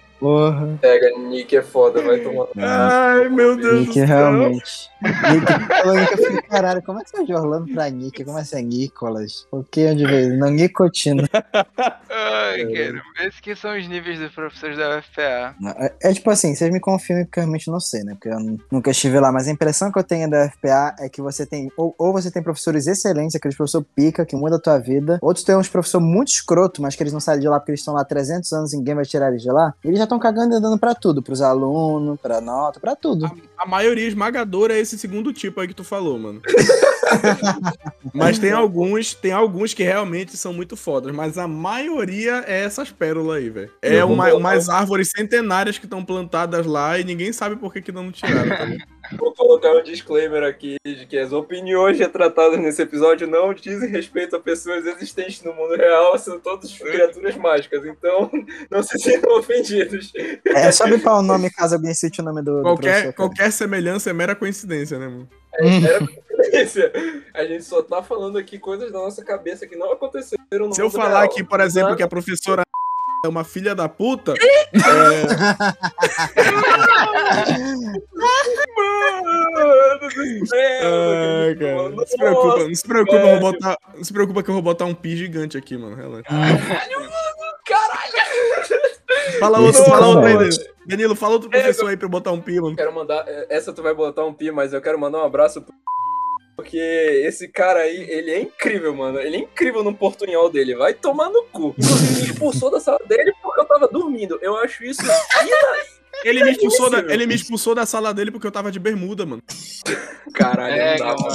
Porra. 0.20 0.78
Pega, 0.80 1.18
Nick 1.18 1.54
é 1.56 1.62
foda, 1.62 2.00
vai 2.02 2.18
tomar. 2.20 2.46
Ai, 2.56 3.28
meu 3.28 3.56
Deus 3.56 3.72
do 3.72 3.80
Nick 3.80 3.94
céu. 3.94 4.06
realmente. 4.06 4.90
Nick, 5.02 5.52
eu 5.86 6.16
fiquei, 6.18 6.42
caralho, 6.42 6.82
como 6.82 7.00
é 7.00 7.04
que 7.04 7.10
você 7.10 7.24
de 7.24 7.34
Orlando 7.34 7.72
pra 7.74 7.90
Nick? 7.90 8.24
Como 8.24 8.38
é 8.38 8.44
que 8.44 8.56
é 8.56 8.62
Nicolas? 8.62 9.46
Por 9.50 9.64
que 9.70 9.86
onde 9.86 10.06
veio? 10.06 10.38
Não, 10.38 10.48
Nicotina. 10.50 11.24
Ai, 12.08 12.64
cara. 12.64 13.02
Esses 13.26 13.40
que 13.40 13.54
são 13.54 13.76
os 13.76 13.86
níveis 13.88 14.18
dos 14.18 14.32
professores 14.32 14.76
da 14.78 14.98
UFPA. 14.98 15.54
É, 15.78 15.94
é 16.04 16.12
tipo 16.14 16.30
assim, 16.30 16.54
vocês 16.54 16.72
me 16.72 16.80
confirmem 16.80 17.24
porque 17.24 17.40
eu 17.40 17.42
realmente 17.44 17.70
não 17.70 17.80
sei, 17.80 18.02
né? 18.02 18.12
Porque 18.14 18.28
eu 18.28 18.40
nu- 18.40 18.58
nunca 18.70 18.90
estive 18.90 19.18
lá, 19.20 19.30
mas 19.32 19.46
a 19.48 19.50
impressão 19.50 19.90
que 19.92 19.98
eu 19.98 20.04
tenho 20.04 20.28
da 20.30 20.48
FPA 20.48 20.94
é 21.00 21.08
que 21.08 21.20
você 21.20 21.44
tem, 21.44 21.70
ou, 21.76 21.94
ou 21.98 22.12
você 22.12 22.30
tem 22.30 22.42
professores 22.42 22.86
excelentes, 22.86 23.34
aqueles 23.34 23.56
professor 23.56 23.84
pica 23.94 24.24
que 24.24 24.36
muda 24.36 24.56
a 24.56 24.60
tua 24.60 24.78
vida, 24.78 25.18
outros 25.20 25.44
tem 25.44 25.56
uns 25.56 25.68
professor 25.68 26.00
muito 26.00 26.28
escroto, 26.28 26.80
mas 26.80 26.94
que 26.96 27.02
eles 27.02 27.12
não 27.12 27.20
saem 27.20 27.40
de 27.40 27.48
lá 27.48 27.58
porque 27.58 27.72
eles 27.72 27.80
estão 27.80 27.94
lá 27.94 28.00
há 28.02 28.04
300 28.04 28.50
anos 28.52 28.72
e 28.72 28.76
ninguém 28.78 28.94
vai 28.94 29.04
tirar 29.04 29.28
eles 29.28 29.42
de 29.42 29.50
lá. 29.50 29.74
Eles 29.84 30.00
já 30.04 30.06
estão 30.06 30.18
cagando 30.18 30.56
e 30.56 30.60
dando 30.60 30.78
pra 30.78 30.94
tudo, 30.94 31.22
pros 31.22 31.40
alunos, 31.40 32.20
pra 32.20 32.40
nota, 32.40 32.78
pra 32.78 32.94
tudo. 32.94 33.30
A 33.58 33.66
maioria 33.66 34.06
esmagadora 34.06 34.74
é 34.74 34.80
esse 34.80 34.98
segundo 34.98 35.32
tipo 35.32 35.60
aí 35.60 35.68
que 35.68 35.74
tu 35.74 35.84
falou, 35.84 36.18
mano. 36.18 36.40
mas 38.14 38.38
tem 38.38 38.52
alguns, 38.52 39.14
tem 39.14 39.32
alguns 39.32 39.74
que 39.74 39.82
realmente 39.82 40.36
são 40.36 40.52
muito 40.52 40.76
fodas, 40.76 41.14
mas 41.14 41.38
a 41.38 41.48
maioria 41.48 42.44
é 42.46 42.64
essas 42.64 42.90
pérolas 42.90 43.38
aí, 43.38 43.50
velho. 43.50 43.70
É 43.82 44.04
uma, 44.04 44.32
umas 44.34 44.68
árvores 44.68 45.10
centenárias 45.14 45.78
que 45.78 45.86
estão 45.86 46.04
plantadas 46.04 46.66
lá 46.66 46.98
e 46.98 47.04
ninguém 47.04 47.32
sabe 47.32 47.56
por 47.56 47.72
que, 47.72 47.82
que 47.82 47.92
não 47.92 48.12
tiraram, 48.12 48.48
tá 48.48 48.64
ligado? 48.64 48.93
Vou 49.12 49.32
colocar 49.34 49.72
um 49.72 49.82
disclaimer 49.82 50.42
aqui 50.42 50.76
de 50.84 51.06
que 51.06 51.18
as 51.18 51.32
opiniões 51.32 51.98
retratadas 51.98 52.58
nesse 52.58 52.82
episódio 52.82 53.26
não 53.26 53.52
dizem 53.52 53.88
respeito 53.90 54.36
a 54.36 54.40
pessoas 54.40 54.86
existentes 54.86 55.42
no 55.42 55.52
mundo 55.52 55.76
real, 55.76 56.18
são 56.18 56.38
todas 56.38 56.76
criaturas 56.76 57.36
mágicas, 57.36 57.84
então 57.84 58.30
não 58.70 58.82
se 58.82 58.98
sintam 58.98 59.38
ofendidos. 59.38 60.12
É 60.46 60.72
só 60.72 60.86
bipar 60.86 61.18
o 61.18 61.22
nome 61.22 61.50
caso 61.50 61.74
alguém 61.74 61.94
cite 61.94 62.20
o 62.20 62.24
nome 62.24 62.42
do, 62.42 62.56
do 62.56 62.62
Qualquer, 62.62 63.00
cara. 63.00 63.12
qualquer 63.12 63.52
semelhança 63.52 64.10
é 64.10 64.12
mera 64.12 64.34
coincidência, 64.34 64.98
né, 64.98 65.08
mano? 65.08 65.28
Era 65.52 66.06
coincidência. 66.06 66.92
A 67.32 67.44
gente 67.44 67.64
só 67.64 67.82
tá 67.82 68.02
falando 68.02 68.38
aqui 68.38 68.58
coisas 68.58 68.90
da 68.90 68.98
nossa 68.98 69.24
cabeça 69.24 69.66
que 69.66 69.76
não 69.76 69.92
aconteceram 69.92 70.68
no 70.68 70.74
Se 70.74 70.80
eu 70.80 70.90
falar 70.90 71.20
real. 71.20 71.24
aqui, 71.24 71.44
por 71.44 71.60
exemplo, 71.60 71.96
que 71.96 72.02
a 72.02 72.08
professora 72.08 72.62
é 73.26 73.28
uma 73.28 73.44
filha 73.44 73.74
da 73.74 73.88
puta, 73.88 74.34
é, 80.54 81.54
Mano 81.54 81.76
mano. 81.76 81.96
não 81.96 82.06
se 82.06 82.16
preocupa, 82.16 82.58
não 82.58 82.74
se 82.74 82.86
preocupa, 82.86 83.16
eu 83.16 83.40
vou 83.40 83.52
botar, 83.52 83.78
não 83.94 84.04
se 84.04 84.12
preocupa 84.12 84.42
que 84.42 84.50
eu 84.50 84.54
vou 84.54 84.62
botar 84.62 84.84
um 84.84 84.94
pi 84.94 85.16
gigante 85.16 85.56
aqui, 85.56 85.76
mano, 85.76 85.96
relaxa. 85.96 86.28
Fala 89.38 89.58
outro, 89.58 89.80
Isso, 89.82 89.90
fala 89.90 90.06
outro 90.06 90.26
aí. 90.26 90.34
Danilo. 90.34 90.56
Danilo, 90.86 91.14
fala 91.16 91.32
outro 91.34 91.50
professor 91.50 91.88
aí 91.88 91.96
pra 91.96 92.06
eu 92.06 92.10
botar 92.10 92.30
um 92.32 92.40
pi, 92.40 92.60
mano. 92.60 92.76
quero 92.76 92.94
mandar. 92.94 93.24
Essa 93.48 93.72
tu 93.72 93.82
vai 93.82 93.94
botar 93.94 94.24
um 94.24 94.32
pi, 94.34 94.50
mas 94.50 94.72
eu 94.72 94.80
quero 94.80 94.98
mandar 94.98 95.18
um 95.18 95.24
abraço 95.24 95.62
pro. 95.62 95.74
Porque 96.56 96.76
esse 96.78 97.48
cara 97.48 97.80
aí, 97.80 98.08
ele 98.08 98.30
é 98.30 98.40
incrível, 98.40 98.94
mano. 98.94 99.18
Ele 99.18 99.36
é 99.36 99.40
incrível 99.40 99.82
no 99.82 99.94
portunhol 99.94 100.50
dele. 100.50 100.76
Vai 100.76 100.94
tomar 100.94 101.28
no 101.30 101.44
cu. 101.44 101.74
Inclusive, 101.78 102.20
me 102.22 102.30
expulsou 102.30 102.70
da 102.70 102.80
sala 102.80 103.00
dele 103.06 103.32
porque 103.42 103.60
eu 103.60 103.64
tava 103.64 103.88
dormindo. 103.88 104.38
Eu 104.40 104.56
acho 104.56 104.84
isso. 104.84 105.02
Ele 106.24 106.42
me, 106.42 106.52
expulsou 106.52 106.88
da, 106.88 107.00
ele 107.12 107.26
me 107.26 107.34
expulsou 107.34 107.74
da 107.74 107.84
sala 107.84 108.14
dele 108.14 108.30
porque 108.30 108.46
eu 108.46 108.52
tava 108.52 108.70
de 108.70 108.78
bermuda, 108.78 109.26
mano. 109.26 109.42
Caralho, 110.32 110.74
É, 110.74 110.96
não 110.96 111.06
dá, 111.06 111.22
mano. 111.22 111.34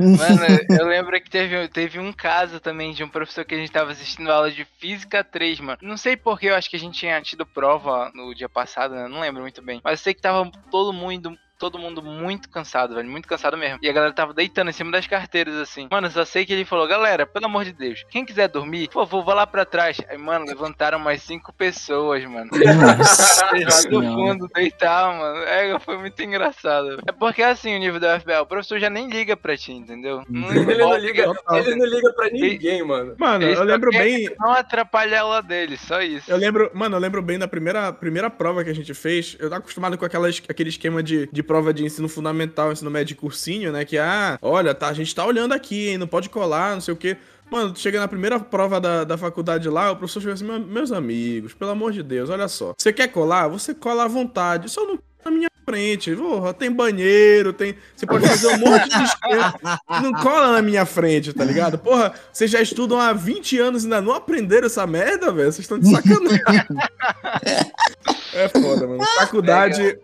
mano. 0.00 0.16
Mano, 0.16 0.80
eu 0.80 0.86
lembro 0.86 1.20
que 1.20 1.28
teve, 1.28 1.68
teve 1.68 1.98
um 1.98 2.12
caso 2.12 2.60
também 2.60 2.92
de 2.92 3.02
um 3.02 3.08
professor 3.08 3.44
que 3.44 3.54
a 3.54 3.58
gente 3.58 3.70
tava 3.70 3.90
assistindo 3.90 4.30
aula 4.30 4.50
de 4.50 4.64
Física 4.78 5.24
3, 5.24 5.58
mano. 5.60 5.78
Não 5.82 5.96
sei 5.96 6.16
porque, 6.16 6.46
eu 6.46 6.54
acho 6.54 6.70
que 6.70 6.76
a 6.76 6.78
gente 6.78 6.98
tinha 6.98 7.20
tido 7.20 7.44
prova 7.44 8.10
no 8.14 8.32
dia 8.32 8.48
passado, 8.48 8.94
né? 8.94 9.08
Não 9.08 9.20
lembro 9.20 9.42
muito 9.42 9.60
bem. 9.60 9.80
Mas 9.82 9.98
eu 10.00 10.04
sei 10.04 10.14
que 10.14 10.22
tava 10.22 10.50
todo 10.70 10.92
mundo 10.92 11.36
todo 11.58 11.78
mundo 11.78 12.02
muito 12.02 12.48
cansado, 12.48 12.94
velho. 12.94 13.08
Muito 13.08 13.28
cansado 13.28 13.56
mesmo. 13.56 13.78
E 13.82 13.88
a 13.88 13.92
galera 13.92 14.12
tava 14.12 14.32
deitando 14.32 14.70
em 14.70 14.72
cima 14.72 14.92
das 14.92 15.06
carteiras, 15.06 15.56
assim. 15.56 15.88
Mano, 15.90 16.10
só 16.10 16.24
sei 16.24 16.46
que 16.46 16.52
ele 16.52 16.64
falou, 16.64 16.86
galera, 16.86 17.26
pelo 17.26 17.46
amor 17.46 17.64
de 17.64 17.72
Deus, 17.72 18.04
quem 18.08 18.24
quiser 18.24 18.48
dormir, 18.48 18.88
por 18.88 19.06
favor, 19.06 19.24
vá 19.24 19.34
lá 19.34 19.46
pra 19.46 19.64
trás. 19.64 20.00
Aí, 20.08 20.16
mano, 20.16 20.46
levantaram 20.46 20.98
mais 20.98 21.22
cinco 21.22 21.52
pessoas, 21.52 22.24
mano. 22.24 22.50
Nossa 22.52 23.44
lá 23.52 23.90
do 23.90 24.02
fundo 24.02 24.48
deitar, 24.54 25.12
mano. 25.18 25.42
É, 25.44 25.78
foi 25.80 25.98
muito 25.98 26.22
engraçado. 26.22 27.00
É 27.06 27.12
porque 27.12 27.42
assim, 27.42 27.74
o 27.74 27.78
nível 27.78 27.98
da 27.98 28.20
FBL, 28.20 28.42
o 28.42 28.46
professor 28.46 28.78
já 28.78 28.88
nem 28.88 29.08
liga 29.08 29.36
pra 29.36 29.56
ti, 29.56 29.72
entendeu? 29.72 30.22
Não 30.28 30.50
Ele 30.50 30.76
não 30.76 30.96
liga, 30.96 31.24
Total. 31.24 31.58
ele 31.58 31.74
não 31.74 31.86
liga 31.86 32.12
pra 32.12 32.28
ninguém, 32.30 32.84
mano. 32.84 33.14
Mano, 33.18 33.44
Ele 33.44 33.56
eu 33.56 33.64
lembro 33.64 33.90
bem. 33.90 34.30
Não 34.38 34.52
atrapalhar 34.52 35.18
a 35.18 35.22
aula 35.22 35.42
dele, 35.42 35.76
só 35.76 36.00
isso. 36.00 36.30
Eu 36.30 36.36
lembro, 36.36 36.70
mano, 36.72 36.96
eu 36.96 37.00
lembro 37.00 37.20
bem 37.20 37.38
da 37.38 37.48
primeira, 37.48 37.92
primeira 37.92 38.30
prova 38.30 38.62
que 38.62 38.70
a 38.70 38.74
gente 38.74 38.94
fez. 38.94 39.36
Eu 39.40 39.48
tava 39.48 39.60
acostumado 39.60 39.98
com 39.98 40.04
aquelas, 40.04 40.40
aquele 40.48 40.68
esquema 40.68 41.02
de, 41.02 41.28
de 41.32 41.42
prova 41.48 41.72
de 41.74 41.84
ensino 41.84 42.08
fundamental, 42.08 42.70
ensino 42.70 42.90
médio 42.90 43.08
de 43.08 43.14
cursinho, 43.16 43.72
né? 43.72 43.84
Que, 43.84 43.96
ah, 43.98 44.38
olha, 44.42 44.74
tá, 44.74 44.88
a 44.88 44.92
gente 44.92 45.12
tá 45.14 45.24
olhando 45.24 45.52
aqui, 45.54 45.88
hein, 45.88 45.98
não 45.98 46.06
pode 46.06 46.28
colar, 46.28 46.74
não 46.74 46.80
sei 46.80 46.92
o 46.94 46.96
quê. 46.96 47.16
Mano, 47.50 47.74
chega 47.74 47.98
na 47.98 48.06
primeira 48.06 48.38
prova 48.38 48.78
da, 48.78 49.04
da 49.04 49.16
faculdade 49.16 49.68
lá, 49.70 49.90
o 49.90 49.96
professor 49.96 50.20
chega 50.20 50.34
assim, 50.34 50.44
"Meu- 50.44 50.60
meus 50.60 50.92
amigos, 50.92 51.54
pelo 51.54 51.70
amor 51.70 51.92
de 51.92 52.02
Deus, 52.02 52.28
olha 52.28 52.46
só. 52.46 52.74
Você 52.76 52.92
quer 52.92 53.08
colar? 53.08 53.48
Você 53.48 53.74
cola 53.74 54.04
à 54.04 54.08
vontade, 54.08 54.68
só 54.70 54.84
não 54.86 54.98
na 55.24 55.30
minha 55.30 55.48
frente. 55.64 56.14
Porra, 56.14 56.54
tem 56.54 56.70
banheiro, 56.70 57.52
tem. 57.52 57.74
Você 57.96 58.06
pode 58.06 58.26
fazer 58.28 58.48
um 58.48 58.58
monte 58.58 58.88
de 58.88 59.02
esquema. 59.02 59.54
Não 60.02 60.12
cola 60.12 60.52
na 60.52 60.62
minha 60.62 60.86
frente, 60.86 61.32
tá 61.32 61.44
ligado? 61.44 61.76
Porra, 61.78 62.12
vocês 62.32 62.50
já 62.50 62.60
estudam 62.62 63.00
há 63.00 63.12
20 63.12 63.58
anos 63.58 63.82
e 63.82 63.86
ainda 63.86 64.00
não 64.00 64.12
aprenderam 64.12 64.66
essa 64.66 64.86
merda, 64.86 65.32
velho? 65.32 65.50
Vocês 65.52 65.60
estão 65.60 65.78
de 65.78 65.90
sacanagem. 65.90 66.40
é 68.34 68.48
foda, 68.48 68.86
mano. 68.86 69.04
Faculdade. 69.18 69.98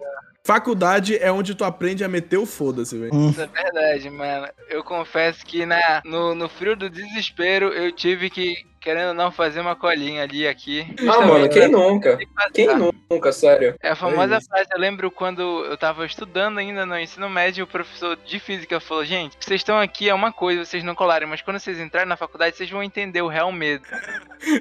Faculdade 0.47 1.17
é 1.17 1.33
onde 1.33 1.55
tu 1.55 1.65
aprende 1.65 2.05
a 2.05 2.09
meter 2.09 2.37
o 2.37 2.45
foda-se, 2.45 2.99
velho. 2.99 3.31
Isso 3.31 3.41
é 3.41 3.47
verdade, 3.47 4.11
mano. 4.11 4.47
Eu 4.69 4.85
confesso 4.85 5.45
que 5.45 5.65
na, 5.65 6.03
no, 6.05 6.35
no 6.35 6.51
frio 6.51 6.77
do 6.77 6.91
desespero 6.91 7.69
eu 7.69 7.91
tive 7.91 8.29
que, 8.29 8.55
querendo 8.85 9.09
ou 9.09 9.15
não, 9.15 9.33
fazer 9.33 9.61
uma 9.61 9.75
colinha 9.75 10.23
ali 10.23 10.47
aqui. 10.47 10.87
Ah, 11.09 11.25
mano, 11.25 11.49
quem 11.49 11.69
nunca? 11.69 12.19
Quem 12.53 12.69
nunca, 12.77 13.33
sério? 13.33 13.75
É 13.83 13.91
a 13.91 13.97
famosa 13.97 14.37
É 14.37 14.41
frase, 14.43 14.69
eu 14.71 14.79
lembro 14.79 15.11
quando 15.11 15.41
eu 15.65 15.77
tava 15.79 16.05
estudando 16.05 16.59
ainda 16.59 16.85
no 16.85 16.99
ensino 16.99 17.31
médio, 17.31 17.65
o 17.65 17.67
professor 17.67 18.15
de 18.17 18.39
física 18.39 18.79
falou, 18.79 19.03
gente, 19.05 19.37
vocês 19.41 19.63
estão 19.63 19.79
aqui 19.79 20.11
é 20.11 20.15
uma 20.15 20.31
coisa, 20.31 20.67
vocês 20.67 20.85
não 20.85 20.95
colarem, 20.95 21.27
mas 21.27 21.41
quando 21.41 21.59
vocês 21.59 21.81
entrarem 21.81 22.09
na 22.09 22.17
faculdade, 22.17 22.57
vocês 22.57 22.69
vão 22.69 22.83
entender 22.83 23.23
o 23.23 23.29
real 23.29 23.51
medo. 23.51 23.85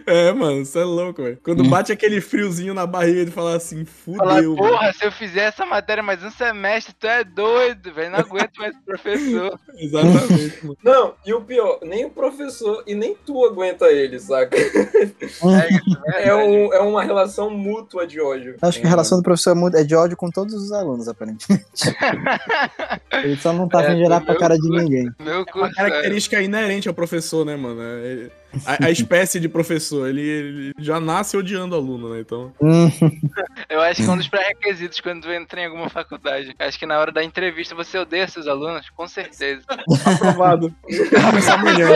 É, 0.06 0.32
mano, 0.32 0.66
você 0.66 0.80
é 0.80 0.84
louco, 0.86 1.22
velho. 1.22 1.38
Quando 1.44 1.64
bate 1.66 1.92
aquele 1.92 2.22
friozinho 2.22 2.74
na 2.74 2.86
barriga 2.86 3.26
de 3.26 3.32
falar 3.32 3.58
assim, 3.58 3.84
fudeu, 3.84 4.26
velho. 4.26 4.56
porra, 4.56 4.94
se 4.94 5.06
eu 5.06 5.12
fizer 5.12 5.44
essa 5.44 5.66
matéria 5.66 6.02
mais 6.02 6.24
um 6.24 6.32
semestre, 6.32 6.96
tu 6.98 7.08
é 7.08 7.26
doido, 7.26 7.94
velho, 7.94 8.12
não 8.12 8.20
aguento 8.20 8.58
mais 8.58 8.74
o 8.74 8.82
professor. 8.84 9.60
Exatamente, 9.78 10.66
mano. 10.66 10.78
Não, 10.82 11.16
e 11.26 11.34
o 11.34 11.42
pior, 11.42 11.80
nem 11.82 12.06
o 12.06 12.10
professor 12.10 12.84
e 12.88 12.96
nem 12.96 13.16
tu 13.26 13.44
aguenta 13.46 13.92
ele, 13.92 14.13
saca? 14.20 14.56
É, 14.58 16.30
É, 16.30 16.36
um, 16.36 16.74
é 16.74 16.80
uma 16.80 17.04
relação 17.04 17.50
mútua 17.50 18.06
de 18.08 18.20
ódio. 18.22 18.56
Acho 18.62 18.80
que 18.80 18.86
a 18.86 18.90
relação 18.90 19.18
do 19.20 19.24
professor 19.24 19.56
é 19.76 19.82
é 19.82 19.84
de 19.84 19.96
ódio 19.96 20.16
com 20.18 20.30
todos 20.30 20.54
os 20.54 20.72
alunos, 20.72 21.08
aparentemente. 21.08 21.64
Ele 23.24 23.36
só 23.38 23.54
não 23.54 23.68
tá 23.68 23.84
É, 23.84 23.90
vindo 23.90 24.00
gerar 24.00 24.22
pra 24.22 24.36
cara 24.38 24.58
de 24.58 24.70
ninguém. 24.70 25.12
Meu 25.20 25.38
Uma 25.40 25.46
curso, 25.46 25.72
é- 25.72 25.76
característica 25.76 26.42
inerente 26.42 26.88
ao 26.88 26.94
professor, 26.94 27.46
né, 27.46 27.56
mano? 27.56 27.82
É- 27.82 28.30
A, 28.66 28.86
a 28.86 28.92
espécie 28.92 29.40
de 29.40 29.50
professor, 29.50 30.08
ele, 30.08 30.22
ele 30.22 30.72
já 30.80 31.00
nasce 31.00 31.36
odiando 31.36 31.76
o 31.76 31.78
aluno, 31.78 32.14
né? 32.14 32.20
Então. 32.20 32.54
Eu 33.70 33.82
acho 33.82 34.04
que 34.04 34.08
é 34.08 34.12
um 34.12 34.18
dos 34.18 34.28
pré-requisitos 34.28 35.00
quando 35.00 35.24
tu 35.24 35.32
entra 35.32 35.62
em 35.62 35.66
alguma 35.66 35.90
faculdade. 35.90 36.54
Acho 36.60 36.78
que 36.78 36.86
na 36.86 37.00
hora 37.00 37.12
da 37.12 37.24
entrevista 37.24 37.76
você 37.76 37.98
odeia 37.98 38.28
seus 38.28 38.48
alunos, 38.48 38.90
com 38.92 39.08
certeza. 39.08 39.64
Aprovado. 40.06 40.74
Começa 40.84 41.54
amanhã. 41.54 41.88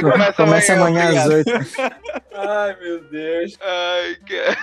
começa 0.36 0.72
amanhã 0.74 1.04
às 1.04 1.26
obrigado. 1.26 1.32
8. 1.32 1.96
Ai, 2.34 2.76
meu 2.80 3.04
Deus. 3.04 3.58
Ai, 3.62 4.16
cara. 4.28 4.58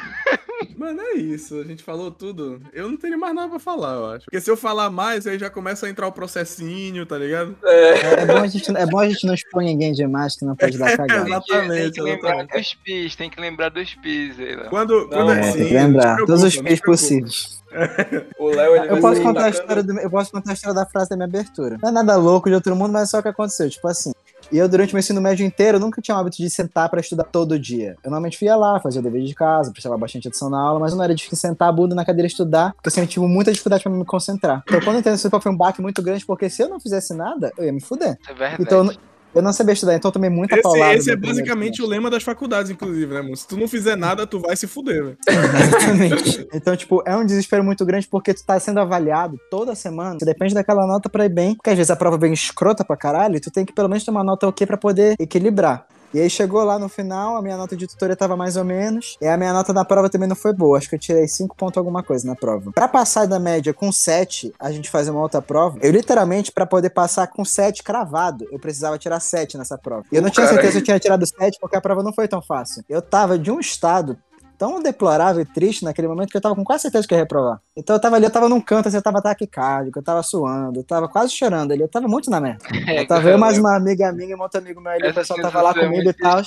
Mano, 0.78 1.02
é 1.02 1.14
isso. 1.16 1.60
A 1.60 1.64
gente 1.64 1.84
falou 1.84 2.12
tudo. 2.12 2.62
Eu 2.72 2.90
não 2.90 2.98
tenho 2.98 3.20
mais 3.20 3.34
nada 3.34 3.50
pra 3.50 3.60
falar, 3.60 3.94
eu 3.96 4.06
acho. 4.12 4.26
Porque 4.26 4.40
se 4.40 4.50
eu 4.50 4.58
falar 4.58 4.90
mais, 4.90 5.26
aí 5.26 5.40
já 5.40 5.50
começa 5.50 5.88
a 5.88 5.90
entrar 5.90 6.08
o 6.08 6.12
processinho, 6.12 7.06
tá 7.06 7.18
ligado? 7.18 7.56
É, 7.64 7.84
É, 7.94 8.14
é 8.22 8.26
bom 8.26 8.38
a 8.38 8.48
gente, 8.48 8.78
é 8.78 8.86
bom 8.86 9.00
a 9.00 9.10
gente 9.10 9.26
não 9.26 9.34
expor 9.34 9.64
ninguém 9.64 9.92
demais 9.94 10.36
que 10.36 10.46
não 10.46 10.56
pode 10.56 10.78
dar 10.84 10.98
cagada. 10.98 11.30
Exatamente, 11.30 11.82
tem 11.82 11.92
que 11.92 12.02
lembrar 12.02 12.46
dos 12.46 12.74
PIS, 12.74 13.16
tem 13.16 13.30
que 13.30 13.42
lembrar 13.42 13.70
dos 13.70 13.94
PIS 13.96 14.40
aí, 14.40 14.56
Léo. 14.56 14.70
Quando. 14.70 15.08
quando 15.08 15.26
Não, 15.26 15.32
é, 15.34 15.42
tem 15.42 15.52
sim, 15.52 15.58
Tem 15.58 15.68
que 15.68 15.74
não 15.74 15.82
lembrar. 15.84 16.20
se 16.20 16.26
Todos 16.26 16.44
os 16.44 16.56
preocupa, 16.56 16.64
preocupa. 16.64 16.92
possíveis. 16.92 17.64
o 18.38 18.48
Léo, 18.50 18.76
ele 18.76 18.92
Eu 18.92 19.00
posso 19.00 19.22
contar 19.22 19.46
a 19.46 19.50
história 19.50 19.84
do, 19.84 20.00
eu 20.00 20.10
posso 20.10 20.32
contar 20.32 20.52
a 20.52 20.54
história 20.54 20.76
da 20.76 20.86
frase 20.86 21.10
da 21.10 21.16
minha 21.16 21.28
abertura. 21.28 21.78
Não 21.82 21.90
é 21.90 21.92
nada 21.92 22.16
louco 22.16 22.48
de 22.50 22.56
outro 22.56 22.76
mundo, 22.76 22.92
mas 22.92 23.04
é 23.04 23.06
só 23.08 23.20
o 23.20 23.22
que 23.22 23.30
aconteceu. 23.30 23.70
Tipo 23.70 23.88
assim. 23.88 24.12
E 24.52 24.58
eu, 24.58 24.68
durante 24.70 24.92
o 24.92 24.96
meu 24.96 25.00
ensino 25.00 25.20
médio 25.22 25.46
inteiro, 25.46 25.80
nunca 25.80 26.02
tinha 26.02 26.16
o 26.16 26.20
hábito 26.20 26.38
de 26.38 26.50
sentar 26.50 26.90
pra 26.90 27.00
estudar 27.00 27.24
todo 27.24 27.58
dia. 27.58 27.96
Eu 28.04 28.12
normalmente 28.12 28.44
ia 28.44 28.56
lá, 28.56 28.80
fazia 28.80 29.00
o 29.00 29.04
dever 29.04 29.24
de 29.24 29.34
casa, 29.34 29.72
prestava 29.72 29.98
bastante 29.98 30.28
atenção 30.28 30.50
na 30.50 30.60
aula, 30.60 30.80
mas 30.80 30.94
não 30.94 31.04
era 31.04 31.16
de 31.16 31.36
sentar 31.36 31.70
a 31.70 31.72
bunda 31.72 31.96
na 31.96 32.06
cadeira 32.06 32.28
e 32.28 32.30
estudar, 32.30 32.74
porque 32.74 32.88
eu 32.88 32.92
sempre 32.92 33.10
tive 33.10 33.26
muita 33.26 33.52
dificuldade 33.52 33.82
pra 33.82 33.92
me 33.92 34.06
concentrar. 34.06 34.62
Então, 34.68 34.80
quando 34.82 34.96
eu 34.96 35.00
entrei 35.00 35.14
nesse 35.14 35.28
foi 35.30 35.52
um 35.52 35.58
baque 35.58 35.82
muito 35.82 36.04
grande, 36.04 36.24
porque 36.26 36.50
se 36.50 36.62
eu 36.62 36.70
não 36.70 36.80
fizesse 36.80 37.16
nada, 37.16 37.52
eu 37.58 37.66
ia 37.66 37.74
me 37.74 37.82
fuder. 37.82 38.18
É 38.30 38.34
verdade. 38.34 38.62
Então, 38.62 38.92
eu 39.34 39.42
não- 39.42 39.54
sabia 39.54 39.74
estudar, 39.74 39.96
então 39.96 40.10
eu 40.10 40.14
tomei 40.14 40.30
muita 40.30 40.56
Esse, 40.56 40.64
paulada. 40.64 40.94
esse 40.96 41.12
é 41.12 41.16
basicamente 41.16 41.82
o 41.82 41.88
lema 41.88 42.10
das 42.10 42.24
faculdades, 42.24 42.72
inclusive, 42.72 43.14
né, 43.14 43.22
mano? 43.22 43.36
Se 43.38 43.48
tu 43.48 43.56
não 43.58 43.68
fizer 43.68 43.96
nada, 43.96 44.26
tu 44.26 44.40
vai 44.40 44.56
se 44.56 44.66
fuder, 44.68 45.04
velho. 45.04 45.18
Exatamente. 45.28 46.48
Então, 46.54 46.76
tipo, 46.76 47.04
é 47.06 47.16
um 47.16 47.26
desespero 47.26 47.64
muito 47.64 47.86
grande 47.86 48.08
porque 48.08 48.34
tu 48.34 48.44
tá 48.44 48.60
sendo 48.60 48.80
avaliado 48.80 49.40
toda 49.50 49.76
semana. 49.76 50.18
Você 50.20 50.26
depende 50.26 50.54
daquela 50.54 50.86
nota 50.88 51.10
pra 51.10 51.26
ir 51.26 51.30
bem. 51.30 51.56
Porque 51.56 51.70
às 51.70 51.78
vezes 51.78 51.92
a 51.92 51.96
prova 51.96 52.18
vem 52.18 52.34
escrota 52.34 52.84
pra 52.84 52.98
caralho 52.98 53.36
e 53.36 53.40
tu 53.40 53.52
tem 53.52 53.66
que 53.66 53.74
pelo 53.74 53.88
menos 53.90 54.04
ter 54.04 54.12
uma 54.12 54.24
nota 54.24 54.48
ok 54.48 54.66
pra 54.68 54.78
poder 54.78 55.16
equilibrar. 55.20 55.86
E 56.14 56.22
aí 56.22 56.30
chegou 56.30 56.64
lá 56.64 56.78
no 56.78 56.88
final, 56.88 57.36
a 57.38 57.42
minha 57.42 57.58
nota 57.58 57.76
de 57.76 57.88
tutoria 57.88 58.16
tava 58.16 58.38
mais 58.38 58.56
ou 58.56 58.64
menos. 58.64 59.18
E 59.20 59.28
a 59.28 59.36
minha 59.36 59.52
nota 59.52 59.74
na 59.74 59.84
prova 59.84 60.10
também 60.10 60.30
não 60.30 60.36
foi 60.36 60.54
boa. 60.54 60.78
Acho 60.78 60.90
que 60.90 60.96
eu 60.96 61.00
tirei 61.00 61.28
5 61.28 61.56
pontos 61.56 61.78
alguma 61.78 62.04
coisa 62.04 62.28
na 62.28 62.36
prova. 62.36 62.72
Pra 62.72 62.88
passar 62.88 63.26
da 63.26 63.40
média 63.40 63.74
com 63.74 63.92
7, 63.92 64.54
a 64.60 64.72
gente 64.72 64.90
fazer 64.90 65.12
uma 65.12 65.22
outra 65.22 65.42
prova. 65.42 65.80
Eu 65.82 65.92
literalmente, 65.92 66.52
pra 66.52 66.66
poder 66.66 66.92
passar 66.92 67.28
com 67.28 67.44
7 67.44 67.82
cravado, 67.82 68.48
eu 68.52 68.60
precisava 68.60 68.98
tirar 68.98 69.20
7 69.20 69.58
nessa 69.58 69.78
prova. 69.78 70.06
E 70.12 70.16
eu 70.16 70.22
não 70.22 70.30
tinha 70.30 70.48
certeza 70.48 70.74
se 70.74 70.78
eu 70.78 70.84
tinha 70.84 71.00
tirado 71.00 71.26
7 71.26 71.58
porque 71.60 71.76
a 71.76 71.82
prova 71.82 72.04
não 72.04 72.14
foi 72.14 72.28
tão 72.28 72.42
fácil. 72.42 72.84
Eu 72.88 73.02
tava 73.02 73.40
de 73.40 73.50
um 73.50 73.60
estado 73.60 74.18
tão 74.64 74.82
deplorável 74.82 75.42
e 75.42 75.46
triste 75.46 75.84
naquele 75.84 76.08
momento 76.08 76.30
que 76.30 76.38
eu 76.38 76.42
tava 76.42 76.56
com 76.56 76.64
quase 76.64 76.84
certeza 76.84 77.06
que 77.06 77.14
ia 77.14 77.20
reprovar. 77.20 77.60
Então 77.76 77.94
eu 77.94 78.00
tava 78.00 78.16
ali, 78.16 78.24
eu 78.24 78.32
tava 78.32 78.48
num 78.48 78.62
canto, 78.62 78.88
assim, 78.88 78.96
eu 78.96 79.04
tava 79.04 79.22
taquicárdico, 79.22 80.00
eu 80.00 80.04
tava 80.04 80.24
suando, 80.24 80.80
eu 80.80 80.84
tava 80.86 81.10
quase 81.10 81.34
chorando 81.34 81.74
ali, 81.74 81.82
eu 81.82 81.90
tava 81.90 82.08
muito 82.08 82.32
na 82.32 82.40
merda. 82.40 82.64
É, 82.94 83.02
Eu 83.02 83.08
tava 83.08 83.30
eu 83.30 83.38
mais 83.38 83.58
uma 83.58 83.76
amiga 83.76 84.12
minha 84.12 84.32
e 84.32 84.36
um 84.36 84.42
outro 84.42 84.60
amigo 84.60 84.80
meu 84.80 84.92
ali, 84.92 85.10
o 85.10 85.14
pessoal 85.14 85.42
tava 85.42 85.62
lá 85.62 85.72
é 85.72 85.74
comigo 85.74 86.10
e 86.10 86.14
tal. 86.14 86.42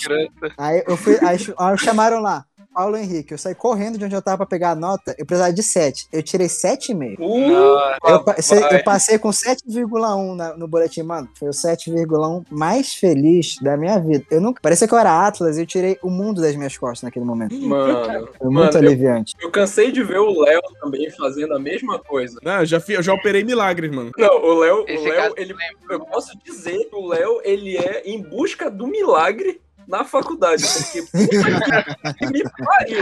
Aí 0.57 0.83
eu 0.87 0.97
fui, 0.97 1.19
aí, 1.23 1.37
aí 1.59 1.79
chamaram 1.79 2.21
lá. 2.21 2.45
Paulo 2.77 2.95
Henrique, 2.99 3.33
eu 3.33 3.39
saí 3.39 3.55
correndo 3.55 3.97
de 3.97 4.05
onde 4.05 4.15
eu 4.15 4.21
tava 4.21 4.37
pra 4.37 4.45
pegar 4.47 4.73
a 4.73 4.75
nota, 4.75 5.15
eu 5.19 5.25
precisava 5.25 5.51
de 5.51 5.63
7. 5.63 6.09
Eu 6.13 6.23
tirei 6.23 6.47
7,5. 6.47 7.17
Uh, 7.19 8.07
Eu, 8.07 8.23
passei- 8.23 8.61
vai. 8.61 8.75
eu 8.79 8.85
passei 8.85 9.19
com 9.19 9.31
7,1 9.33 10.35
na- 10.37 10.55
no 10.59 10.69
boletim, 10.69 11.01
mano. 11.03 11.27
Foi 11.39 11.49
o 11.49 11.53
7,1 11.55 12.45
mais 12.51 12.93
feliz 12.95 13.57
da 13.63 13.79
minha 13.79 13.99
vida. 13.99 14.27
Eu 14.31 14.43
nunca. 14.43 14.61
Parecia 14.61 14.87
que 14.87 14.93
eu 14.93 14.99
era 14.99 15.27
Atlas 15.27 15.57
e 15.57 15.63
eu 15.63 15.67
tirei 15.67 15.99
o 16.03 16.11
mundo 16.11 16.43
das 16.43 16.55
minhas 16.55 16.77
costas 16.77 17.03
naquele 17.05 17.25
momento. 17.25 17.55
mano. 17.57 18.29
Foi 18.37 18.51
muito 18.51 18.75
Mano, 18.75 18.85
eu, 18.87 18.91
aliviante. 18.91 19.35
eu 19.41 19.51
cansei 19.51 19.91
de 19.91 20.03
ver 20.03 20.19
o 20.19 20.39
Léo 20.43 20.61
também 20.79 21.11
fazendo 21.13 21.55
a 21.55 21.59
mesma 21.59 21.99
coisa. 21.99 22.39
Não, 22.43 22.59
eu 22.61 22.67
já, 22.67 22.79
fi- 22.79 22.93
eu 22.93 23.03
já 23.03 23.15
operei 23.15 23.43
milagres, 23.43 23.91
mano. 23.91 24.11
Não, 24.19 24.45
o 24.45 24.59
Léo, 24.59 24.83
o 24.83 25.03
Léo, 25.09 25.33
ele, 25.39 25.55
eu 25.89 26.01
posso 26.01 26.37
dizer 26.45 26.77
que 26.91 26.95
o 26.95 27.07
Léo, 27.07 27.41
ele 27.43 27.79
é 27.79 28.03
em 28.05 28.21
busca 28.23 28.71
do 28.71 28.87
milagre 28.87 29.63
na 29.87 30.05
faculdade, 30.05 30.65
porque 30.67 31.03
puta 31.11 32.15
que 32.15 32.27
me 32.27 32.43
pariu. 32.43 32.99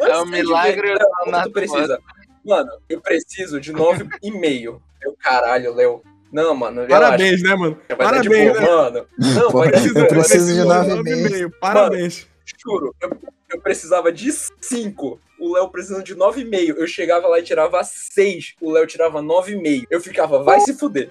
Eu 0.00 0.06
É 0.20 0.24
de 0.24 0.30
milagre 0.30 0.88
ver. 0.88 0.98
da 1.30 1.42
tu 1.44 1.50
precisa. 1.52 1.98
Mano, 2.44 2.70
eu 2.88 3.00
preciso 3.00 3.60
de 3.60 3.72
9,5. 3.72 4.80
Meu 5.00 5.16
caralho, 5.20 5.74
Léo. 5.74 6.02
Não, 6.32 6.54
mano. 6.54 6.86
Parabéns, 6.88 7.42
né, 7.42 7.54
mano? 7.54 7.78
Vai 7.88 7.96
Parabéns, 7.96 8.52
boa, 8.52 8.60
né? 8.60 8.66
mano. 8.70 9.06
Não, 9.18 9.50
Pô, 9.50 9.58
vai 9.58 9.68
eu 9.68 10.08
preciso 10.08 10.52
de 10.54 10.62
boa. 10.62 10.84
nove 10.84 11.10
e 11.10 11.14
meio. 11.16 11.50
Parabéns. 11.60 12.26
Juro, 12.64 12.94
eu, 13.00 13.10
eu 13.52 13.60
precisava 13.60 14.10
de 14.12 14.32
5. 14.32 15.20
o 15.38 15.52
Léo 15.54 15.68
precisando 15.68 16.04
de 16.04 16.14
9,5. 16.16 16.74
Eu 16.76 16.86
chegava 16.86 17.28
lá 17.28 17.38
e 17.38 17.42
tirava 17.42 17.82
6, 17.84 18.54
o 18.60 18.70
Léo 18.70 18.86
tirava 18.86 19.20
9,5. 19.20 19.86
Eu 19.90 20.00
ficava, 20.00 20.42
vai 20.42 20.58
se 20.60 20.74
fuder. 20.74 21.08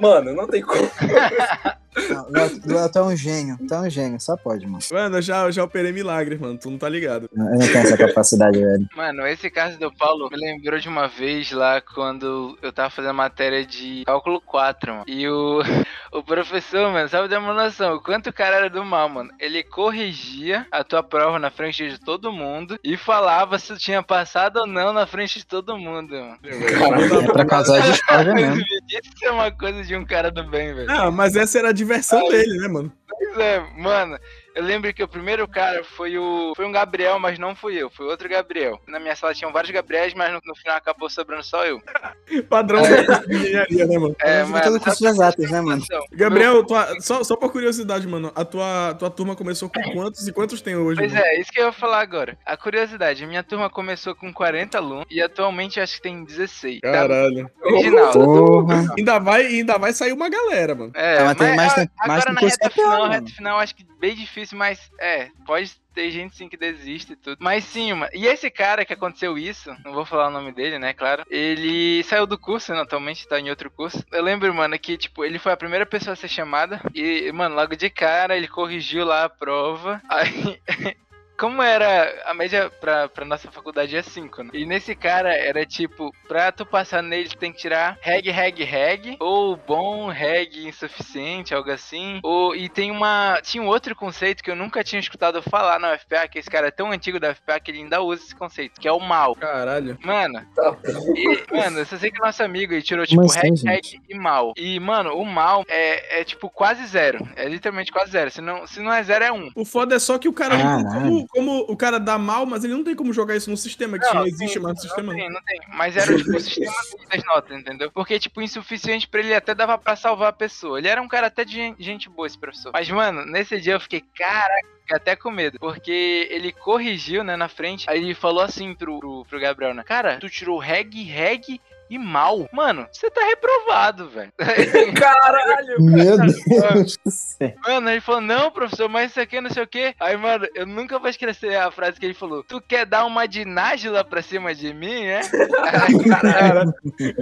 Mano, 0.00 0.34
não 0.34 0.46
tem 0.48 0.62
como. 0.62 0.82
Não, 2.08 2.84
o 2.84 2.88
tu 2.90 2.98
é 2.98 3.02
um 3.02 3.16
gênio, 3.16 3.58
tu 3.66 3.74
é 3.74 3.80
um 3.80 3.90
gênio, 3.90 4.20
só 4.20 4.36
pode, 4.36 4.66
mano. 4.66 4.78
Mano, 4.90 5.18
eu 5.18 5.22
já, 5.22 5.42
eu 5.44 5.52
já 5.52 5.64
operei 5.64 5.92
milagres, 5.92 6.38
mano. 6.38 6.58
Tu 6.58 6.70
não 6.70 6.78
tá 6.78 6.88
ligado. 6.88 7.28
Eu 7.32 7.44
não 7.44 7.58
tenho 7.58 7.78
essa 7.78 7.96
capacidade, 7.96 8.58
velho. 8.58 8.88
Mano, 8.96 9.26
esse 9.26 9.50
caso 9.50 9.78
do 9.78 9.92
Paulo 9.92 10.28
me 10.30 10.36
lembrou 10.36 10.78
de 10.78 10.88
uma 10.88 11.06
vez 11.06 11.52
lá 11.52 11.80
quando 11.80 12.58
eu 12.60 12.72
tava 12.72 12.90
fazendo 12.90 13.14
matéria 13.14 13.64
de 13.64 14.02
cálculo 14.04 14.40
4, 14.40 14.92
mano. 14.92 15.04
E 15.06 15.28
o, 15.28 15.60
o 16.12 16.22
professor, 16.22 16.90
mano, 16.92 17.08
sabe 17.08 17.28
dar 17.28 17.38
uma 17.38 17.54
noção? 17.54 17.94
O 17.96 18.02
quanto 18.02 18.30
o 18.30 18.32
cara 18.32 18.56
era 18.56 18.70
do 18.70 18.84
mal, 18.84 19.08
mano. 19.08 19.30
Ele 19.38 19.62
corrigia 19.62 20.66
a 20.70 20.82
tua 20.82 21.02
prova 21.02 21.38
na 21.38 21.50
frente 21.50 21.88
de 21.88 21.98
todo 21.98 22.32
mundo 22.32 22.78
e 22.82 22.96
falava 22.96 23.58
se 23.58 23.68
tu 23.68 23.78
tinha 23.78 24.02
passado 24.02 24.58
ou 24.58 24.66
não 24.66 24.92
na 24.92 25.06
frente 25.06 25.38
de 25.38 25.46
todo 25.46 25.78
mundo, 25.78 26.14
mano. 26.14 26.38
É 26.42 27.32
pra 27.32 27.44
causar 27.44 27.80
discórdia 27.82 28.34
mesmo. 28.34 28.62
Isso 28.88 29.24
é 29.24 29.30
uma 29.30 29.50
coisa 29.50 29.82
de 29.82 29.96
um 29.96 30.04
cara 30.04 30.30
do 30.30 30.48
bem, 30.48 30.74
velho. 30.74 30.90
Ah, 30.90 31.10
mas 31.10 31.36
essa 31.36 31.58
era 31.58 31.70
a 31.70 31.72
diversão 31.72 32.28
dele, 32.28 32.58
né, 32.58 32.68
mano? 32.68 32.92
Pois 33.08 33.38
é, 33.38 33.60
mano. 33.76 34.18
Eu 34.54 34.62
lembro 34.62 34.92
que 34.94 35.02
o 35.02 35.08
primeiro 35.08 35.48
cara 35.48 35.82
foi 35.82 36.16
o. 36.16 36.52
Foi 36.54 36.64
um 36.64 36.72
Gabriel, 36.72 37.18
mas 37.18 37.38
não 37.38 37.54
fui 37.56 37.74
eu, 37.76 37.90
foi 37.90 38.06
outro 38.06 38.28
Gabriel. 38.28 38.80
Na 38.86 39.00
minha 39.00 39.16
sala 39.16 39.34
tinham 39.34 39.52
vários 39.52 39.70
Gabriéis, 39.72 40.14
mas 40.14 40.32
no, 40.32 40.40
no 40.44 40.54
final 40.54 40.76
acabou 40.76 41.10
sobrando 41.10 41.42
só 41.42 41.64
eu. 41.66 41.80
Padrão 42.48 42.82
de 42.82 43.34
engenharia, 43.36 43.86
né, 43.86 43.98
mano? 43.98 44.16
É, 44.20 44.44
todo 44.62 44.80
curso 44.80 44.98
de 45.00 45.06
exatas, 45.08 45.50
né, 45.50 45.60
mano? 45.60 45.82
Gabriel, 46.12 46.64
tua- 46.64 47.00
só, 47.00 47.22
só 47.24 47.36
por 47.36 47.50
curiosidade, 47.50 48.06
mano, 48.06 48.30
a 48.34 48.44
tua, 48.44 48.94
tua 48.94 49.10
turma 49.10 49.34
começou 49.36 49.68
com 49.68 49.82
quantos 49.92 50.26
e 50.28 50.32
quantos 50.32 50.60
tem 50.60 50.76
hoje? 50.76 51.00
Pois 51.00 51.12
mano? 51.12 51.24
é, 51.24 51.40
isso 51.40 51.50
que 51.50 51.60
eu 51.60 51.66
ia 51.66 51.72
falar 51.72 52.00
agora. 52.00 52.38
A 52.46 52.56
curiosidade, 52.56 53.24
a 53.24 53.26
minha 53.26 53.42
turma 53.42 53.68
começou 53.68 54.14
com 54.14 54.32
40 54.32 54.78
alunos 54.78 55.06
e 55.10 55.20
atualmente 55.20 55.80
acho 55.80 55.96
que 55.96 56.02
tem 56.02 56.24
16. 56.24 56.80
Tá 56.80 56.92
Caralho. 56.92 57.50
original. 57.62 58.12
Porra. 58.12 58.84
Ainda 58.96 59.18
vai, 59.18 59.46
ainda 59.46 59.78
vai 59.78 59.92
sair 59.92 60.12
uma 60.12 60.28
galera, 60.28 60.74
mano. 60.74 60.92
É, 60.94 61.16
Tá, 61.18 61.24
mas 61.24 61.36
tem 61.36 61.56
mais- 61.56 61.72
a- 61.72 61.74
tem- 61.76 61.88
mais 62.06 62.22
agora 62.22 62.32
na 62.34 62.40
reta 62.40 62.70
final, 62.70 62.98
mano. 63.00 63.12
reta 63.12 63.30
final 63.30 63.58
acho 63.58 63.74
que 63.74 63.84
bem 63.98 64.14
difícil, 64.14 64.43
mas 64.52 64.90
é, 64.98 65.30
pode 65.46 65.72
ter 65.94 66.10
gente 66.10 66.36
sim 66.36 66.48
que 66.48 66.56
desiste 66.56 67.12
e 67.12 67.16
tudo. 67.16 67.38
Mas 67.40 67.64
sim, 67.64 67.92
mano. 67.92 68.10
E 68.12 68.26
esse 68.26 68.50
cara 68.50 68.84
que 68.84 68.92
aconteceu 68.92 69.38
isso, 69.38 69.74
não 69.84 69.92
vou 69.92 70.04
falar 70.04 70.28
o 70.28 70.32
nome 70.32 70.52
dele, 70.52 70.78
né, 70.78 70.92
claro. 70.92 71.24
Ele 71.30 72.02
saiu 72.02 72.26
do 72.26 72.36
curso, 72.36 72.72
né, 72.74 72.80
atualmente 72.80 73.28
tá 73.28 73.38
em 73.38 73.50
outro 73.50 73.70
curso. 73.70 74.04
Eu 74.10 74.22
lembro, 74.22 74.52
mano, 74.52 74.78
que 74.78 74.96
tipo, 74.96 75.24
ele 75.24 75.38
foi 75.38 75.52
a 75.52 75.56
primeira 75.56 75.86
pessoa 75.86 76.14
a 76.14 76.16
ser 76.16 76.28
chamada 76.28 76.80
e, 76.94 77.30
mano, 77.32 77.54
logo 77.54 77.76
de 77.76 77.88
cara 77.88 78.36
ele 78.36 78.48
corrigiu 78.48 79.04
lá 79.04 79.24
a 79.24 79.28
prova. 79.28 80.02
Aí 80.08 80.60
Como 81.38 81.60
era 81.62 82.22
a 82.26 82.34
média 82.34 82.70
pra, 82.80 83.08
pra 83.08 83.24
nossa 83.24 83.50
faculdade 83.50 83.96
é 83.96 84.02
5, 84.02 84.44
né? 84.44 84.50
E 84.54 84.64
nesse 84.64 84.94
cara 84.94 85.34
era 85.34 85.66
tipo, 85.66 86.14
pra 86.28 86.52
tu 86.52 86.64
passar 86.64 87.02
nele, 87.02 87.28
tu 87.28 87.36
tem 87.36 87.52
que 87.52 87.58
tirar 87.58 87.98
reg, 88.00 88.30
reg, 88.30 88.62
reg, 88.62 89.16
ou 89.20 89.56
bom, 89.56 90.06
reg 90.08 90.66
insuficiente, 90.66 91.54
algo 91.54 91.70
assim. 91.70 92.20
Ou, 92.22 92.54
e 92.54 92.68
tem 92.68 92.90
uma. 92.90 93.40
Tinha 93.42 93.62
um 93.62 93.66
outro 93.66 93.96
conceito 93.96 94.42
que 94.42 94.50
eu 94.50 94.56
nunca 94.56 94.84
tinha 94.84 95.00
escutado 95.00 95.42
falar 95.42 95.78
na 95.80 95.94
UFPA, 95.94 96.28
que 96.28 96.38
esse 96.38 96.50
cara 96.50 96.68
é 96.68 96.70
tão 96.70 96.92
antigo 96.92 97.18
da 97.18 97.30
UFPA 97.32 97.58
que 97.60 97.70
ele 97.70 97.78
ainda 97.78 98.00
usa 98.00 98.22
esse 98.22 98.34
conceito, 98.34 98.80
que 98.80 98.86
é 98.88 98.92
o 98.92 99.00
mal. 99.00 99.34
Caralho. 99.34 99.98
Mano, 100.02 100.40
Tá. 100.54 100.76
e, 101.16 101.54
mano, 101.56 101.78
eu 101.80 101.86
só 101.86 101.96
sei 101.96 102.10
que 102.10 102.20
o 102.20 102.24
nosso 102.24 102.42
amigo 102.42 102.72
ele 102.72 102.82
tirou, 102.82 103.04
tipo, 103.06 103.22
assim, 103.24 103.40
reg, 103.40 103.64
reg 103.64 104.00
e 104.08 104.14
mal. 104.16 104.52
E, 104.56 104.78
mano, 104.78 105.14
o 105.16 105.24
mal 105.26 105.64
é, 105.68 106.20
é 106.20 106.24
tipo 106.24 106.48
quase 106.48 106.86
zero. 106.86 107.18
É 107.36 107.48
literalmente 107.48 107.90
quase 107.90 108.12
zero. 108.12 108.30
Se 108.30 108.40
não, 108.40 108.66
se 108.66 108.80
não 108.80 108.92
é 108.92 109.02
zero, 109.02 109.24
é 109.24 109.32
um. 109.32 109.50
O 109.56 109.64
foda 109.64 109.96
é 109.96 109.98
só 109.98 110.16
que 110.18 110.28
o 110.28 110.32
cara 110.32 110.56
não 110.56 111.23
como, 111.26 111.60
o 111.68 111.76
cara 111.76 111.98
dá 111.98 112.18
mal, 112.18 112.46
mas 112.46 112.64
ele 112.64 112.74
não 112.74 112.84
tem 112.84 112.94
como 112.94 113.12
jogar 113.12 113.36
isso 113.36 113.50
no 113.50 113.56
sistema, 113.56 113.98
que 113.98 114.04
isso 114.04 114.14
não 114.14 114.26
existe 114.26 114.54
sim, 114.54 114.60
mais 114.60 114.74
no 114.76 114.80
sistema. 114.82 115.12
Não 115.12 115.18
tem, 115.18 115.30
não 115.30 115.42
tem. 115.42 115.60
Mas 115.68 115.96
era 115.96 116.16
tipo 116.16 116.36
o 116.36 116.40
sistema 116.40 116.72
das 117.10 117.24
notas, 117.24 117.58
entendeu? 117.58 117.90
Porque, 117.90 118.18
tipo, 118.18 118.42
insuficiente 118.42 119.08
pra 119.08 119.20
ele 119.20 119.34
até 119.34 119.54
dava 119.54 119.76
pra 119.78 119.96
salvar 119.96 120.28
a 120.28 120.32
pessoa. 120.32 120.78
Ele 120.78 120.88
era 120.88 121.00
um 121.00 121.08
cara 121.08 121.26
até 121.28 121.44
de 121.44 121.52
gen- 121.52 121.76
gente 121.78 122.08
boa, 122.08 122.26
esse 122.26 122.38
professor. 122.38 122.72
Mas, 122.72 122.88
mano, 122.90 123.24
nesse 123.24 123.60
dia 123.60 123.74
eu 123.74 123.80
fiquei, 123.80 124.02
caraca, 124.16 124.68
até 124.92 125.16
com 125.16 125.30
medo. 125.30 125.58
Porque 125.58 126.28
ele 126.30 126.52
corrigiu, 126.52 127.24
né, 127.24 127.36
na 127.36 127.48
frente. 127.48 127.88
Aí 127.88 128.02
ele 128.02 128.14
falou 128.14 128.42
assim 128.42 128.74
pro, 128.74 128.98
pro, 128.98 129.24
pro 129.24 129.40
Gabriel, 129.40 129.74
né? 129.74 129.82
Cara, 129.82 130.18
tu 130.18 130.28
tirou 130.28 130.58
reg, 130.58 131.02
reg 131.04 131.60
e 131.90 131.98
mal. 131.98 132.48
Mano, 132.52 132.86
você 132.92 133.10
tá 133.10 133.20
reprovado, 133.24 134.08
velho. 134.08 134.32
Caralho! 134.96 135.76
Meu 135.82 136.18
Deus 136.18 136.96
do 137.04 137.10
céu. 137.10 137.54
Mano, 137.66 137.90
ele 137.90 138.00
falou, 138.00 138.20
não, 138.20 138.50
professor, 138.50 138.88
mas 138.88 139.10
isso 139.10 139.20
aqui 139.20 139.40
não 139.40 139.50
sei 139.50 139.62
o 139.62 139.66
quê. 139.66 139.94
Aí, 140.00 140.16
mano, 140.16 140.46
eu 140.54 140.66
nunca 140.66 140.98
vou 140.98 141.08
esquecer 141.08 141.56
a 141.56 141.70
frase 141.70 141.98
que 141.98 142.06
ele 142.06 142.14
falou. 142.14 142.42
Tu 142.44 142.60
quer 142.60 142.86
dar 142.86 143.04
uma 143.04 143.26
de 143.26 143.44
Nájila 143.44 144.02
pra 144.04 144.22
cima 144.22 144.54
de 144.54 144.72
mim, 144.72 145.04
é? 145.04 145.20
Cara, 146.20 146.64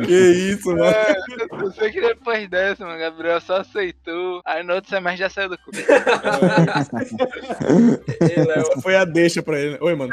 que 0.05 0.13
isso, 0.13 0.69
mano. 0.71 0.85
É, 0.85 1.15
eu 1.63 1.73
sei 1.73 1.91
que 1.91 2.01
depois 2.01 2.49
dessa, 2.49 2.85
mano, 2.85 2.99
Gabriel 2.99 3.41
só 3.41 3.59
aceitou. 3.61 4.41
Aí 4.45 4.63
no 4.63 4.75
outro 4.75 4.91
semestre 4.91 5.19
já 5.21 5.29
saiu 5.31 5.49
do 5.51 5.59
Essa 8.21 8.81
foi 8.81 8.97
a 8.97 9.05
deixa 9.05 9.43
pra 9.43 9.59
ele. 9.59 9.79
Oi, 9.81 9.95
mano. 9.95 10.13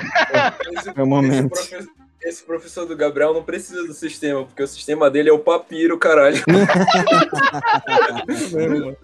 esse, 0.78 0.90
É 0.96 1.04
o 1.04 1.06
momento. 1.08 1.54
esse 1.56 1.70
profe- 1.70 1.88
esse 2.22 2.44
professor 2.44 2.86
do 2.86 2.96
Gabriel 2.96 3.34
não 3.34 3.44
precisa 3.44 3.84
do 3.86 3.94
sistema, 3.94 4.46
porque 4.46 4.62
o 4.64 4.68
sistema 4.68 5.10
dele 5.10 5.30
é 5.30 5.34
o 5.34 5.40
papiro, 5.40 5.98
caralho. 5.98 6.44
mano. 8.52 8.98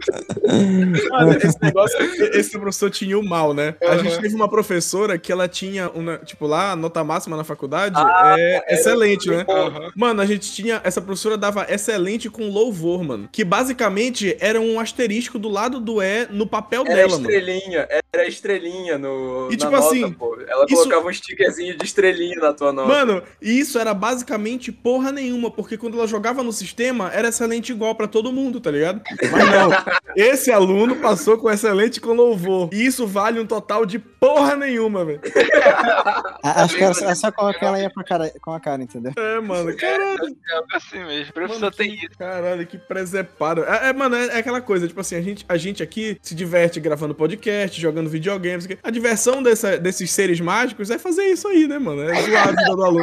Esse 1.43 1.61
negócio, 1.61 1.97
esse 2.37 2.51
professor 2.59 2.89
tinha 2.91 3.17
o 3.17 3.23
mal, 3.23 3.53
né? 3.53 3.75
A 3.81 3.97
gente 3.97 4.19
teve 4.19 4.35
uma 4.35 4.49
professora 4.49 5.17
que 5.17 5.31
ela 5.31 5.47
tinha, 5.47 5.89
uma, 5.89 6.17
tipo, 6.17 6.45
lá, 6.47 6.71
a 6.71 6.75
nota 6.75 7.03
máxima 7.03 7.37
na 7.37 7.43
faculdade 7.43 7.95
é 8.39 8.73
excelente, 8.73 9.29
né? 9.29 9.45
Aham. 9.47 9.91
Mano, 9.95 10.21
a 10.21 10.25
gente 10.25 10.51
tinha. 10.51 10.81
Essa 10.83 11.01
professora 11.01 11.37
dava 11.37 11.65
excelente 11.69 12.29
com 12.29 12.49
louvor, 12.49 13.03
mano. 13.03 13.29
Que 13.31 13.43
basicamente 13.43 14.35
era 14.39 14.59
um 14.59 14.79
asterisco 14.79 15.39
do 15.39 15.49
lado 15.49 15.79
do 15.79 16.01
E 16.01 16.27
no 16.29 16.45
papel 16.47 16.83
Era 16.85 16.95
dela, 16.95 17.11
mano. 17.17 17.29
estrelinha, 17.29 17.87
era 18.13 18.27
estrelinha 18.27 18.97
no, 18.97 19.47
E 19.49 19.53
na 19.53 19.57
tipo 19.57 19.71
nota, 19.71 19.87
assim, 19.87 20.11
pô. 20.11 20.37
Ela 20.47 20.65
isso- 20.65 20.75
colocava 20.75 21.07
um 21.07 21.13
stickerzinho 21.13 21.77
de 21.77 21.85
estrelinha 21.85 22.39
na 22.39 22.53
tua 22.53 22.71
nota. 22.73 22.87
Mano, 22.87 23.04
e 23.41 23.59
isso 23.59 23.77
era 23.79 23.93
basicamente 23.93 24.71
porra 24.71 25.11
nenhuma, 25.11 25.49
porque 25.51 25.77
quando 25.77 25.97
ela 25.97 26.07
jogava 26.07 26.43
no 26.43 26.51
sistema, 26.51 27.09
era 27.13 27.29
excelente 27.29 27.71
igual 27.71 27.95
pra 27.95 28.07
todo 28.07 28.31
mundo, 28.31 28.59
tá 28.59 28.71
ligado? 28.71 29.01
Mas 29.31 29.49
não, 29.51 29.69
esse 30.15 30.51
aluno 30.51 30.95
passou 30.97 31.37
com 31.37 31.49
excelente 31.49 31.99
com 32.01 32.13
louvor. 32.13 32.69
E 32.73 32.85
isso 32.85 33.05
vale 33.07 33.39
um 33.39 33.45
total 33.45 33.85
de 33.85 33.99
porra 33.99 34.55
nenhuma, 34.55 35.03
velho. 35.05 35.21
Acho 36.43 36.75
que 36.75 36.83
era 36.83 36.93
só, 36.93 37.09
é 37.09 37.15
só 37.15 37.31
colocar 37.31 37.67
ela 37.67 37.77
aí 37.77 37.89
pra 37.91 38.03
cara, 38.03 38.31
com 38.41 38.51
a 38.51 38.59
cara, 38.59 38.81
entendeu? 38.81 39.11
É, 39.17 39.39
mano, 39.39 39.75
caralho. 39.75 40.35
É 40.51 40.55
algo 40.55 40.67
assim 40.73 41.03
mesmo. 41.03 41.33
Professor 41.33 41.59
Mano, 41.61 41.71
tem 41.71 41.89
que- 41.95 42.05
isso. 42.05 42.17
Caralho, 42.17 42.65
que 42.67 42.77
presepado. 42.77 43.63
É, 43.63 43.89
é, 43.89 43.93
mano, 43.93 44.15
é, 44.15 44.27
é 44.27 44.37
aquela 44.39 44.61
coisa, 44.61 44.87
tipo 44.87 44.99
assim, 44.99 45.15
a 45.15 45.21
gente, 45.21 45.45
a 45.47 45.57
gente 45.57 45.81
aqui 45.83 46.17
se 46.21 46.35
diverte 46.35 46.79
gravando 46.79 47.13
podcast, 47.15 47.79
jogando 47.79 48.09
videogames. 48.09 48.67
A 48.83 48.89
diversão 48.91 49.41
dessa- 49.41 49.77
desses 49.77 50.11
seres 50.11 50.39
mágicos 50.39 50.89
é 50.89 50.97
fazer 50.97 51.23
isso 51.25 51.47
aí, 51.47 51.67
né, 51.67 51.77
mano? 51.79 52.03
É 52.09 52.21
zoar 52.21 52.47
a 52.47 52.51
vida 52.51 52.75
do 52.75 52.83
aluno. 52.83 52.94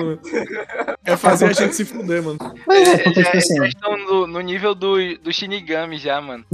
É 1.04 1.16
fazer 1.16 1.46
a 1.46 1.52
gente 1.52 1.74
se 1.74 1.84
fuder, 1.84 2.22
mano. 2.22 2.38
Mas 2.66 2.88
é, 2.88 2.92
Eles 2.92 3.02
porque, 3.02 3.22
tipo 3.24 3.36
assim, 3.36 3.56
já 3.56 3.66
estão 3.66 3.96
no, 3.96 4.26
no 4.26 4.40
nível 4.40 4.74
do, 4.74 4.96
do 5.18 5.32
Shinigami 5.32 5.98
já, 5.98 6.20
mano. 6.20 6.44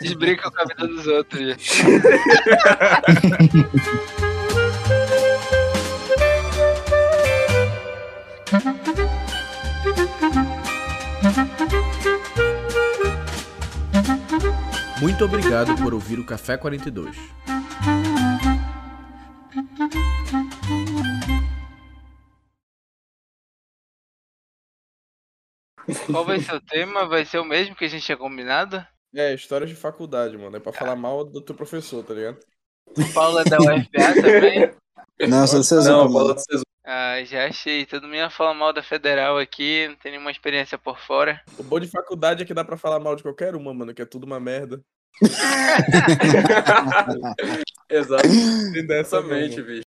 Eles 0.00 0.14
brincam 0.14 0.50
com 0.50 0.60
a 0.60 0.64
vida 0.64 0.86
dos 0.86 1.06
outros. 1.06 1.40
já. 1.40 1.54
Muito 15.00 15.24
obrigado 15.24 15.74
por 15.76 15.94
ouvir 15.94 16.18
o 16.18 16.24
Café 16.24 16.56
42. 16.56 17.16
Qual 26.10 26.24
vai 26.24 26.38
ser 26.40 26.54
o 26.54 26.60
tema? 26.60 27.06
Vai 27.06 27.24
ser 27.24 27.38
o 27.38 27.44
mesmo 27.44 27.74
que 27.76 27.84
a 27.84 27.88
gente 27.88 28.04
tinha 28.04 28.16
combinado? 28.16 28.84
É, 29.14 29.34
histórias 29.34 29.68
de 29.70 29.76
faculdade, 29.76 30.36
mano. 30.38 30.56
É 30.56 30.60
pra 30.60 30.72
falar 30.72 30.96
mal 30.96 31.24
do 31.24 31.40
teu 31.40 31.54
professor, 31.54 32.02
tá 32.04 32.14
ligado? 32.14 32.38
O 32.96 33.12
Paulo 33.12 33.38
é 33.40 33.44
da 33.44 33.58
UFPA 33.58 34.22
também? 34.22 34.70
não, 35.28 35.46
sou 35.46 35.58
do 35.60 35.64
seu 35.64 35.82
Não, 35.82 36.08
mano. 36.08 36.12
fala 36.12 36.34
do 36.34 36.40
Cesu. 36.40 36.62
Ah, 36.84 37.22
já 37.24 37.46
achei. 37.46 37.84
Todo 37.86 38.04
mundo 38.04 38.16
ia 38.16 38.30
falar 38.30 38.54
mal 38.54 38.72
da 38.72 38.82
Federal 38.82 39.38
aqui, 39.38 39.86
não 39.88 39.96
tem 39.96 40.12
nenhuma 40.12 40.30
experiência 40.30 40.78
por 40.78 40.98
fora. 40.98 41.40
O 41.58 41.62
bom 41.62 41.78
de 41.78 41.88
faculdade 41.88 42.42
é 42.42 42.46
que 42.46 42.54
dá 42.54 42.64
pra 42.64 42.76
falar 42.76 42.98
mal 42.98 43.14
de 43.14 43.22
qualquer 43.22 43.54
uma, 43.54 43.72
mano, 43.74 43.94
que 43.94 44.02
é 44.02 44.06
tudo 44.06 44.24
uma 44.24 44.40
merda. 44.40 44.80
Exato. 47.90 48.26
Exatamente, 48.74 49.56
mano. 49.56 49.66
bicho. 49.66 49.82